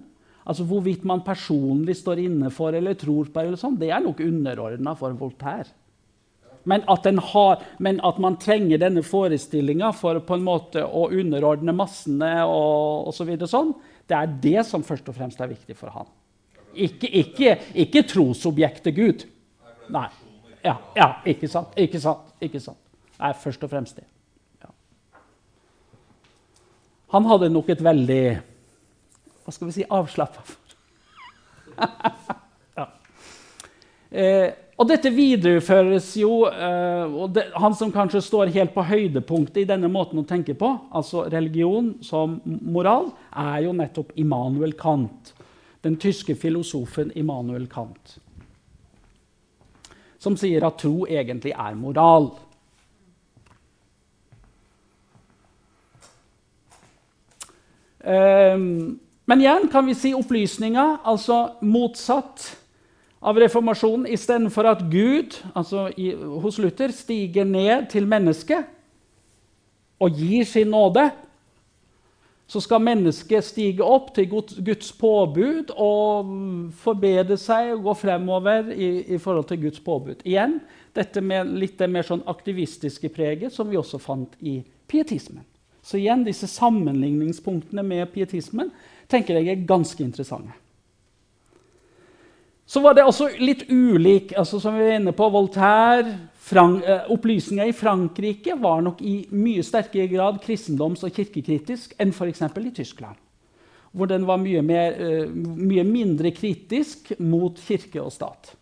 Altså 0.48 0.64
Hvorvidt 0.64 1.04
man 1.08 1.24
personlig 1.24 1.98
står 2.00 2.22
inne 2.24 2.52
for 2.56 2.76
eller 2.76 2.96
tror 3.00 3.28
på, 3.28 3.44
eller 3.44 3.60
sånt, 3.60 3.80
det 3.80 3.92
er 3.92 4.04
nok 4.04 4.22
underordna 4.24 4.94
for 4.96 5.16
Voltaire. 5.20 5.68
Men 6.68 6.84
at, 6.92 7.06
har, 7.32 7.62
men 7.80 8.02
at, 8.04 8.18
man 8.20 8.36
trenger 8.44 8.82
denne 8.82 9.04
forestillinga 9.06 9.94
for 9.96 10.20
på 10.20 10.36
en 10.36 10.44
måte 10.44 10.84
å 10.84 11.06
underordne 11.16 11.72
massene, 11.76 12.32
og, 12.44 13.08
osv. 13.08 13.22
så 13.22 13.28
videre, 13.30 13.48
sånn, 13.52 13.72
det 14.08 14.18
er 14.18 14.34
det 14.44 14.66
som 14.68 14.84
først 14.84 15.08
og 15.08 15.16
fremst 15.16 15.40
er 15.40 15.52
viktig 15.52 15.78
for 15.80 15.94
han. 15.96 16.10
Ikke, 16.76 17.08
ikke, 17.08 17.56
ikke 17.86 18.04
trosobjektet 18.12 18.96
Gud. 18.98 19.24
Nei. 19.96 20.10
Ja, 20.66 20.76
ja, 20.98 21.08
ikke 21.24 21.48
sant. 21.48 21.72
Ikke 21.80 22.04
sant. 22.04 22.28
Ikke 22.44 22.60
sant. 22.60 22.80
Nei, 23.18 23.32
først 23.40 23.64
og 23.64 23.72
fremst 23.72 23.98
det. 23.98 24.06
Ja. 24.62 24.74
Han 27.16 27.32
hadde 27.32 27.50
nok 27.54 27.72
et 27.74 27.84
veldig 27.84 28.22
Hva 29.46 29.56
skal 29.56 29.70
vi 29.70 29.78
si 29.78 29.86
avslappa 29.88 30.44
ja. 32.78 32.86
eh, 34.12 34.50
og 34.78 34.86
dette 34.86 35.10
videreføres 35.10 36.12
jo 36.22 36.44
uh, 36.46 37.10
og 37.10 37.32
det, 37.34 37.48
Han 37.58 37.74
som 37.76 37.90
kanskje 37.94 38.22
står 38.22 38.54
helt 38.54 38.76
på 38.76 38.86
høydepunktet 38.86 39.64
i 39.64 39.70
denne 39.72 39.90
måten 39.90 40.22
å 40.22 40.28
tenke 40.28 40.54
på, 40.58 40.70
altså 40.94 41.26
religion 41.34 41.96
som 42.06 42.38
moral, 42.46 43.10
er 43.34 43.66
jo 43.66 43.74
nettopp 43.74 44.14
Immanuel 44.22 44.76
Kant. 44.78 45.34
Den 45.82 45.98
tyske 45.98 46.36
filosofen 46.38 47.10
Immanuel 47.18 47.66
Kant. 47.72 48.20
Som 50.22 50.38
sier 50.38 50.66
at 50.66 50.78
tro 50.82 51.08
egentlig 51.10 51.56
er 51.58 51.78
moral. 51.78 52.30
Um, 58.06 59.00
men 59.26 59.42
igjen 59.42 59.68
kan 59.74 59.90
vi 59.90 59.98
si 59.98 60.14
opplysninga, 60.16 61.00
altså 61.02 61.58
motsatt 61.66 62.46
av 63.20 63.38
reformasjonen 63.42 64.08
istedenfor 64.14 64.70
at 64.70 64.84
Gud 64.92 65.38
altså 65.58 65.88
i, 65.98 66.12
hos 66.14 66.60
Luther 66.62 66.94
stiger 66.94 67.48
ned 67.48 67.90
til 67.94 68.08
mennesket 68.10 68.68
og 69.98 70.14
gir 70.14 70.46
sin 70.46 70.70
nåde, 70.70 71.08
så 72.48 72.62
skal 72.64 72.84
mennesket 72.86 73.44
stige 73.44 73.84
opp 73.84 74.14
til 74.16 74.30
Guds 74.30 74.92
påbud 74.96 75.74
og 75.74 76.30
forbedre 76.80 77.36
seg 77.42 77.74
og 77.74 77.90
gå 77.90 77.96
fremover 78.06 78.70
i, 78.72 78.92
i 79.16 79.18
forhold 79.20 79.50
til 79.50 79.66
Guds 79.66 79.82
påbud. 79.84 80.22
Igjen 80.24 80.60
dette 80.96 81.22
med 81.22 81.50
litt 81.60 81.76
det 81.82 81.90
mer 81.92 82.08
sånn 82.08 82.24
aktivistiske 82.30 83.12
preget 83.14 83.54
som 83.54 83.68
vi 83.70 83.80
også 83.80 84.00
fant 84.00 84.38
i 84.40 84.62
pietismen. 84.88 85.44
Så 85.84 86.00
igjen 86.00 86.24
disse 86.24 86.48
sammenligningspunktene 86.52 87.84
med 87.84 88.08
pietismen 88.14 88.72
tenker 89.12 89.40
jeg 89.40 89.52
er 89.52 89.68
ganske 89.68 90.04
interessante. 90.04 90.56
Så 92.68 92.82
var 92.84 92.98
det 92.98 93.06
også 93.08 93.30
litt 93.40 93.70
ulik 93.72 94.34
altså 94.36 94.60
Som 94.60 94.76
vi 94.76 94.84
var 94.84 94.98
inne 95.00 95.14
på, 95.16 95.30
Voltaire 95.32 96.18
Frank, 96.48 96.84
eh, 96.84 97.08
Opplysninga 97.12 97.66
i 97.68 97.76
Frankrike 97.76 98.56
var 98.56 98.84
nok 98.84 99.02
i 99.04 99.18
mye 99.36 99.64
sterkere 99.68 100.08
grad 100.08 100.38
kristendoms- 100.44 101.04
og 101.04 101.12
kirkekritisk 101.12 101.96
enn 102.00 102.14
f.eks. 102.16 102.40
i 102.42 102.72
Tyskland. 102.72 103.18
Hvor 103.92 104.08
den 104.08 104.24
var 104.28 104.40
mye, 104.40 104.62
mer, 104.64 104.96
eh, 104.96 105.28
mye, 105.28 105.84
mindre 105.84 106.32
kritisk 106.32 107.12
mot 107.20 107.60
kirke 107.60 108.00
og 108.00 108.14
stat. 108.16 108.54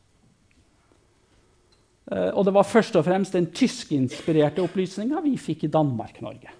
Eh, 2.09 2.31
og 2.33 2.45
det 2.49 2.55
var 2.57 2.65
først 2.65 2.97
og 2.97 3.05
fremst 3.05 3.37
den 3.37 3.51
tyskinspirerte 3.53 4.65
opplysninga 4.65 5.21
vi 5.21 5.37
fikk 5.37 5.67
i 5.67 5.73
Danmark-Norge. 5.77 6.57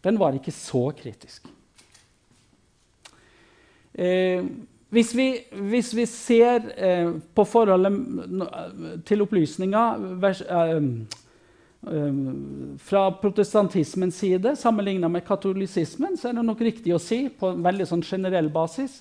Den 0.00 0.16
var 0.16 0.32
ikke 0.32 0.52
så 0.56 0.88
kritisk. 0.96 1.44
Eh, 3.92 4.40
hvis 4.92 5.14
vi, 5.16 5.26
hvis 5.72 5.94
vi 5.96 6.04
ser 6.06 6.66
eh, 6.76 7.14
på 7.32 7.44
forholdet 7.48 7.94
til 9.08 9.24
opplysninga 9.24 9.84
eh, 10.28 10.74
eh, 11.88 12.18
fra 12.76 13.06
protestantismens 13.22 14.20
side 14.20 14.52
sammenligna 14.60 15.08
med 15.08 15.24
katolisismen, 15.24 16.18
så 16.20 16.28
er 16.28 16.36
det 16.36 16.44
nok 16.44 16.60
riktig 16.60 16.92
å 16.92 17.00
si 17.00 17.24
på 17.32 17.54
en 17.54 17.64
veldig 17.64 17.88
sånn 17.88 18.04
generell 18.04 18.52
basis 18.52 19.00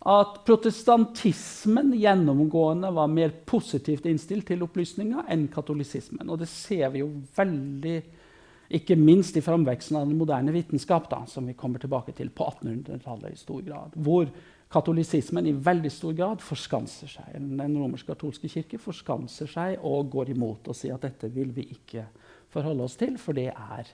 at 0.00 0.38
protestantismen 0.46 1.90
gjennomgående 1.98 2.92
var 2.94 3.10
mer 3.12 3.34
positivt 3.44 4.06
innstilt 4.08 4.46
til 4.48 4.62
opplysninga 4.64 5.26
enn 5.28 5.44
katolisismen. 5.52 6.30
Og 6.30 6.40
det 6.40 6.48
ser 6.48 6.86
vi 6.94 7.02
jo 7.02 7.10
veldig 7.36 7.98
ikke 8.78 8.96
minst 8.96 9.36
i 9.36 9.42
framveksten 9.44 9.98
av 9.98 10.06
den 10.06 10.16
moderne 10.16 10.54
vitenskap, 10.54 11.10
da, 11.10 11.24
som 11.28 11.50
vi 11.50 11.58
kommer 11.58 11.82
tilbake 11.82 12.14
til 12.16 12.30
på 12.30 12.46
1800-tallet 12.46 13.34
i 13.34 13.42
stor 13.42 13.60
grad. 13.66 13.98
Hvor 13.98 14.30
katolisismen 14.70 15.48
i 15.50 15.56
veldig 15.56 15.90
stor 15.90 16.14
grad 16.14 16.42
forskanser 16.44 17.10
seg. 17.10 17.34
Den 17.34 17.74
romersk-katolske 17.74 18.50
kirke 18.52 18.78
forskanser 18.78 19.50
seg 19.50 19.82
og 19.86 20.10
går 20.12 20.30
imot 20.36 20.70
og 20.70 20.78
sier 20.78 20.94
at 20.94 21.08
dette 21.08 21.30
vil 21.34 21.50
vi 21.56 21.66
ikke 21.74 22.06
forholde 22.50 22.86
oss 22.86 22.96
til, 23.00 23.16
for 23.18 23.36
det 23.36 23.48
er, 23.50 23.90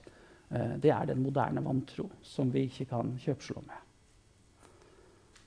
uh, 0.53 0.75
det 0.77 0.93
er 0.93 1.09
den 1.09 1.23
moderne 1.23 1.63
vantro 1.65 2.07
som 2.25 2.51
vi 2.53 2.67
ikke 2.69 2.89
kan 2.91 3.15
kjøpslå 3.23 3.63
med. 3.65 3.83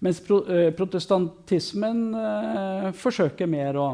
Mens 0.03 0.23
pro, 0.25 0.41
uh, 0.49 0.71
protestantismen 0.75 2.03
uh, 2.17 2.91
forsøker 2.97 3.51
mer 3.51 3.79
å 3.79 3.89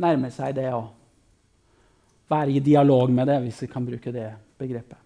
nærme 0.00 0.32
seg 0.32 0.56
det 0.56 0.70
og 0.72 0.88
være 2.30 2.56
i 2.56 2.64
dialog 2.64 3.12
med 3.12 3.28
det, 3.28 3.40
hvis 3.44 3.64
vi 3.66 3.72
kan 3.72 3.84
bruke 3.84 4.12
det 4.14 4.30
begrepet. 4.56 4.99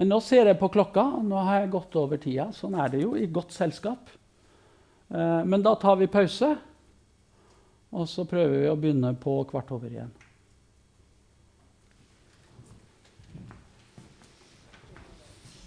Men 0.00 0.10
nå 0.10 0.18
ser 0.24 0.50
jeg 0.50 0.58
på 0.58 0.70
klokka. 0.74 1.04
Nå 1.22 1.42
har 1.46 1.62
jeg 1.62 1.72
gått 1.74 1.96
over 1.98 2.18
tida. 2.20 2.48
Sånn 2.56 2.74
er 2.78 2.90
det 2.90 3.04
jo 3.04 3.14
i 3.18 3.28
godt 3.30 3.54
selskap. 3.54 4.10
Eh, 5.08 5.42
men 5.46 5.62
da 5.62 5.76
tar 5.78 6.00
vi 6.00 6.10
pause, 6.10 6.54
og 7.94 8.08
så 8.10 8.26
prøver 8.26 8.64
vi 8.64 8.70
å 8.70 8.78
begynne 8.78 9.14
på 9.20 9.36
kvart 9.50 9.70
over 9.76 9.92
igjen. 9.92 10.10